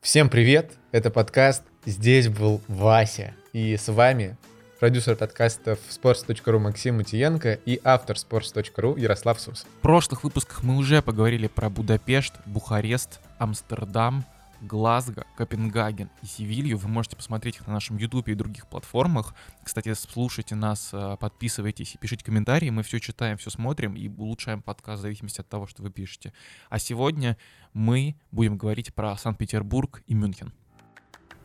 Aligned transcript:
Всем 0.00 0.30
привет, 0.30 0.72
это 0.92 1.10
подкаст 1.10 1.62
«Здесь 1.84 2.28
был 2.28 2.62
Вася». 2.68 3.34
И 3.52 3.76
с 3.76 3.92
вами 3.92 4.38
продюсер 4.80 5.14
подкастов 5.14 5.78
sports.ru 5.90 6.58
Максим 6.58 6.96
Матиенко 6.96 7.58
и 7.66 7.78
автор 7.84 8.16
sports.ru 8.16 8.98
Ярослав 8.98 9.38
Сус. 9.38 9.66
В 9.78 9.82
прошлых 9.82 10.24
выпусках 10.24 10.62
мы 10.62 10.78
уже 10.78 11.02
поговорили 11.02 11.48
про 11.48 11.68
Будапешт, 11.68 12.32
Бухарест, 12.46 13.20
Амстердам, 13.36 14.24
Глазго, 14.60 15.26
Копенгаген 15.36 16.10
и 16.22 16.26
Севилью. 16.26 16.78
Вы 16.78 16.88
можете 16.88 17.16
посмотреть 17.16 17.56
их 17.56 17.66
на 17.66 17.72
нашем 17.72 17.96
YouTube 17.96 18.28
и 18.28 18.34
других 18.34 18.66
платформах. 18.66 19.34
Кстати, 19.64 19.94
слушайте 19.94 20.54
нас, 20.54 20.90
э, 20.92 21.16
подписывайтесь 21.18 21.94
и 21.94 21.98
пишите 21.98 22.24
комментарии. 22.24 22.70
Мы 22.70 22.82
все 22.82 23.00
читаем, 23.00 23.38
все 23.38 23.50
смотрим 23.50 23.94
и 23.94 24.08
улучшаем 24.08 24.62
подкаст 24.62 25.00
в 25.00 25.02
зависимости 25.02 25.40
от 25.40 25.48
того, 25.48 25.66
что 25.66 25.82
вы 25.82 25.90
пишете. 25.90 26.32
А 26.68 26.78
сегодня 26.78 27.36
мы 27.72 28.16
будем 28.32 28.58
говорить 28.58 28.94
про 28.94 29.16
Санкт-Петербург 29.16 30.02
и 30.06 30.14
Мюнхен. 30.14 30.52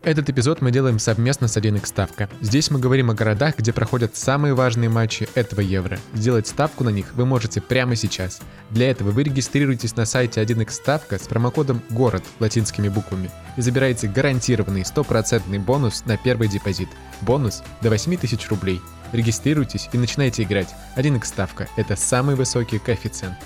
Этот 0.06 0.30
эпизод 0.30 0.62
мы 0.62 0.70
делаем 0.70 1.00
совместно 1.00 1.48
с 1.48 1.58
1x 1.58 1.88
Ставка. 1.88 2.30
Здесь 2.40 2.70
мы 2.70 2.78
говорим 2.78 3.10
о 3.10 3.16
городах, 3.16 3.58
где 3.58 3.74
проходят 3.74 4.16
самые 4.16 4.54
важные 4.54 4.88
матчи 4.88 5.28
этого 5.34 5.62
Евро. 5.62 5.98
Сделать 6.14 6.46
ставку 6.46 6.84
на 6.84 6.90
них 6.90 7.16
вы 7.16 7.26
можете 7.26 7.60
прямо 7.60 7.96
сейчас. 7.96 8.40
Для 8.70 8.92
этого 8.92 9.10
вы 9.10 9.24
регистрируетесь 9.24 9.96
на 9.96 10.06
сайте 10.06 10.44
1x 10.44 10.70
Ставка 10.70 11.18
с 11.18 11.28
промокодом 11.28 11.82
«Город» 11.90 12.24
латинскими 12.40 12.88
буквами 12.88 13.32
и 13.58 13.62
забираете 13.62 14.08
гарантированный 14.08 14.86
стопроцентный 14.86 15.58
бонус 15.58 16.06
на 16.06 16.18
первый 16.18 16.50
депозит. 16.50 16.90
Бонус 17.22 17.64
до 17.82 17.90
8000 17.90 18.48
рублей. 18.50 18.82
Регистрируйтесь 19.12 19.90
и 19.92 19.98
начинайте 19.98 20.44
играть. 20.44 20.70
1x 20.98 21.26
Ставка– 21.26 21.68
это 21.78 21.96
самый 21.96 22.36
высокий 22.36 22.78
коэффициент. 22.78 23.38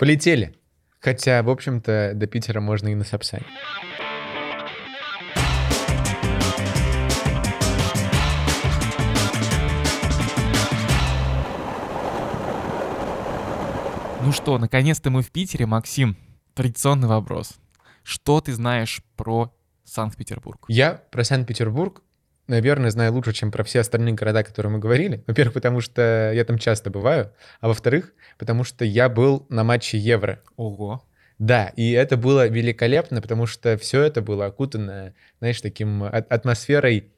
Полетели! 0.00 0.56
Хотя, 0.98 1.44
в 1.44 1.48
общем-то, 1.48 2.10
до 2.16 2.26
Питера 2.26 2.60
можно 2.60 2.88
и 2.88 2.96
на 2.96 3.04
Сапсане. 3.04 3.46
Ну 14.24 14.32
что, 14.32 14.56
наконец-то 14.56 15.10
мы 15.10 15.20
в 15.20 15.30
Питере, 15.30 15.66
Максим. 15.66 16.16
Традиционный 16.54 17.08
вопрос. 17.08 17.58
Что 18.02 18.40
ты 18.40 18.54
знаешь 18.54 19.02
про 19.16 19.54
Санкт-Петербург? 19.84 20.64
Я 20.66 21.02
про 21.10 21.24
Санкт-Петербург, 21.24 22.00
наверное, 22.46 22.88
знаю 22.88 23.12
лучше, 23.12 23.34
чем 23.34 23.52
про 23.52 23.64
все 23.64 23.80
остальные 23.80 24.14
города, 24.14 24.42
которые 24.42 24.72
мы 24.72 24.78
говорили. 24.78 25.22
Во-первых, 25.26 25.52
потому 25.52 25.82
что 25.82 26.32
я 26.32 26.42
там 26.46 26.56
часто 26.56 26.88
бываю, 26.88 27.34
а 27.60 27.68
во-вторых, 27.68 28.14
потому 28.38 28.64
что 28.64 28.86
я 28.86 29.10
был 29.10 29.44
на 29.50 29.62
матче 29.62 29.98
Евро. 29.98 30.40
Ого. 30.56 31.04
Да, 31.38 31.66
и 31.76 31.90
это 31.90 32.16
было 32.16 32.48
великолепно, 32.48 33.20
потому 33.20 33.44
что 33.44 33.76
все 33.76 34.00
это 34.00 34.22
было 34.22 34.46
окутано, 34.46 35.12
знаешь, 35.38 35.60
таким 35.60 36.02
атмосферой 36.02 37.12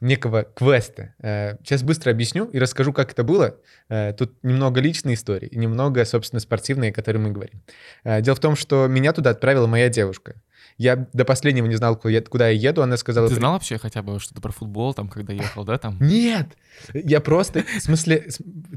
некого 0.00 0.44
квеста. 0.44 1.14
Э, 1.20 1.56
сейчас 1.62 1.82
быстро 1.82 2.10
объясню 2.10 2.44
и 2.46 2.58
расскажу, 2.58 2.92
как 2.92 3.12
это 3.12 3.22
было. 3.22 3.56
Э, 3.88 4.12
тут 4.12 4.32
немного 4.42 4.80
личной 4.80 5.14
истории 5.14 5.48
и 5.48 5.58
немного, 5.58 6.04
собственно, 6.04 6.40
спортивной, 6.40 6.90
о 6.90 6.92
которой 6.92 7.18
мы 7.18 7.30
говорим. 7.30 7.62
Э, 8.04 8.20
дело 8.22 8.34
в 8.34 8.40
том, 8.40 8.56
что 8.56 8.86
меня 8.86 9.12
туда 9.12 9.30
отправила 9.30 9.66
моя 9.66 9.88
девушка. 9.88 10.36
Я 10.78 11.08
до 11.12 11.26
последнего 11.26 11.66
не 11.66 11.76
знал, 11.76 11.94
куда 11.96 12.48
я 12.48 12.70
еду. 12.70 12.80
Она 12.80 12.96
сказала... 12.96 13.28
Ты 13.28 13.34
знал 13.34 13.52
вообще 13.52 13.76
хотя 13.76 14.02
бы 14.02 14.18
что-то 14.18 14.40
про 14.40 14.50
футбол, 14.50 14.94
там, 14.94 15.08
когда 15.08 15.34
ехал, 15.34 15.64
да? 15.64 15.76
Там? 15.76 15.98
Нет! 16.00 16.46
Я 16.94 17.20
просто... 17.20 17.62
В 17.62 17.82
смысле, 17.82 18.28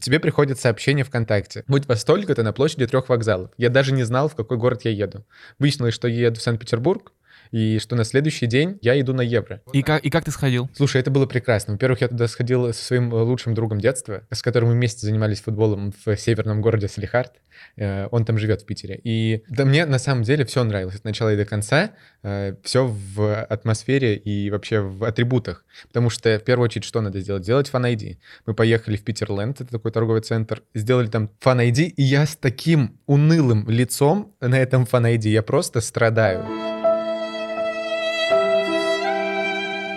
тебе 0.01 0.19
приходит 0.19 0.59
сообщение 0.59 1.05
ВКонтакте. 1.05 1.63
Будь 1.67 1.87
во 1.87 1.95
столько-то 1.95 2.43
на 2.43 2.51
площади 2.51 2.87
трех 2.87 3.07
вокзалов. 3.07 3.51
Я 3.57 3.69
даже 3.69 3.93
не 3.93 4.03
знал, 4.03 4.27
в 4.27 4.35
какой 4.35 4.57
город 4.57 4.81
я 4.83 4.91
еду. 4.91 5.25
Выяснилось, 5.59 5.93
что 5.93 6.09
я 6.09 6.27
еду 6.27 6.41
в 6.41 6.43
Санкт-Петербург, 6.43 7.13
и 7.51 7.79
что 7.79 7.95
на 7.95 8.03
следующий 8.03 8.47
день 8.47 8.77
я 8.81 8.99
иду 8.99 9.13
на 9.13 9.21
евро. 9.21 9.61
И 9.71 9.81
как, 9.81 10.03
и 10.03 10.09
как 10.09 10.25
ты 10.25 10.31
сходил? 10.31 10.69
Слушай, 10.73 11.01
это 11.01 11.11
было 11.11 11.25
прекрасно. 11.25 11.73
Во-первых, 11.73 12.01
я 12.01 12.07
туда 12.07 12.27
сходил 12.27 12.73
со 12.73 12.83
своим 12.83 13.13
э, 13.13 13.21
лучшим 13.21 13.53
другом 13.53 13.79
детства, 13.79 14.23
с 14.31 14.41
которым 14.41 14.69
мы 14.69 14.75
вместе 14.75 15.05
занимались 15.05 15.41
футболом 15.41 15.93
в 16.05 16.15
северном 16.17 16.61
городе 16.61 16.87
Салихард. 16.87 17.33
Э, 17.75 18.07
он 18.11 18.25
там 18.25 18.37
живет 18.37 18.61
в 18.61 18.65
Питере. 18.65 18.99
И 19.03 19.43
да, 19.49 19.65
мне 19.65 19.85
на 19.85 19.99
самом 19.99 20.23
деле 20.23 20.45
все 20.45 20.63
нравилось 20.63 20.95
от 20.95 21.03
начала 21.03 21.33
и 21.33 21.37
до 21.37 21.45
конца. 21.45 21.91
Э, 22.23 22.55
все 22.63 22.87
в 22.87 23.43
атмосфере 23.43 24.15
и 24.15 24.49
вообще 24.49 24.79
в 24.79 25.03
атрибутах. 25.03 25.65
Потому 25.87 26.09
что 26.09 26.37
в 26.39 26.43
первую 26.43 26.65
очередь 26.65 26.85
что 26.85 27.01
надо 27.01 27.19
сделать? 27.19 27.43
Сделать 27.43 27.67
фан 27.67 27.85
-ID. 27.85 28.17
Мы 28.45 28.53
поехали 28.53 28.97
в 28.97 29.03
Питерленд, 29.03 29.61
это 29.61 29.71
такой 29.71 29.91
торговый 29.91 30.21
центр, 30.21 30.63
сделали 30.73 31.07
там 31.07 31.29
фан 31.39 31.61
и 31.61 31.93
я 31.97 32.25
с 32.25 32.35
таким 32.35 32.99
унылым 33.05 33.69
лицом 33.69 34.35
на 34.41 34.59
этом 34.59 34.85
фан 34.85 35.05
я 35.05 35.41
просто 35.41 35.81
страдаю. 35.81 36.45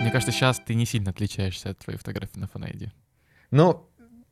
Мне 0.07 0.13
кажется, 0.13 0.31
сейчас 0.31 0.61
ты 0.65 0.73
не 0.73 0.85
сильно 0.85 1.09
отличаешься 1.09 1.71
от 1.71 1.79
твоей 1.79 1.99
фотографии 1.99 2.39
на 2.39 2.47
фанайде. 2.47 2.93
Ну, 3.51 3.89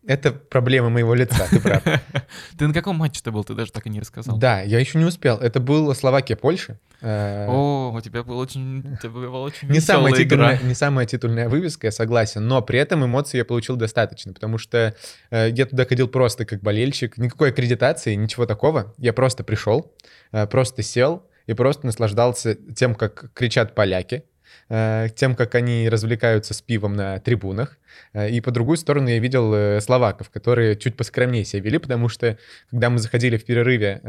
это 0.08 0.32
проблема 0.32 0.88
моего 0.90 1.14
лица, 1.14 1.48
ты 1.50 1.60
прав. 1.60 1.84
Ты 2.58 2.68
на 2.68 2.74
каком 2.74 2.96
матче 2.96 3.20
ты 3.22 3.30
был? 3.30 3.44
Ты 3.44 3.56
даже 3.56 3.74
так 3.74 3.86
и 3.86 3.90
не 3.90 4.00
рассказал. 4.00 4.38
Да, 4.38 4.62
я 4.62 4.80
еще 4.80 4.98
не 4.98 5.04
успел. 5.04 5.38
Это 5.38 5.60
был 5.60 5.94
Словакия-Польша. 5.94 6.80
Э, 7.02 7.48
О, 7.50 7.92
у 7.94 8.00
тебя 8.00 8.24
был 8.24 8.38
очень, 8.38 8.84
была 9.04 9.42
очень 9.42 9.68
не 9.68 9.82
самая 9.82 10.14
титульная, 10.14 10.62
Не 10.64 10.76
самая 10.76 11.06
титульная 11.08 11.50
вывеска, 11.50 11.88
я 11.88 11.92
согласен, 11.92 12.48
но 12.48 12.62
при 12.62 12.80
этом 12.80 13.04
эмоций 13.04 13.40
я 13.40 13.44
получил 13.44 13.76
достаточно, 13.76 14.32
потому 14.32 14.58
что 14.58 14.96
э, 15.30 15.50
я 15.52 15.66
туда 15.66 15.84
ходил 15.86 16.08
просто 16.08 16.46
как 16.46 16.62
болельщик, 16.62 17.18
никакой 17.18 17.50
аккредитации, 17.50 18.16
ничего 18.16 18.46
такого. 18.46 18.94
Я 18.98 19.12
просто 19.12 19.44
пришел, 19.44 19.94
э, 20.32 20.48
просто 20.48 20.84
сел 20.84 21.28
и 21.48 21.54
просто 21.54 21.86
наслаждался 21.86 22.56
тем, 22.56 22.96
как 22.96 23.34
кричат 23.34 23.76
поляки, 23.76 24.24
тем, 24.68 25.36
как 25.36 25.56
они 25.56 25.90
развлекаются 25.90 26.54
с 26.54 26.62
пивом 26.62 26.94
на 26.96 27.20
трибунах. 27.20 27.78
Э, 28.14 28.30
и 28.30 28.42
по 28.42 28.52
другую 28.52 28.78
сторону 28.78 29.08
я 29.10 29.20
видел 29.20 29.54
э, 29.54 29.82
словаков, 29.82 30.30
которые 30.30 30.76
чуть 30.76 30.98
поскромнее 30.98 31.46
себя 31.46 31.62
вели, 31.62 31.78
потому 31.78 32.10
что 32.10 32.38
когда 32.72 32.90
мы 32.90 32.98
заходили 33.00 33.38
в 33.38 33.46
перерыве 33.46 34.02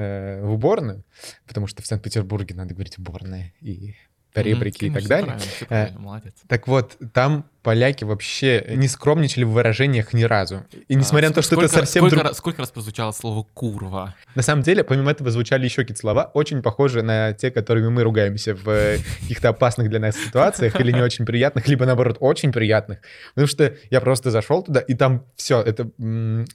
в 0.42 0.52
уборную, 0.52 1.04
потому 1.46 1.66
что 1.66 1.82
в 1.82 1.86
Санкт-Петербурге 1.86 2.54
надо 2.54 2.74
говорить 2.74 2.98
уборная 2.98 3.52
и 3.60 3.94
ребрики 4.34 4.84
mm, 4.84 4.88
и 4.88 4.90
так 4.90 5.04
далее. 5.04 5.26
Правильно, 5.26 5.66
правильно, 5.68 5.98
молодец. 6.00 6.34
Так 6.46 6.68
вот, 6.68 6.96
там 7.12 7.48
поляки 7.66 8.04
вообще 8.04 8.64
не 8.76 8.86
скромничали 8.86 9.42
в 9.42 9.50
выражениях 9.50 10.12
ни 10.12 10.22
разу. 10.22 10.62
И 10.86 10.94
а, 10.94 10.96
несмотря 10.96 11.26
а, 11.26 11.30
на 11.30 11.34
то, 11.34 11.42
что 11.42 11.60
это 11.60 11.66
совсем... 11.66 12.02
Сколько, 12.02 12.14
друг... 12.14 12.24
раз, 12.28 12.38
сколько 12.38 12.62
раз 12.62 12.70
прозвучало 12.70 13.10
слово 13.10 13.44
«курва»? 13.54 14.14
На 14.36 14.42
самом 14.42 14.62
деле, 14.62 14.84
помимо 14.84 15.10
этого, 15.10 15.32
звучали 15.32 15.64
еще 15.64 15.82
какие-то 15.82 16.00
слова, 16.00 16.30
очень 16.32 16.62
похожие 16.62 17.02
на 17.02 17.32
те, 17.32 17.50
которыми 17.50 17.88
мы 17.88 18.04
ругаемся 18.04 18.54
в 18.54 18.68
э, 18.68 18.98
каких-то 19.20 19.48
опасных 19.48 19.88
для 19.88 19.98
нас 19.98 20.14
ситуациях 20.16 20.78
или 20.80 20.92
не 20.92 21.00
очень 21.00 21.26
приятных, 21.26 21.66
либо, 21.66 21.86
наоборот, 21.86 22.18
очень 22.20 22.52
приятных. 22.52 23.00
Потому 23.34 23.48
что 23.48 23.74
я 23.90 24.00
просто 24.00 24.30
зашел 24.30 24.62
туда, 24.62 24.78
и 24.78 24.94
там 24.94 25.24
все, 25.34 25.60
это 25.60 25.90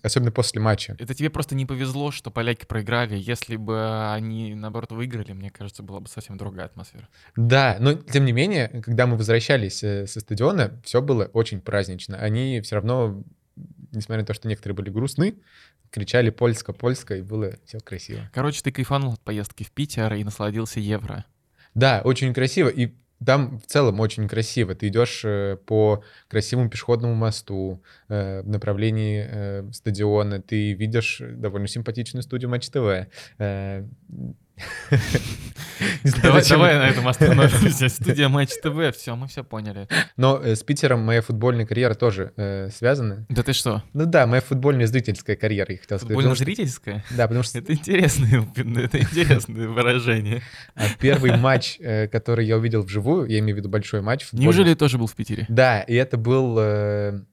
особенно 0.03 0.31
после 0.31 0.61
матча. 0.61 0.95
Это 0.97 1.13
тебе 1.13 1.29
просто 1.29 1.55
не 1.55 1.65
повезло, 1.65 2.11
что 2.11 2.31
поляки 2.31 2.63
проиграли. 2.65 3.17
Если 3.17 3.57
бы 3.57 4.13
они, 4.13 4.55
наоборот, 4.55 4.93
выиграли, 4.93 5.33
мне 5.33 5.49
кажется, 5.49 5.83
была 5.83 5.99
бы 5.99 6.07
совсем 6.07 6.37
другая 6.37 6.67
атмосфера. 6.67 7.09
Да, 7.35 7.75
но 7.81 7.95
тем 7.95 8.23
не 8.23 8.31
менее, 8.31 8.69
когда 8.81 9.07
мы 9.07 9.17
возвращались 9.17 9.83
э, 9.83 10.07
со 10.07 10.21
стадиона, 10.21 10.79
все 10.85 11.00
было 11.01 11.25
очень 11.33 11.61
празднично. 11.61 12.17
Они 12.17 12.61
все 12.61 12.75
равно, 12.75 13.23
несмотря 13.91 14.21
на 14.21 14.25
то, 14.25 14.33
что 14.33 14.47
некоторые 14.47 14.75
были 14.75 14.89
грустны, 14.89 15.35
кричали 15.89 16.29
«польско-польско», 16.29 17.17
и 17.17 17.21
было 17.21 17.53
все 17.65 17.79
красиво. 17.79 18.29
Короче, 18.33 18.61
ты 18.63 18.71
кайфанул 18.71 19.13
от 19.13 19.19
поездки 19.21 19.63
в 19.63 19.71
Питер 19.71 20.13
и 20.13 20.23
насладился 20.23 20.79
евро. 20.79 21.25
Да, 21.73 22.01
очень 22.03 22.33
красиво. 22.33 22.69
И 22.69 22.93
там 23.25 23.59
в 23.59 23.67
целом 23.67 23.99
очень 23.99 24.27
красиво. 24.27 24.73
Ты 24.73 24.87
идешь 24.87 25.21
э, 25.23 25.57
по 25.65 26.03
красивому 26.27 26.69
пешеходному 26.69 27.13
мосту 27.13 27.83
э, 28.07 28.41
в 28.41 28.49
направлении 28.49 29.25
э, 29.29 29.71
стадиона, 29.71 30.41
ты 30.41 30.73
видишь 30.73 31.21
довольно 31.21 31.67
симпатичную 31.67 32.23
студию 32.23 32.49
Матч 32.49 32.69
ТВ. 32.69 33.07
Давай, 36.21 36.43
давай 36.47 36.77
на 36.77 36.89
этом 36.89 37.07
остановимся. 37.07 37.89
Студия 37.89 38.29
Матч 38.29 38.49
ТВ, 38.61 38.95
все, 38.95 39.15
мы 39.15 39.27
все 39.27 39.43
поняли. 39.43 39.87
Но 40.17 40.39
э, 40.39 40.55
с 40.55 40.63
Питером 40.63 41.01
моя 41.01 41.21
футбольная 41.21 41.65
карьера 41.65 41.93
тоже 41.93 42.33
э, 42.37 42.69
связана. 42.69 43.25
Да 43.29 43.43
ты 43.43 43.53
что? 43.53 43.83
Ну 43.93 44.05
да, 44.05 44.27
моя 44.27 44.41
футбольная 44.41 44.87
зрительская 44.87 45.35
карьера, 45.35 45.71
я 45.71 45.79
хотел 45.79 45.97
сказать. 45.97 46.15
Футбольно-зрительская? 46.15 47.03
Да, 47.11 47.27
потому 47.27 47.43
что... 47.43 47.59
Это 47.59 47.73
интересное, 47.73 48.47
это 48.55 48.99
интересное 48.99 49.67
выражение. 49.67 50.41
А 50.75 50.83
первый 50.99 51.35
матч, 51.37 51.77
э, 51.79 52.07
который 52.07 52.45
я 52.45 52.57
увидел 52.57 52.83
вживую, 52.83 53.27
я 53.27 53.39
имею 53.39 53.55
в 53.55 53.59
виду 53.59 53.69
большой 53.69 54.01
матч. 54.01 54.27
Неужели 54.31 54.73
тоже 54.73 54.97
был 54.97 55.07
в 55.07 55.15
Питере? 55.15 55.45
Да, 55.49 55.81
и 55.81 55.95
это 55.95 56.17
был 56.17 57.25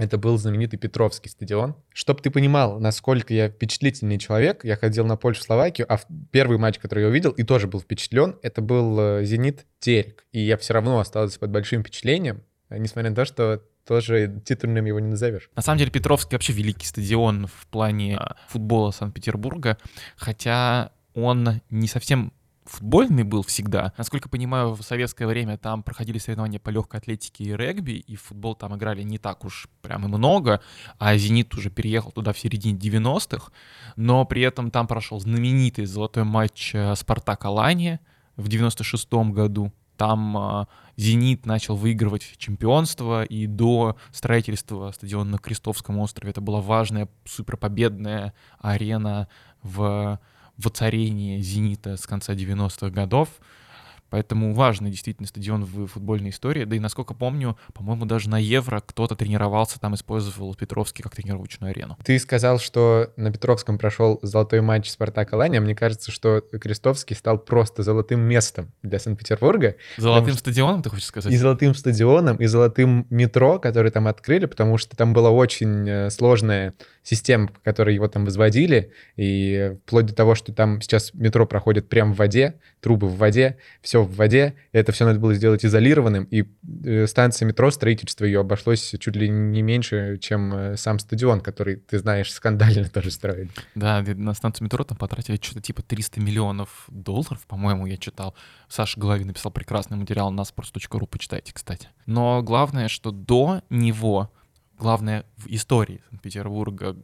это 0.00 0.16
был 0.16 0.38
знаменитый 0.38 0.78
Петровский 0.78 1.28
стадион. 1.28 1.76
Чтоб 1.92 2.22
ты 2.22 2.30
понимал, 2.30 2.80
насколько 2.80 3.34
я 3.34 3.50
впечатлительный 3.50 4.18
человек, 4.18 4.64
я 4.64 4.76
ходил 4.76 5.04
на 5.04 5.16
Польшу, 5.16 5.42
Словакию, 5.42 5.86
а 5.90 6.00
первый 6.30 6.56
матч, 6.56 6.78
который 6.78 7.00
я 7.02 7.08
увидел 7.08 7.32
и 7.32 7.42
тоже 7.42 7.66
был 7.66 7.80
впечатлен, 7.80 8.36
это 8.42 8.62
был 8.62 8.98
э, 8.98 9.24
«Зенит» 9.24 9.66
Терек. 9.78 10.24
И 10.32 10.40
я 10.40 10.56
все 10.56 10.72
равно 10.72 10.98
остался 11.00 11.38
под 11.38 11.50
большим 11.50 11.82
впечатлением, 11.82 12.42
э, 12.70 12.78
несмотря 12.78 13.10
на 13.10 13.16
то, 13.16 13.26
что 13.26 13.62
тоже 13.86 14.40
титульным 14.44 14.86
его 14.86 15.00
не 15.00 15.08
назовешь. 15.08 15.50
На 15.54 15.62
самом 15.62 15.78
деле 15.78 15.90
Петровский 15.90 16.34
вообще 16.34 16.54
великий 16.54 16.86
стадион 16.86 17.46
в 17.46 17.66
плане 17.66 18.16
а, 18.16 18.36
футбола 18.48 18.92
Санкт-Петербурга, 18.92 19.76
хотя 20.16 20.92
он 21.14 21.60
не 21.68 21.88
совсем 21.88 22.32
футбольный 22.70 23.24
был 23.24 23.42
всегда. 23.42 23.92
Насколько 23.98 24.28
понимаю, 24.28 24.74
в 24.74 24.82
советское 24.82 25.26
время 25.26 25.58
там 25.58 25.82
проходили 25.82 26.18
соревнования 26.18 26.60
по 26.60 26.70
легкой 26.70 27.00
атлетике 27.00 27.44
и 27.44 27.56
регби, 27.56 27.92
и 27.92 28.16
в 28.16 28.22
футбол 28.22 28.54
там 28.54 28.76
играли 28.76 29.02
не 29.02 29.18
так 29.18 29.44
уж 29.44 29.68
прям 29.82 30.04
и 30.04 30.08
много, 30.08 30.60
а 30.98 31.16
«Зенит» 31.16 31.54
уже 31.54 31.70
переехал 31.70 32.12
туда 32.12 32.32
в 32.32 32.38
середине 32.38 32.78
90-х, 32.78 33.52
но 33.96 34.24
при 34.24 34.42
этом 34.42 34.70
там 34.70 34.86
прошел 34.86 35.20
знаменитый 35.20 35.86
золотой 35.86 36.24
матч 36.24 36.74
э, 36.74 36.94
«Спартак-Алания» 36.94 38.00
в 38.36 38.48
96-м 38.48 39.32
году. 39.32 39.72
Там 39.96 40.36
э, 40.36 40.66
«Зенит» 40.96 41.46
начал 41.46 41.76
выигрывать 41.76 42.34
чемпионство, 42.38 43.24
и 43.24 43.46
до 43.46 43.96
строительства 44.12 44.92
стадиона 44.92 45.32
на 45.32 45.38
Крестовском 45.38 45.98
острове 45.98 46.30
это 46.30 46.40
была 46.40 46.60
важная 46.60 47.08
суперпобедная 47.24 48.32
арена 48.60 49.28
в 49.62 50.20
воцарении 50.64 51.40
«Зенита» 51.40 51.96
с 51.96 52.06
конца 52.06 52.34
90-х 52.34 52.90
годов. 52.90 53.28
Поэтому 54.10 54.52
важный 54.54 54.90
действительно 54.90 55.26
стадион 55.26 55.64
в 55.64 55.86
футбольной 55.86 56.30
истории. 56.30 56.64
Да 56.64 56.76
и, 56.76 56.78
насколько 56.78 57.14
помню, 57.14 57.56
по-моему, 57.72 58.04
даже 58.04 58.28
на 58.28 58.38
Евро 58.38 58.82
кто-то 58.84 59.16
тренировался, 59.16 59.80
там 59.80 59.94
использовал 59.94 60.54
Петровский 60.54 61.02
как 61.02 61.14
тренировочную 61.14 61.70
арену. 61.70 61.96
Ты 62.04 62.18
сказал, 62.18 62.58
что 62.58 63.12
на 63.16 63.32
Петровском 63.32 63.78
прошел 63.78 64.18
золотой 64.22 64.60
матч 64.60 64.90
Спартак 64.90 65.32
Алания. 65.32 65.60
Мне 65.60 65.74
кажется, 65.74 66.10
что 66.10 66.40
Крестовский 66.40 67.16
стал 67.16 67.38
просто 67.38 67.82
золотым 67.82 68.20
местом 68.20 68.72
для 68.82 68.98
Санкт-Петербурга. 68.98 69.76
Золотым 69.96 70.32
что... 70.32 70.40
стадионом, 70.40 70.82
ты 70.82 70.90
хочешь 70.90 71.06
сказать? 71.06 71.32
И 71.32 71.36
золотым 71.36 71.74
стадионом, 71.74 72.36
и 72.36 72.46
золотым 72.46 73.06
метро, 73.10 73.58
который 73.58 73.90
там 73.90 74.08
открыли, 74.08 74.46
потому 74.46 74.78
что 74.78 74.96
там 74.96 75.12
была 75.12 75.30
очень 75.30 75.88
э, 75.88 76.10
сложная 76.10 76.74
систем, 77.02 77.50
которые 77.64 77.94
его 77.94 78.08
там 78.08 78.24
возводили, 78.24 78.92
и 79.16 79.76
вплоть 79.86 80.06
до 80.06 80.14
того, 80.14 80.34
что 80.34 80.52
там 80.52 80.80
сейчас 80.80 81.14
метро 81.14 81.46
проходит 81.46 81.88
прямо 81.88 82.12
в 82.12 82.16
воде, 82.16 82.60
трубы 82.80 83.08
в 83.08 83.16
воде, 83.16 83.58
все 83.82 84.02
в 84.02 84.14
воде, 84.16 84.54
это 84.72 84.92
все 84.92 85.04
надо 85.04 85.18
было 85.18 85.34
сделать 85.34 85.64
изолированным, 85.64 86.24
и 86.24 86.44
э, 86.84 87.06
станция 87.06 87.46
метро, 87.46 87.70
строительство 87.70 88.24
ее 88.24 88.40
обошлось 88.40 88.94
чуть 88.98 89.16
ли 89.16 89.28
не 89.28 89.62
меньше, 89.62 90.18
чем 90.20 90.52
э, 90.54 90.76
сам 90.76 90.98
стадион, 90.98 91.40
который, 91.40 91.76
ты 91.76 91.98
знаешь, 91.98 92.32
скандально 92.32 92.88
тоже 92.92 93.10
строили. 93.10 93.50
Да, 93.74 94.02
на 94.02 94.34
станцию 94.34 94.66
метро 94.66 94.84
там 94.84 94.96
потратили 94.96 95.38
что-то 95.40 95.60
типа 95.60 95.82
300 95.82 96.20
миллионов 96.20 96.86
долларов, 96.88 97.46
по-моему, 97.46 97.86
я 97.86 97.96
читал. 97.96 98.34
Саша 98.68 98.98
Головин 98.98 99.28
написал 99.28 99.52
прекрасный 99.52 99.96
материал 99.96 100.30
на 100.30 100.42
sports.ru, 100.42 101.06
почитайте, 101.06 101.52
кстати. 101.52 101.88
Но 102.06 102.42
главное, 102.42 102.88
что 102.88 103.10
до 103.10 103.62
него 103.68 104.32
главное 104.80 105.26
в 105.36 105.46
истории 105.48 106.00
Санкт-Петербурга 106.08 106.96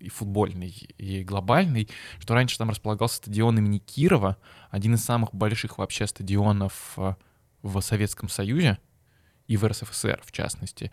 и 0.00 0.08
футбольный, 0.08 0.74
и 0.98 1.22
глобальный, 1.24 1.88
что 2.18 2.34
раньше 2.34 2.58
там 2.58 2.70
располагался 2.70 3.16
стадион 3.16 3.58
имени 3.58 3.78
Кирова, 3.78 4.36
один 4.70 4.94
из 4.94 5.04
самых 5.04 5.34
больших 5.34 5.78
вообще 5.78 6.06
стадионов 6.06 6.94
э, 6.96 7.14
в 7.62 7.80
Советском 7.80 8.28
Союзе 8.28 8.78
и 9.46 9.56
в 9.56 9.64
РСФСР, 9.66 10.20
в 10.24 10.32
частности. 10.32 10.90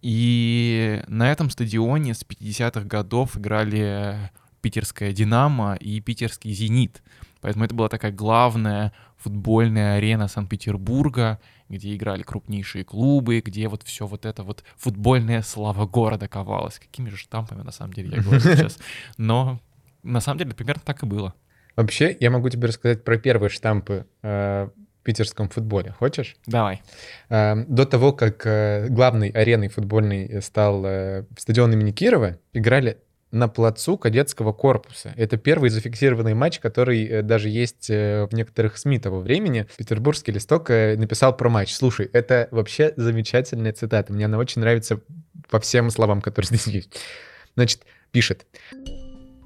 И 0.00 1.02
на 1.06 1.30
этом 1.30 1.50
стадионе 1.50 2.14
с 2.14 2.24
50-х 2.24 2.82
годов 2.82 3.36
играли 3.36 4.30
питерская 4.60 5.12
«Динамо» 5.12 5.74
и 5.74 6.00
питерский 6.00 6.52
«Зенит». 6.52 7.02
Поэтому 7.42 7.64
это 7.64 7.74
была 7.74 7.88
такая 7.88 8.12
главная 8.12 8.92
футбольная 9.18 9.96
арена 9.96 10.28
Санкт-Петербурга, 10.28 11.40
где 11.68 11.94
играли 11.94 12.22
крупнейшие 12.22 12.84
клубы, 12.84 13.40
где 13.44 13.68
вот 13.68 13.82
все 13.82 14.06
вот 14.06 14.24
это 14.24 14.44
вот 14.44 14.64
футбольная 14.76 15.42
слава 15.42 15.86
города 15.86 16.28
ковалась. 16.28 16.78
Какими 16.78 17.10
же 17.10 17.16
штампами, 17.16 17.62
на 17.62 17.72
самом 17.72 17.92
деле, 17.92 18.16
я 18.16 18.22
говорю 18.22 18.40
сейчас. 18.40 18.78
Но 19.18 19.60
на 20.02 20.20
самом 20.20 20.38
деле 20.38 20.54
примерно 20.54 20.82
так 20.84 21.02
и 21.02 21.06
было. 21.06 21.34
Вообще, 21.74 22.16
я 22.20 22.30
могу 22.30 22.48
тебе 22.48 22.68
рассказать 22.68 23.02
про 23.02 23.18
первые 23.18 23.50
штампы 23.50 24.06
э, 24.22 24.68
в 25.00 25.04
питерском 25.04 25.48
футболе. 25.48 25.92
Хочешь? 25.98 26.36
Давай. 26.46 26.80
Э, 27.28 27.56
до 27.66 27.86
того, 27.86 28.12
как 28.12 28.46
э, 28.46 28.86
главной 28.88 29.30
ареной 29.30 29.68
футбольной 29.68 30.40
стал 30.42 30.84
э, 30.84 31.24
стадион 31.36 31.72
имени 31.72 31.90
Кирова, 31.90 32.38
играли 32.52 32.98
на 33.32 33.48
плацу 33.48 33.96
кадетского 33.96 34.52
корпуса. 34.52 35.12
Это 35.16 35.36
первый 35.36 35.70
зафиксированный 35.70 36.34
матч, 36.34 36.60
который 36.60 37.04
э, 37.06 37.22
даже 37.22 37.48
есть 37.48 37.88
э, 37.90 38.28
в 38.30 38.34
некоторых 38.34 38.76
СМИ 38.76 38.98
того 38.98 39.20
времени. 39.20 39.66
Петербургский 39.76 40.32
листок 40.32 40.70
э, 40.70 40.96
написал 40.96 41.36
про 41.36 41.48
матч. 41.48 41.74
Слушай, 41.74 42.08
это 42.12 42.48
вообще 42.50 42.92
замечательная 42.96 43.72
цитата. 43.72 44.12
Мне 44.12 44.26
она 44.26 44.38
очень 44.38 44.60
нравится 44.60 45.00
по 45.48 45.58
всем 45.58 45.90
словам, 45.90 46.20
которые 46.20 46.46
здесь 46.58 46.66
есть. 46.66 47.00
Значит, 47.56 47.82
пишет. 48.12 48.46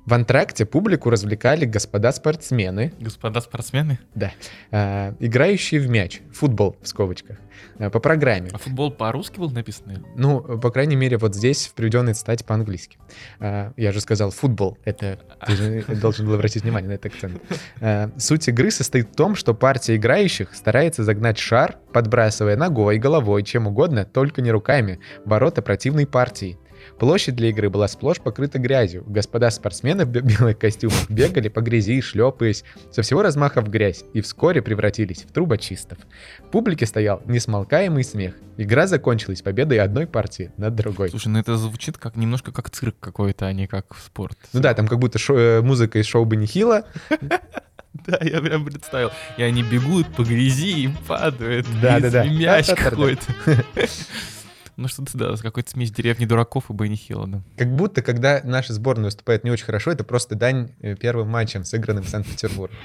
В 0.07 0.15
антракте 0.15 0.65
публику 0.65 1.11
развлекали 1.11 1.65
господа 1.65 2.13
спортсмены. 2.13 2.93
Господа 3.01 3.41
спортсмены? 3.41 3.99
Да. 4.15 4.33
Э, 4.71 5.15
играющие 5.19 5.81
в 5.81 5.89
мяч. 5.91 6.21
Футбол 6.33 6.77
в 6.81 6.87
скобочках. 6.87 7.39
Э, 7.79 7.91
по 7.91 7.99
программе. 7.99 8.51
А 8.53 8.59
футбол 8.59 8.93
по-русски 8.93 9.41
был 9.41 9.51
написан? 9.51 10.07
Ну, 10.15 10.41
по 10.61 10.71
крайней 10.71 10.95
мере, 10.95 11.19
вот 11.19 11.35
здесь 11.35 11.67
в 11.67 11.75
приведенной 11.75 12.15
цитате 12.15 12.45
по-английски. 12.45 12.99
Э, 13.41 13.73
я 13.77 13.91
же 13.91 14.01
сказал 14.01 14.31
футбол. 14.31 14.79
Это 14.85 15.19
ты 15.45 15.57
же 15.57 15.85
должен 16.01 16.27
был 16.27 16.35
обратить 16.35 16.63
внимание 16.63 16.89
на 16.89 16.95
этот 16.95 17.07
акцент. 17.07 17.43
Э, 17.81 18.09
суть 18.17 18.47
игры 18.47 18.71
состоит 18.71 19.09
в 19.09 19.17
том, 19.17 19.35
что 19.35 19.55
партия 19.55 19.97
играющих 19.97 20.55
старается 20.55 21.03
загнать 21.03 21.39
шар, 21.39 21.79
подбрасывая 21.93 22.57
ногой, 22.57 22.99
головой, 22.99 23.43
чем 23.43 23.67
угодно, 23.67 24.05
только 24.05 24.41
не 24.41 24.53
руками, 24.53 25.01
ворота 25.25 25.63
противной 25.63 26.07
партии. 26.07 26.59
Площадь 26.99 27.37
для 27.37 27.51
игры 27.51 27.69
была 27.69 27.89
сплошь 27.89 28.21
покрыта 28.21 28.59
грязью. 28.59 29.05
Господа 29.07 29.51
спортсмены 29.51 30.05
в 30.07 30.09
белых 30.11 30.59
костюмах 30.59 31.11
бегали 31.11 31.49
по 31.49 31.61
грязи, 31.61 32.01
шлепаясь, 32.01 32.65
со 32.91 33.03
всего 33.03 33.23
размаха 33.23 33.61
в 33.61 33.69
грязь, 33.69 34.05
и 34.15 34.21
вскоре 34.23 34.63
превратились 34.63 35.23
в 35.25 35.33
трубочистов. 35.33 35.99
В 36.41 36.51
публике 36.51 36.87
стоял 36.87 37.23
несмолкаемый 37.27 38.03
смех. 38.05 38.35
Игра 38.57 38.87
закончилась 38.87 39.43
победой 39.43 39.79
одной 39.81 40.07
партии 40.07 40.51
над 40.57 40.75
другой. 40.75 41.11
Слушай, 41.11 41.29
ну 41.29 41.39
это 41.39 41.57
звучит 41.59 41.99
как 41.99 42.17
немножко 42.17 42.53
как 42.53 42.71
цирк 42.71 42.97
какой-то, 42.99 43.47
а 43.47 43.53
не 43.53 43.67
как 43.67 43.95
спорт. 44.03 44.39
Ну 44.55 44.61
да, 44.61 44.73
там 44.73 44.89
как 44.89 44.99
будто 44.99 45.19
шо- 45.19 45.39
э, 45.39 45.61
музыка 45.61 45.99
из 45.99 46.07
шоу 46.07 46.25
Бенихила. 46.25 46.85
Да, 48.07 48.19
я 48.21 48.43
прям 48.43 48.67
представил. 48.67 49.11
И 49.39 49.43
они 49.43 49.63
бегут 49.63 50.07
по 50.15 50.23
грязи 50.23 50.83
и 50.85 50.89
падают. 51.09 51.67
Да, 51.81 51.99
да, 51.99 52.11
да. 52.11 52.25
Мяч 52.27 52.67
какой-то. 52.67 53.23
Ну 54.77 54.89
что-то, 54.89 55.17
да, 55.17 55.37
какой-то 55.37 55.71
смесь 55.71 55.91
деревни 55.91 56.27
дураков 56.27 56.71
и 56.71 56.75
Бенни 56.75 56.97
Хилла, 56.97 57.27
да. 57.27 57.43
Как 57.57 57.75
будто, 57.75 58.03
когда 58.03 58.43
наша 58.45 58.75
сборная 58.75 59.07
выступает 59.07 59.43
не 59.43 59.51
очень 59.51 59.65
хорошо, 59.65 59.91
это 59.91 60.05
просто 60.05 60.35
дань 60.35 60.71
э, 60.81 60.95
первым 60.97 61.29
матчем, 61.29 61.65
сыгранным 61.65 62.05
в 62.05 62.09
Санкт-Петербурге. 62.09 62.77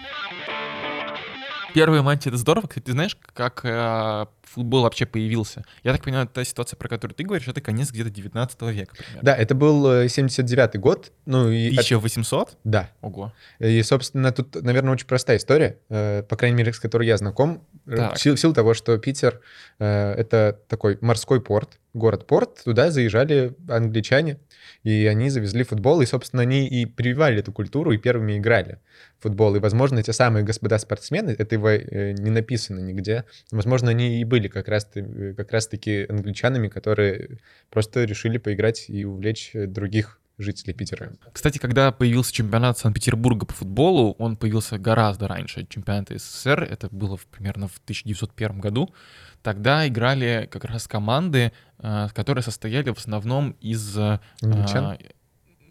Первый 1.74 2.02
матч— 2.02 2.22
это 2.28 2.38
здорово. 2.38 2.68
Кстати, 2.68 2.86
ты 2.86 2.92
знаешь, 2.92 3.18
как 3.34 3.62
э, 3.64 4.26
футбол 4.44 4.84
вообще 4.84 5.06
появился? 5.06 5.64
Я 5.84 5.94
так 5.94 6.04
понимаю, 6.04 6.28
та 6.28 6.44
ситуация, 6.44 6.78
про 6.78 6.90
которую 6.90 7.16
ты 7.16 7.24
говоришь, 7.24 7.48
это 7.48 7.62
конец 7.62 7.92
где-то 7.92 8.10
19 8.10 8.62
века. 8.64 8.96
Примерно. 8.96 9.22
Да, 9.22 9.36
это 9.36 9.56
был 9.56 9.88
79-й 9.88 10.78
год. 10.80 11.12
Ну, 11.26 11.50
и 11.50 11.70
1800? 11.70 12.50
От... 12.50 12.58
Да. 12.64 12.90
Ого. 13.02 13.34
И, 13.60 13.82
собственно, 13.84 14.32
тут, 14.32 14.62
наверное, 14.62 14.94
очень 14.94 15.08
простая 15.08 15.38
история, 15.38 15.78
э, 15.90 16.24
по 16.24 16.36
крайней 16.36 16.58
мере, 16.58 16.74
с 16.74 16.80
которой 16.80 17.08
я 17.08 17.18
знаком. 17.18 17.64
Э, 17.88 17.96
так. 17.96 18.16
В, 18.16 18.22
силу, 18.22 18.36
в 18.36 18.40
силу 18.40 18.54
того, 18.54 18.74
что 18.74 18.98
Питер 18.98 19.40
э,— 19.80 20.14
это 20.18 20.60
такой 20.68 20.98
морской 21.02 21.42
порт, 21.42 21.80
город-порт, 21.94 22.64
туда 22.64 22.92
заезжали 22.92 23.54
англичане, 23.68 24.38
и 24.84 25.06
они 25.06 25.30
завезли 25.30 25.64
футбол, 25.64 26.02
и, 26.02 26.06
собственно, 26.06 26.42
они 26.42 26.68
и 26.68 26.86
прививали 26.86 27.40
эту 27.40 27.52
культуру, 27.52 27.92
и 27.92 27.98
первыми 27.98 28.38
играли 28.38 28.80
в 29.20 29.24
футбол. 29.24 29.56
И, 29.56 29.60
возможно, 29.60 30.02
те 30.02 30.14
самые 30.14 30.44
господа 30.44 30.80
спортсмены, 30.80 31.36
это 31.38 31.56
его 31.56 31.70
э, 31.70 32.14
не 32.14 32.30
написано 32.30 32.80
нигде, 32.80 33.26
возможно, 33.52 33.92
они 33.92 34.22
и 34.22 34.24
были 34.24 34.48
как 34.48 34.68
раз, 34.68 34.90
как 35.38 35.52
раз 35.52 35.70
англичанами, 35.72 36.68
которые 36.70 37.40
просто 37.70 38.06
решили 38.06 38.38
поиграть 38.38 38.86
и 38.90 39.04
увлечь 39.04 39.52
других 39.54 40.21
жителей 40.42 40.74
Питера. 40.74 41.14
Кстати, 41.32 41.58
когда 41.58 41.92
появился 41.92 42.34
чемпионат 42.34 42.78
Санкт-Петербурга 42.78 43.46
по 43.46 43.54
футболу, 43.54 44.16
он 44.20 44.36
появился 44.36 44.78
гораздо 44.78 45.28
раньше 45.28 45.66
чемпионата 45.68 46.18
СССР, 46.18 46.64
это 46.64 46.90
было 46.92 47.18
примерно 47.32 47.68
в 47.68 47.78
1901 47.84 48.60
году. 48.60 48.94
Тогда 49.42 49.88
играли 49.88 50.48
как 50.52 50.66
раз 50.66 50.88
команды, 50.88 51.52
э, 51.80 52.08
которые 52.14 52.44
состояли 52.44 52.92
в 52.92 52.98
основном 52.98 53.52
из... 53.60 53.98
Э, 53.98 54.20
Англичан? 54.42 54.98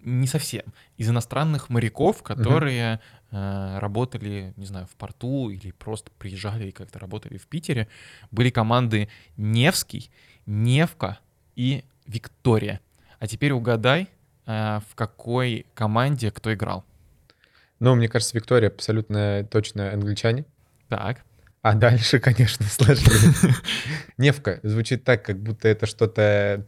Не 0.03 0.27
совсем. 0.27 0.63
Из 0.97 1.11
иностранных 1.11 1.69
моряков, 1.69 2.23
которые 2.23 3.01
угу. 3.31 3.39
работали, 3.81 4.55
не 4.57 4.65
знаю, 4.65 4.87
в 4.87 4.97
порту 4.97 5.51
или 5.51 5.73
просто 5.73 6.11
приезжали 6.19 6.69
и 6.69 6.73
как-то 6.73 6.99
работали 6.99 7.37
в 7.37 7.47
Питере. 7.47 7.87
Были 8.31 8.49
команды 8.49 9.11
Невский, 9.37 10.11
Невка 10.47 11.19
и 11.55 11.85
Виктория. 12.07 12.81
А 13.19 13.27
теперь 13.27 13.53
угадай, 13.53 14.09
в 14.89 14.95
какой 14.95 15.67
команде 15.75 16.31
кто 16.31 16.53
играл. 16.53 16.85
Ну, 17.79 17.95
мне 17.95 18.09
кажется, 18.09 18.37
Виктория 18.37 18.69
абсолютно 18.69 19.47
точно 19.51 19.93
англичане. 19.93 20.45
Так. 20.89 21.23
А 21.63 21.75
дальше, 21.75 22.19
конечно, 22.21 22.67
сложнее. 22.71 23.55
Невка 24.19 24.61
звучит 24.63 25.05
так, 25.05 25.25
как 25.25 25.43
будто 25.43 25.69
это 25.69 25.87
что-то 25.87 26.67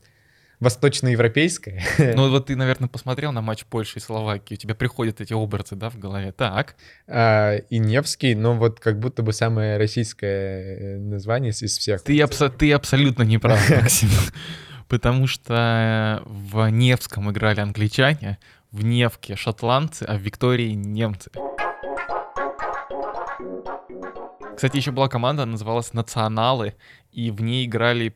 восточноевропейское. 0.60 1.82
Ну 2.14 2.30
вот 2.30 2.46
ты, 2.46 2.56
наверное, 2.56 2.88
посмотрел 2.88 3.32
на 3.32 3.40
матч 3.42 3.64
Польши 3.64 3.98
и 3.98 4.00
Словакии, 4.00 4.54
у 4.54 4.56
тебя 4.56 4.74
приходят 4.74 5.20
эти 5.20 5.32
образы, 5.32 5.74
да, 5.74 5.90
в 5.90 5.98
голове. 5.98 6.32
Так. 6.32 6.76
А, 7.08 7.56
и 7.56 7.78
Невский, 7.78 8.34
но 8.34 8.54
вот 8.54 8.78
как 8.80 8.98
будто 8.98 9.22
бы 9.22 9.32
самое 9.32 9.76
российское 9.76 10.96
э, 10.96 10.98
название 10.98 11.50
из 11.50 11.78
всех. 11.78 12.02
Ты, 12.02 12.16
абсо- 12.20 12.48
ты 12.50 12.72
абсолютно 12.72 13.24
не 13.24 13.38
прав, 13.38 13.58
Максим. 13.70 14.10
Потому 14.92 15.26
что 15.26 16.22
в 16.26 16.68
Невском 16.68 17.30
играли 17.30 17.60
англичане, 17.60 18.38
в 18.72 18.84
Невке 18.84 19.36
шотландцы, 19.36 20.02
а 20.02 20.18
в 20.18 20.20
Виктории 20.20 20.72
немцы. 20.72 21.30
Кстати, 24.54 24.76
еще 24.76 24.90
была 24.90 25.08
команда, 25.08 25.46
называлась 25.46 25.94
«Националы», 25.94 26.74
и 27.10 27.30
в 27.30 27.40
ней 27.40 27.64
играли 27.64 28.14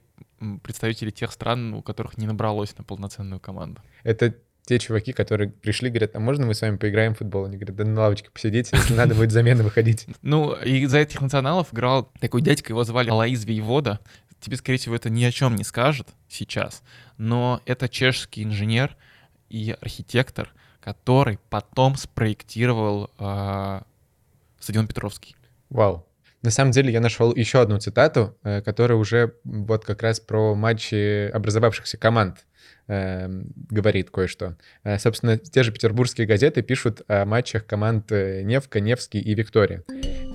представители 0.62 1.08
тех 1.10 1.32
стран, 1.32 1.72
у 1.72 1.80
которых 1.80 2.18
не 2.18 2.26
набралось 2.26 2.76
на 2.76 2.84
полноценную 2.84 3.40
команду. 3.40 3.80
Это 4.02 4.34
те 4.66 4.78
чуваки, 4.78 5.12
которые 5.12 5.48
пришли, 5.48 5.88
говорят, 5.88 6.14
а 6.14 6.20
можно 6.20 6.44
мы 6.44 6.52
с 6.52 6.60
вами 6.60 6.76
поиграем 6.76 7.14
в 7.14 7.18
футбол? 7.18 7.46
Они 7.46 7.56
говорят, 7.56 7.76
да 7.76 7.84
на 7.84 8.00
лавочке 8.00 8.30
посидите, 8.30 8.76
если 8.76 8.94
надо 8.94 9.14
будет 9.14 9.30
замена 9.30 9.62
выходить. 9.62 10.06
Ну, 10.22 10.52
и 10.52 10.84
за 10.86 10.98
этих 10.98 11.20
националов 11.20 11.72
играл 11.72 12.12
такой 12.20 12.42
дядька, 12.42 12.72
его 12.72 12.82
звали 12.84 13.08
Алаиз 13.08 13.44
Вейвода. 13.44 14.00
Тебе, 14.46 14.58
скорее 14.58 14.78
всего, 14.78 14.94
это 14.94 15.10
ни 15.10 15.24
о 15.24 15.32
чем 15.32 15.56
не 15.56 15.64
скажет 15.64 16.06
сейчас, 16.28 16.84
но 17.18 17.60
это 17.66 17.88
чешский 17.88 18.44
инженер 18.44 18.96
и 19.48 19.76
архитектор, 19.80 20.54
который 20.80 21.40
потом 21.50 21.96
спроектировал 21.96 23.10
э, 23.18 23.80
стадион 24.60 24.86
Петровский. 24.86 25.34
Вау. 25.68 26.06
На 26.42 26.52
самом 26.52 26.70
деле 26.70 26.92
я 26.92 27.00
нашел 27.00 27.34
еще 27.34 27.60
одну 27.60 27.80
цитату, 27.80 28.38
э, 28.44 28.62
которая 28.62 28.96
уже 28.96 29.34
вот 29.42 29.84
как 29.84 30.04
раз 30.04 30.20
про 30.20 30.54
матчи 30.54 31.28
образовавшихся 31.28 31.96
команд 31.96 32.46
э, 32.86 33.28
говорит 33.68 34.10
кое-что. 34.10 34.56
Э, 34.84 34.96
собственно, 35.00 35.38
те 35.38 35.64
же 35.64 35.72
петербургские 35.72 36.28
газеты 36.28 36.62
пишут 36.62 37.02
о 37.08 37.24
матчах 37.24 37.66
команд 37.66 38.12
э, 38.12 38.42
Невка, 38.44 38.78
Невский 38.78 39.18
и 39.18 39.34
Виктория. 39.34 39.82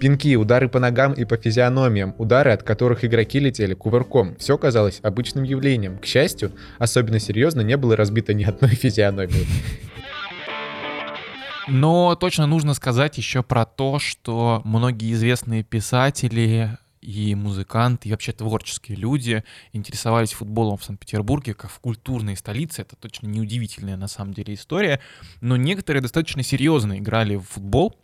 Пинки, 0.02 0.36
удары 0.36 0.68
по 0.68 0.80
ногам 0.80 1.14
и 1.14 1.26
по 1.26 1.38
физиономиям, 1.38 2.16
удары, 2.18 2.50
от 2.50 2.64
которых 2.64 3.06
игроки 3.06 3.38
летели 3.38 3.76
кувырком. 3.76 4.36
Все 4.38 4.58
казалось 4.58 5.00
обычным 5.04 5.44
явлением. 5.44 6.00
К 6.00 6.08
счастью, 6.08 6.54
особенно 6.80 7.20
серьезно 7.20 7.62
не 7.62 7.78
было 7.78 7.96
разбито 7.96 8.34
ни 8.34 8.44
одной 8.44 8.72
физиономии. 8.76 9.46
Но 11.68 12.16
точно 12.16 12.48
нужно 12.48 12.74
сказать 12.74 13.20
еще 13.20 13.44
про 13.44 13.64
то, 13.64 14.00
что 14.00 14.64
многие 14.66 15.14
известные 15.14 15.64
писатели 15.64 16.80
и 17.02 17.36
музыканты, 17.36 18.10
и 18.10 18.12
вообще 18.12 18.32
творческие 18.32 18.98
люди 18.98 19.44
интересовались 19.72 20.34
футболом 20.34 20.78
в 20.78 20.84
Санкт-Петербурге, 20.84 21.54
как 21.54 21.70
в 21.70 21.80
культурной 21.80 22.36
столице. 22.36 22.82
Это 22.82 22.96
точно 22.96 23.28
неудивительная 23.28 23.98
на 23.98 24.08
самом 24.08 24.34
деле 24.34 24.56
история. 24.56 25.00
Но 25.42 25.58
некоторые 25.58 26.02
достаточно 26.02 26.42
серьезно 26.42 26.98
играли 26.98 27.36
в 27.36 27.44
футбол. 27.44 28.01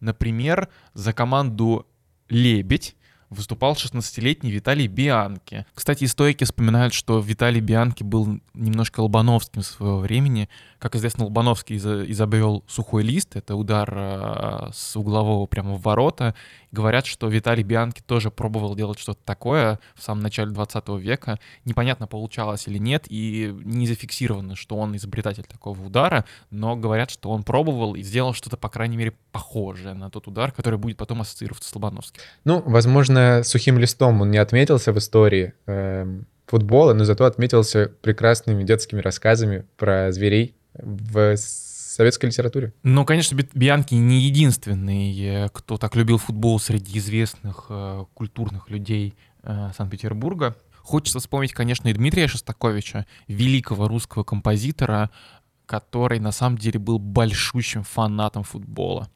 Например, 0.00 0.68
за 0.94 1.12
команду 1.12 1.86
«Лебедь» 2.28 2.96
выступал 3.30 3.74
16-летний 3.74 4.50
Виталий 4.50 4.86
Бианки. 4.86 5.66
Кстати, 5.74 6.04
историки 6.04 6.44
вспоминают, 6.44 6.94
что 6.94 7.20
Виталий 7.20 7.60
Бианки 7.60 8.02
был 8.02 8.40
немножко 8.54 9.00
Лобановским 9.00 9.62
своего 9.62 9.98
времени. 9.98 10.48
Как 10.78 10.94
известно, 10.94 11.24
Лобановский 11.24 11.76
изобрел 11.76 12.64
сухой 12.68 13.02
лист, 13.02 13.36
это 13.36 13.56
удар 13.56 13.92
э, 13.92 14.70
с 14.72 14.96
углового 14.96 15.46
прямо 15.46 15.74
в 15.74 15.82
ворота. 15.82 16.34
Говорят, 16.70 17.06
что 17.06 17.28
Виталий 17.28 17.62
Бианки 17.62 18.00
тоже 18.00 18.30
пробовал 18.30 18.74
делать 18.76 18.98
что-то 18.98 19.20
такое 19.24 19.80
в 19.94 20.02
самом 20.02 20.22
начале 20.22 20.50
20 20.50 20.88
века. 21.00 21.38
Непонятно, 21.64 22.06
получалось 22.06 22.68
или 22.68 22.78
нет, 22.78 23.06
и 23.08 23.54
не 23.64 23.86
зафиксировано, 23.86 24.54
что 24.54 24.76
он 24.76 24.96
изобретатель 24.96 25.44
такого 25.44 25.80
удара, 25.82 26.24
но 26.50 26.76
говорят, 26.76 27.10
что 27.10 27.30
он 27.30 27.42
пробовал 27.42 27.94
и 27.94 28.02
сделал 28.02 28.32
что-то, 28.32 28.56
по 28.56 28.68
крайней 28.68 28.96
мере, 28.96 29.14
похожее 29.32 29.94
на 29.94 30.10
тот 30.10 30.28
удар, 30.28 30.52
который 30.52 30.78
будет 30.78 30.96
потом 30.96 31.22
ассоциироваться 31.22 31.68
с 31.68 31.74
Лобановским. 31.74 32.22
Ну, 32.44 32.62
возможно, 32.64 33.17
сухим 33.44 33.78
листом 33.78 34.20
он 34.20 34.30
не 34.30 34.38
отметился 34.38 34.92
в 34.92 34.98
истории 34.98 35.54
э, 35.66 36.06
футбола, 36.46 36.94
но 36.94 37.04
зато 37.04 37.24
отметился 37.24 37.90
прекрасными 38.02 38.64
детскими 38.64 39.00
рассказами 39.00 39.64
про 39.76 40.12
зверей 40.12 40.54
в 40.74 41.36
советской 41.36 42.26
литературе. 42.26 42.72
Ну, 42.84 43.04
конечно, 43.04 43.36
Бианки 43.54 43.94
не 43.94 44.20
единственный, 44.20 45.48
кто 45.52 45.76
так 45.78 45.96
любил 45.96 46.18
футбол 46.18 46.60
среди 46.60 46.98
известных 46.98 47.66
э, 47.68 48.04
культурных 48.14 48.70
людей 48.70 49.16
э, 49.42 49.70
Санкт-Петербурга. 49.76 50.56
Хочется 50.76 51.18
вспомнить, 51.18 51.52
конечно, 51.52 51.88
и 51.88 51.92
Дмитрия 51.92 52.28
Шостаковича, 52.28 53.04
великого 53.26 53.88
русского 53.88 54.22
композитора, 54.22 55.10
который 55.66 56.18
на 56.18 56.32
самом 56.32 56.56
деле 56.56 56.78
был 56.78 56.98
большущим 56.98 57.82
фанатом 57.82 58.42
футбола. 58.44 59.10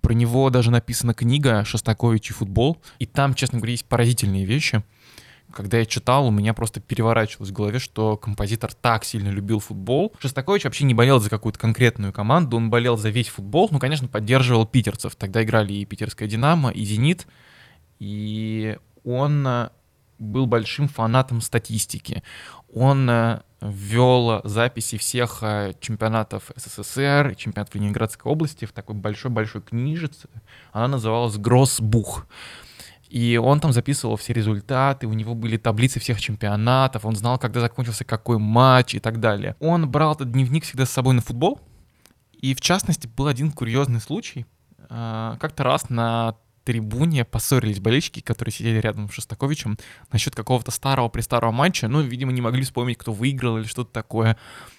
Про 0.00 0.14
него 0.14 0.48
даже 0.50 0.70
написана 0.70 1.14
книга 1.14 1.64
«Шостакович 1.64 2.30
и 2.30 2.32
футбол», 2.32 2.78
и 2.98 3.06
там, 3.06 3.34
честно 3.34 3.58
говоря, 3.58 3.72
есть 3.72 3.84
поразительные 3.84 4.44
вещи— 4.44 4.82
когда 5.52 5.78
я 5.78 5.86
читал, 5.86 6.26
у 6.26 6.30
меня 6.30 6.54
просто 6.54 6.80
переворачивалось 6.80 7.50
в 7.50 7.52
голове, 7.52 7.78
что 7.78 8.16
композитор 8.16 8.72
так 8.72 9.04
сильно 9.04 9.28
любил 9.28 9.60
футбол. 9.60 10.14
Шостакович 10.18 10.64
вообще 10.64 10.84
не 10.84 10.94
болел 10.94 11.20
за 11.20 11.30
какую-то 11.30 11.58
конкретную 11.58 12.12
команду, 12.12 12.56
он 12.56 12.70
болел 12.70 12.96
за 12.96 13.10
весь 13.10 13.28
футбол, 13.28 13.68
ну, 13.70 13.78
конечно, 13.78 14.08
поддерживал 14.08 14.66
питерцев. 14.66 15.14
Тогда 15.14 15.42
играли 15.42 15.74
и 15.74 15.84
питерская 15.84 16.28
«Динамо», 16.28 16.70
и 16.70 16.84
«Зенит», 16.84 17.26
и 17.98 18.78
он 19.04 19.46
э, 19.46 19.68
был 20.22 20.46
большим 20.46 20.88
фанатом 20.88 21.40
статистики. 21.40 22.22
Он 22.72 23.08
э, 23.10 23.40
ввел 23.60 24.40
записи 24.44 24.96
всех 24.96 25.38
э, 25.42 25.74
чемпионатов 25.80 26.50
СССР, 26.56 27.34
чемпионатов 27.36 27.74
Ленинградской 27.74 28.30
области 28.30 28.64
в 28.64 28.72
такой 28.72 28.96
большой-большой 28.96 29.62
книжице. 29.62 30.28
Она 30.72 30.88
называлась 30.88 31.36
«Гроссбух». 31.36 32.26
И 33.08 33.36
он 33.36 33.60
там 33.60 33.74
записывал 33.74 34.16
все 34.16 34.32
результаты, 34.32 35.06
у 35.06 35.12
него 35.12 35.34
были 35.34 35.58
таблицы 35.58 36.00
всех 36.00 36.18
чемпионатов, 36.18 37.04
он 37.04 37.14
знал, 37.14 37.38
когда 37.38 37.60
закончился 37.60 38.06
какой 38.06 38.38
матч 38.38 38.94
и 38.94 39.00
так 39.00 39.20
далее. 39.20 39.54
Он 39.60 39.86
брал 39.86 40.14
этот 40.14 40.32
дневник 40.32 40.64
всегда 40.64 40.86
с 40.86 40.90
собой 40.90 41.12
на 41.12 41.20
футбол, 41.20 41.60
и 42.32 42.54
в 42.54 42.62
частности 42.62 43.06
был 43.06 43.26
один 43.26 43.52
курьезный 43.52 44.00
случай. 44.00 44.46
А, 44.88 45.36
как-то 45.40 45.62
раз 45.62 45.90
на 45.90 46.36
трибуне 46.64 47.24
поссорились 47.24 47.80
болельщики, 47.80 48.20
которые 48.20 48.52
сидели 48.52 48.78
рядом 48.78 49.08
с 49.08 49.14
Шостаковичем, 49.14 49.78
насчет 50.10 50.34
какого-то 50.34 50.70
старого-престарого 50.70 51.52
матча. 51.52 51.88
Ну, 51.88 52.00
видимо, 52.00 52.32
не 52.32 52.40
могли 52.40 52.62
вспомнить, 52.62 52.98
кто 52.98 53.12
выиграл 53.12 53.58
или 53.58 53.66
что-то 53.66 53.92
такое. 53.92 54.36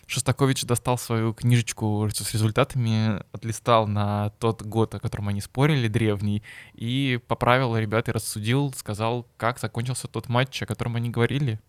Шостакович 0.07 0.65
достал 0.65 0.97
свою 0.97 1.33
книжечку 1.33 2.09
с 2.13 2.33
результатами, 2.33 3.23
отлистал 3.31 3.87
на 3.87 4.29
тот 4.39 4.61
год, 4.61 4.93
о 4.95 4.99
котором 4.99 5.29
они 5.29 5.41
спорили, 5.41 5.87
древний, 5.87 6.43
и 6.73 7.19
поправил 7.27 7.77
ребят 7.77 8.09
и 8.09 8.11
рассудил, 8.11 8.73
сказал, 8.73 9.27
как 9.37 9.59
закончился 9.59 10.07
тот 10.07 10.29
матч, 10.29 10.61
о 10.61 10.65
котором 10.65 10.95
они 10.95 11.09
говорили. 11.09 11.59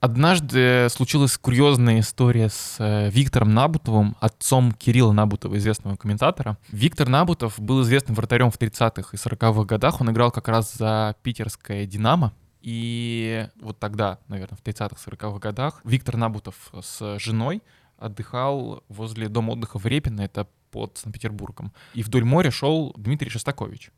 Однажды 0.00 0.86
случилась 0.90 1.36
курьезная 1.36 2.00
история 2.00 2.50
с 2.50 2.76
э, 2.78 3.10
Виктором 3.10 3.52
Набутовым, 3.52 4.16
отцом 4.20 4.70
Кирилла 4.70 5.12
Набутова, 5.12 5.56
известного 5.56 5.96
комментатора. 5.96 6.56
Виктор 6.68 7.08
Набутов 7.08 7.58
был 7.58 7.82
известным 7.82 8.14
вратарем 8.14 8.52
в 8.52 8.58
30-х 8.58 9.10
и 9.12 9.16
40-х 9.16 9.64
годах. 9.64 10.00
Он 10.00 10.10
играл 10.12 10.30
как 10.30 10.46
раз 10.46 10.72
за 10.74 11.16
питерское 11.22 11.84
«Динамо». 11.84 12.32
И 12.60 13.48
вот 13.60 13.80
тогда, 13.80 14.18
наверное, 14.28 14.56
в 14.56 14.62
30-х, 14.62 14.96
40-х 15.04 15.38
годах 15.40 15.80
Виктор 15.82 16.16
Набутов 16.16 16.72
с 16.80 17.18
женой 17.18 17.62
отдыхал 17.96 18.84
возле 18.88 19.28
дома 19.28 19.52
отдыха 19.52 19.78
в 19.78 19.86
Репино, 19.86 20.20
это 20.20 20.46
под 20.70 20.96
Санкт-Петербургом. 20.98 21.72
И 21.94 22.04
вдоль 22.04 22.24
моря 22.24 22.52
шел 22.52 22.94
Дмитрий 22.96 23.30
Шостакович. 23.30 23.90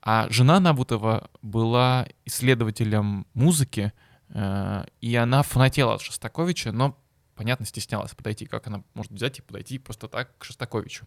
А 0.00 0.28
жена 0.30 0.60
Набутова 0.60 1.28
была 1.42 2.06
исследователем 2.24 3.26
музыки, 3.34 3.92
и 4.30 5.16
она 5.16 5.42
фанатела 5.42 5.94
от 5.94 6.00
Шостаковича, 6.02 6.72
но, 6.72 6.98
понятно, 7.34 7.64
стеснялась 7.66 8.14
подойти, 8.14 8.46
как 8.46 8.66
она 8.66 8.82
может 8.94 9.12
взять 9.12 9.38
и 9.38 9.42
подойти 9.42 9.78
просто 9.78 10.08
так 10.08 10.36
к 10.38 10.44
Шостаковичу. 10.44 11.06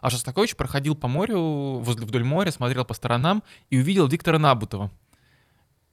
А 0.00 0.10
Шостакович 0.10 0.56
проходил 0.56 0.94
по 0.94 1.08
морю, 1.08 1.40
возле 1.80 2.06
вдоль 2.06 2.24
моря, 2.24 2.50
смотрел 2.50 2.84
по 2.84 2.94
сторонам 2.94 3.42
и 3.70 3.78
увидел 3.78 4.06
Виктора 4.06 4.38
Набутова, 4.38 4.90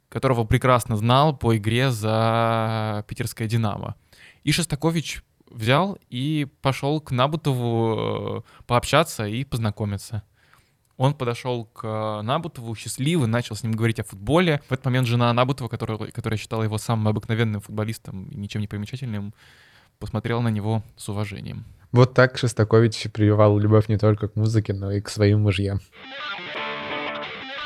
которого 0.10 0.43
прекрасно 0.43 0.98
знал 0.98 1.36
по 1.36 1.58
игре 1.58 1.89
за 1.89 3.03
питерское 3.08 3.48
«Динамо». 3.48 3.96
И 4.43 4.51
Шостакович 4.51 5.24
взял 5.50 5.98
и 6.10 6.48
пошел 6.62 7.00
к 7.00 7.12
Набутову 7.12 8.43
э, 8.46 8.63
пообщаться 8.67 9.25
и 9.25 9.43
познакомиться. 9.46 10.24
Он 11.03 11.13
подошел 11.13 11.65
к 11.65 12.22
Набутову 12.22 12.74
счастливый, 12.75 13.27
начал 13.27 13.57
с 13.57 13.63
ним 13.63 13.74
говорить 13.74 14.00
о 14.00 14.05
футболе. 14.05 14.62
В 14.69 14.72
этот 14.72 14.86
момент 14.86 15.05
жена 15.05 15.33
Набутова, 15.33 15.67
которая, 15.67 15.98
которая 15.98 16.38
считала 16.38 16.63
его 16.63 16.77
самым 16.77 17.10
обыкновенным 17.10 17.60
футболистом 17.60 18.29
и 18.29 18.38
ничем 18.38 18.62
не 18.62 18.67
примечательным, 18.67 19.33
посмотрела 20.00 20.39
на 20.39 20.48
него 20.48 20.81
с 20.95 21.10
уважением. 21.10 21.65
Вот 21.91 22.13
так 22.13 22.38
Шостакович 22.38 23.12
прививал 23.12 23.60
любовь 23.60 23.89
не 23.89 23.98
только 23.98 24.29
к 24.29 24.38
музыке, 24.38 24.72
но 24.72 24.93
и 24.93 25.01
к 25.01 25.10
своим 25.10 25.41
мужьям. 25.41 25.81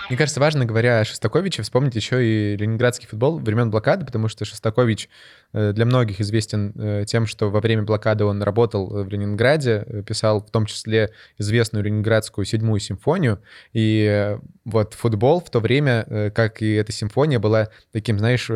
Мне 0.10 0.18
кажется, 0.18 0.40
важно, 0.40 0.64
говоря 0.64 1.02
о 1.02 1.06
Шостаковиче, 1.06 1.64
вспомнить 1.64 1.96
еще 1.96 2.26
и 2.26 2.56
ленинградский 2.56 3.10
футбол 3.10 3.40
времен 3.40 3.70
блокады, 3.70 4.06
потому 4.06 4.30
что 4.30 4.46
Шостакович 4.46 5.10
э, 5.52 5.74
для 5.74 5.86
многих 5.86 6.22
известен 6.22 6.72
э, 6.78 7.04
тем, 7.06 7.26
что 7.26 7.50
во 7.50 7.60
время 7.60 7.84
блокады 7.84 8.24
он 8.24 8.42
работал 8.42 9.04
в 9.04 9.10
Ленинграде, 9.10 9.84
э, 9.86 10.04
писал 10.04 10.40
в 10.40 10.50
том 10.50 10.66
числе 10.66 11.12
известную 11.38 11.84
ленинградскую 11.84 12.46
седьмую 12.46 12.80
симфонию, 12.80 13.42
и 13.74 14.38
вот 14.64 14.94
футбол 14.94 15.42
в 15.42 15.50
то 15.50 15.60
время, 15.60 16.32
как 16.34 16.62
и 16.62 16.72
эта 16.72 16.94
симфония, 16.94 17.40
была 17.40 17.68
таким, 17.92 18.18
знаешь, 18.18 18.50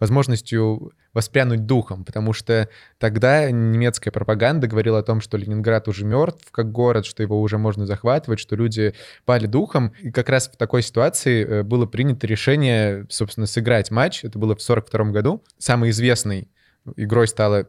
возможностью 0.00 0.92
воспрянуть 1.12 1.66
духом, 1.66 2.04
потому 2.04 2.32
что 2.32 2.68
тогда 2.98 3.50
немецкая 3.50 4.10
пропаганда 4.10 4.66
говорила 4.66 4.98
о 4.98 5.02
том, 5.02 5.20
что 5.20 5.36
Ленинград 5.36 5.86
уже 5.88 6.04
мертв 6.04 6.50
как 6.50 6.72
город, 6.72 7.06
что 7.06 7.22
его 7.22 7.40
уже 7.40 7.58
можно 7.58 7.86
захватывать, 7.86 8.40
что 8.40 8.56
люди 8.56 8.94
пали 9.24 9.46
духом. 9.46 9.92
И 10.00 10.10
как 10.10 10.28
раз 10.28 10.48
в 10.48 10.56
такой 10.56 10.82
ситуации 10.82 11.44
э, 11.44 11.62
было 11.62 11.86
принято 11.86 12.26
решение, 12.26 13.06
собственно, 13.10 13.46
сыграть 13.46 13.90
матч. 13.90 14.24
Это 14.24 14.38
было 14.38 14.56
в 14.56 14.62
42 14.62 15.04
году. 15.06 15.44
Самый 15.58 15.90
известный 15.90 16.48
игрой 16.96 17.28
стала 17.28 17.66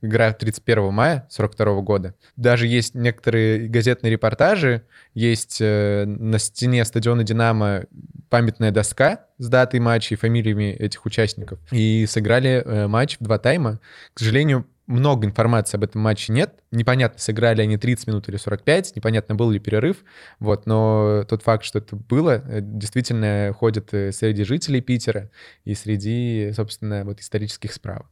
игра 0.00 0.32
31 0.32 0.92
мая 0.92 1.26
42 1.30 1.80
года. 1.80 2.14
Даже 2.36 2.66
есть 2.66 2.94
некоторые 2.94 3.68
газетные 3.68 4.10
репортажи, 4.10 4.82
есть 5.14 5.58
э, 5.60 6.04
на 6.06 6.38
стене 6.38 6.84
стадиона 6.84 7.24
«Динамо» 7.24 7.84
памятная 8.28 8.70
доска 8.70 9.26
с 9.38 9.48
датой 9.48 9.80
матча 9.80 10.14
и 10.14 10.16
фамилиями 10.16 10.72
этих 10.72 11.04
участников. 11.04 11.58
И 11.70 12.06
сыграли 12.08 12.62
э, 12.64 12.86
матч 12.86 13.18
в 13.18 13.24
два 13.24 13.38
тайма. 13.38 13.80
К 14.14 14.20
сожалению, 14.20 14.66
много 14.86 15.26
информации 15.26 15.76
об 15.76 15.84
этом 15.84 16.02
матче 16.02 16.32
нет. 16.32 16.60
Непонятно, 16.70 17.18
сыграли 17.18 17.62
они 17.62 17.76
30 17.76 18.06
минут 18.08 18.28
или 18.28 18.36
45, 18.36 18.96
непонятно, 18.96 19.34
был 19.34 19.50
ли 19.50 19.58
перерыв. 19.58 19.98
Вот, 20.38 20.66
но 20.66 21.24
тот 21.28 21.42
факт, 21.42 21.64
что 21.64 21.78
это 21.78 21.96
было, 21.96 22.42
э, 22.46 22.60
действительно 22.60 23.52
ходит 23.56 23.92
э, 23.94 24.12
среди 24.12 24.44
жителей 24.44 24.80
Питера 24.80 25.30
и 25.64 25.74
среди, 25.74 26.52
собственно, 26.54 27.04
вот 27.04 27.20
исторических 27.20 27.72
справок. 27.72 28.08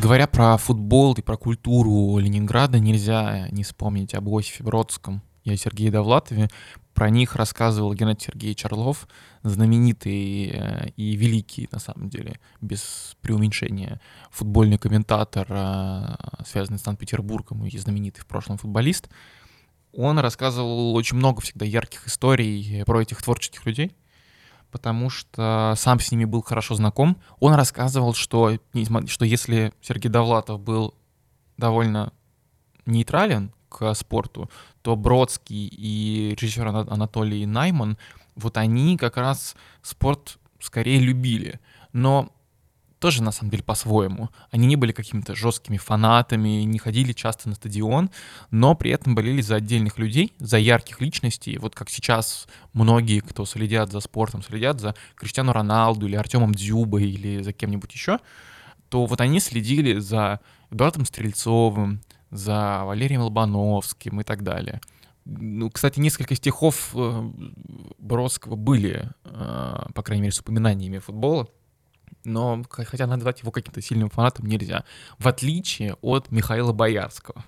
Говоря 0.00 0.28
про 0.28 0.56
футбол 0.58 1.14
и 1.14 1.22
про 1.22 1.36
культуру 1.36 2.18
Ленинграда, 2.18 2.78
нельзя 2.78 3.48
не 3.50 3.64
вспомнить 3.64 4.14
об 4.14 4.28
Иосифе 4.28 4.62
Бродском 4.62 5.22
и 5.48 5.54
о 5.54 5.56
Сергее 5.56 5.90
Довлатове. 5.90 6.48
Про 6.94 7.10
них 7.10 7.36
рассказывал 7.36 7.94
Геннадий 7.94 8.26
Сергеевич 8.26 8.64
Орлов, 8.64 9.08
знаменитый 9.42 10.50
э, 10.50 10.88
и 10.96 11.16
великий, 11.16 11.68
на 11.70 11.78
самом 11.78 12.08
деле, 12.08 12.40
без 12.60 13.16
преуменьшения, 13.20 14.00
футбольный 14.30 14.78
комментатор, 14.78 15.46
э, 15.48 16.16
связанный 16.46 16.78
с 16.78 16.82
Санкт-Петербургом 16.82 17.64
и 17.66 17.78
знаменитый 17.78 18.22
в 18.22 18.26
прошлом 18.26 18.58
футболист. 18.58 19.08
Он 19.92 20.18
рассказывал 20.18 20.94
очень 20.94 21.16
много 21.16 21.40
всегда 21.40 21.64
ярких 21.64 22.06
историй 22.06 22.84
про 22.84 23.02
этих 23.02 23.22
творческих 23.22 23.64
людей— 23.66 23.96
потому 24.70 25.10
что 25.10 25.74
сам 25.76 26.00
с 26.00 26.10
ними 26.10 26.24
был 26.24 26.42
хорошо 26.42 26.74
знаком. 26.74 27.16
Он 27.40 27.54
рассказывал, 27.54 28.14
что, 28.14 28.58
что 29.06 29.24
если 29.24 29.72
Сергей 29.80 30.10
Довлатов 30.10 30.60
был 30.60 30.94
довольно 31.56 32.12
нейтрален 32.86 33.52
к 33.68 33.94
спорту, 33.94 34.50
то 34.82 34.96
Бродский 34.96 35.66
и 35.66 36.36
режиссер 36.38 36.66
Анатолий 36.66 37.46
Найман, 37.46 37.98
вот 38.36 38.56
они 38.56 38.96
как 38.96 39.16
раз 39.16 39.56
спорт 39.82 40.38
скорее 40.60 41.00
любили. 41.00 41.60
Но 41.92 42.32
тоже 42.98 43.22
на 43.22 43.30
самом 43.30 43.50
деле 43.50 43.62
по-своему. 43.62 44.30
Они 44.50 44.66
не 44.66 44.76
были 44.76 44.92
какими-то 44.92 45.34
жесткими 45.34 45.76
фанатами, 45.76 46.62
не 46.62 46.78
ходили 46.78 47.12
часто 47.12 47.48
на 47.48 47.54
стадион, 47.54 48.10
но 48.50 48.74
при 48.74 48.90
этом 48.90 49.14
болели 49.14 49.40
за 49.40 49.56
отдельных 49.56 49.98
людей, 49.98 50.32
за 50.38 50.58
ярких 50.58 51.00
личностей. 51.00 51.58
Вот 51.58 51.74
как 51.74 51.90
сейчас 51.90 52.48
многие, 52.72 53.20
кто 53.20 53.44
следят 53.44 53.92
за 53.92 54.00
спортом, 54.00 54.42
следят 54.42 54.80
за 54.80 54.94
Криштиану 55.14 55.52
Роналду 55.52 56.06
или 56.06 56.16
Артемом 56.16 56.54
Дзюбой 56.54 57.04
или 57.04 57.42
за 57.42 57.52
кем-нибудь 57.52 57.92
еще, 57.92 58.18
то 58.88 59.06
вот 59.06 59.20
они 59.20 59.38
следили 59.40 59.98
за 59.98 60.40
Эдуардом 60.70 61.04
Стрельцовым, 61.04 62.00
за 62.30 62.82
Валерием 62.84 63.22
Лобановским 63.22 64.20
и 64.20 64.24
так 64.24 64.42
далее. 64.42 64.80
Ну, 65.24 65.70
кстати, 65.70 66.00
несколько 66.00 66.34
стихов 66.34 66.92
э, 66.94 67.30
Бродского 67.98 68.56
были, 68.56 69.10
э, 69.24 69.76
по 69.94 70.02
крайней 70.02 70.22
мере, 70.22 70.32
с 70.32 70.40
упоминаниями 70.40 70.98
футбола 70.98 71.48
но 72.24 72.62
хотя 72.70 73.06
назвать 73.06 73.40
его 73.40 73.50
каким-то 73.50 73.80
сильным 73.80 74.10
фанатом 74.10 74.46
нельзя, 74.46 74.84
в 75.18 75.26
отличие 75.26 75.94
от 76.02 76.30
Михаила 76.30 76.72
Боярского. 76.72 77.44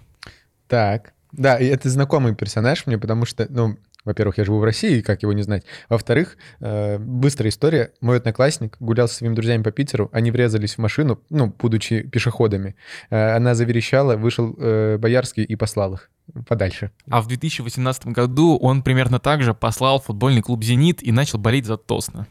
Так, 0.67 1.13
да, 1.33 1.59
и 1.59 1.67
это 1.67 1.89
знакомый 1.89 2.35
персонаж 2.35 2.87
мне, 2.87 2.99
потому 2.99 3.25
что, 3.25 3.47
ну, 3.51 3.77
во-первых, 4.05 4.39
я 4.39 4.45
живу 4.45 4.59
в 4.59 4.65
России, 4.65 5.01
как 5.01 5.23
его 5.23 5.33
не 5.33 5.43
знать. 5.43 5.65
Во-вторых, 5.89 6.37
э, 6.61 6.99
быстрая 6.99 7.51
история. 7.51 7.93
Мой 8.01 8.19
одноклассник 8.19 8.77
гулял 8.81 9.09
со 9.09 9.17
своими 9.17 9.35
друзьями 9.35 9.63
по 9.63 9.71
Питеру, 9.71 10.09
они 10.13 10.31
врезались 10.31 10.75
в 10.75 10.79
машину, 10.79 11.21
ну, 11.31 11.55
будучи 11.59 12.03
пешеходами. 12.03 12.77
Э, 13.11 13.37
она 13.37 13.55
заверещала, 13.55 14.17
вышел 14.17 14.55
э, 14.59 14.99
Боярский 14.99 15.45
и 15.45 15.57
послал 15.57 15.95
их 15.95 16.11
подальше. 16.47 16.91
А 17.11 17.21
в 17.21 17.29
2018 17.29 18.07
году 18.09 18.57
он 18.57 18.83
примерно 18.83 19.19
так 19.19 19.43
же 19.43 19.55
послал 19.55 20.01
футбольный 20.01 20.43
клуб 20.43 20.63
«Зенит» 20.63 21.03
и 21.03 21.13
начал 21.13 21.39
болеть 21.39 21.67
за 21.67 21.77
Тосна. 21.77 22.27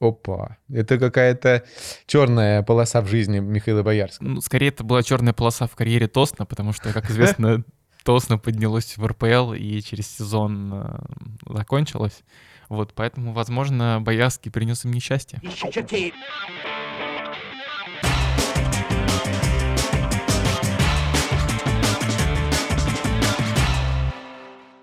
Опа, 0.00 0.58
это 0.68 0.98
какая-то 0.98 1.62
черная 2.06 2.62
полоса 2.62 3.00
в 3.00 3.08
жизни 3.08 3.38
Михаила 3.38 3.82
Боярского. 3.82 4.28
Ну, 4.28 4.40
скорее, 4.40 4.68
это 4.68 4.84
была 4.84 5.02
черная 5.02 5.32
полоса 5.32 5.66
в 5.66 5.74
карьере 5.76 6.08
Тосна, 6.08 6.44
потому 6.44 6.72
что, 6.72 6.92
как 6.92 7.10
известно, 7.10 7.64
Тосна 8.04 8.38
поднялось 8.38 8.96
в 8.96 9.06
РПЛ 9.06 9.54
и 9.54 9.80
через 9.80 10.08
сезон 10.08 10.72
э, 10.74 10.98
закончилось. 11.46 12.22
Вот, 12.68 12.92
поэтому, 12.94 13.32
возможно, 13.32 14.00
Боярский 14.00 14.50
принес 14.50 14.84
им 14.84 14.92
несчастье. 14.92 15.40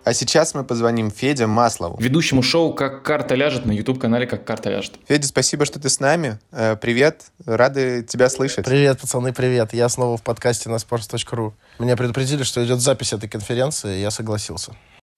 А 0.04 0.14
сейчас 0.14 0.56
мы 0.56 0.64
позвоним 0.64 1.12
Феде 1.12 1.46
Маслову. 1.46 1.96
Ведущему 2.02 2.42
шоу 2.42 2.74
«Как 2.74 3.04
карта 3.04 3.36
ляжет» 3.36 3.66
на 3.68 3.72
YouTube-канале 3.72 4.26
«Как 4.26 4.44
карта 4.44 4.72
ляжет». 4.72 4.94
Федя, 5.08 5.28
спасибо, 5.28 5.66
что 5.66 5.80
ты 5.80 5.90
с 5.90 6.00
нами. 6.00 6.40
Э, 6.52 6.76
привет, 6.76 7.26
рады 7.46 8.02
тебя 8.04 8.30
слышать. 8.30 8.66
Привет, 8.66 9.00
пацаны, 9.00 9.32
привет. 9.32 9.74
Я 9.74 9.90
снова 9.90 10.18
в 10.18 10.24
подкасте 10.24 10.70
на 10.70 10.78
sports.ru. 10.78 11.54
Меня 11.78 11.96
предупредили, 11.96 12.42
что 12.42 12.66
идет 12.66 12.80
запись 12.80 13.14
этой 13.14 13.30
конференции, 13.30 14.00
и 14.00 14.02
я 14.02 14.10
согласился. 14.10 14.76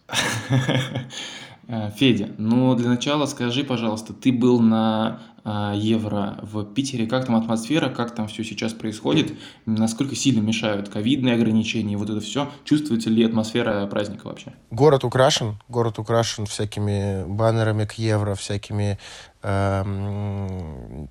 Э, 1.67 1.91
Федя, 1.95 2.29
ну 2.37 2.75
для 2.75 2.89
начала 2.89 3.25
скажи, 3.25 3.63
пожалуйста, 3.63 4.13
ты 4.13 4.31
был 4.31 4.59
на 4.59 5.19
а, 5.45 5.73
евро 5.75 6.39
в 6.41 6.63
Питере, 6.63 7.05
как 7.05 7.25
там 7.25 7.35
атмосфера, 7.35 7.89
как 7.89 8.15
там 8.15 8.29
все 8.29 8.45
сейчас 8.45 8.71
происходит, 8.71 9.33
насколько 9.65 10.15
сильно 10.15 10.39
мешают 10.39 10.87
ковидные 10.87 11.35
ограничения, 11.35 11.97
вот 11.97 12.09
это 12.09 12.21
все, 12.21 12.49
чувствуется 12.63 13.09
ли 13.09 13.25
атмосфера 13.25 13.85
праздника 13.87 14.27
вообще? 14.27 14.53
Город 14.71 15.03
украшен, 15.03 15.59
город 15.67 15.99
украшен 15.99 16.45
всякими 16.45 17.25
баннерами 17.27 17.83
к 17.83 17.93
евро, 17.93 18.35
всякими 18.35 18.97
э, 19.41 19.83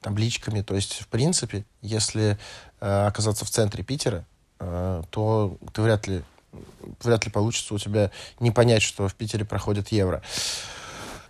табличками, 0.01 0.62
то 0.62 0.75
есть 0.75 1.03
в 1.03 1.09
принципе, 1.09 1.67
если 1.83 2.38
э, 2.81 3.07
оказаться 3.07 3.45
в 3.45 3.51
центре 3.51 3.85
Питера, 3.85 4.25
э, 4.61 5.03
то 5.11 5.59
ты 5.75 5.83
вряд 5.83 6.09
ли 6.09 6.23
вряд 7.03 7.25
ли 7.25 7.31
получится 7.31 7.75
у 7.75 7.79
тебя 7.79 8.11
не 8.41 8.51
понять, 8.51 8.83
что 8.83 9.09
в 9.09 9.15
Питере 9.15 9.45
проходит 9.45 9.88
евро. 9.93 10.23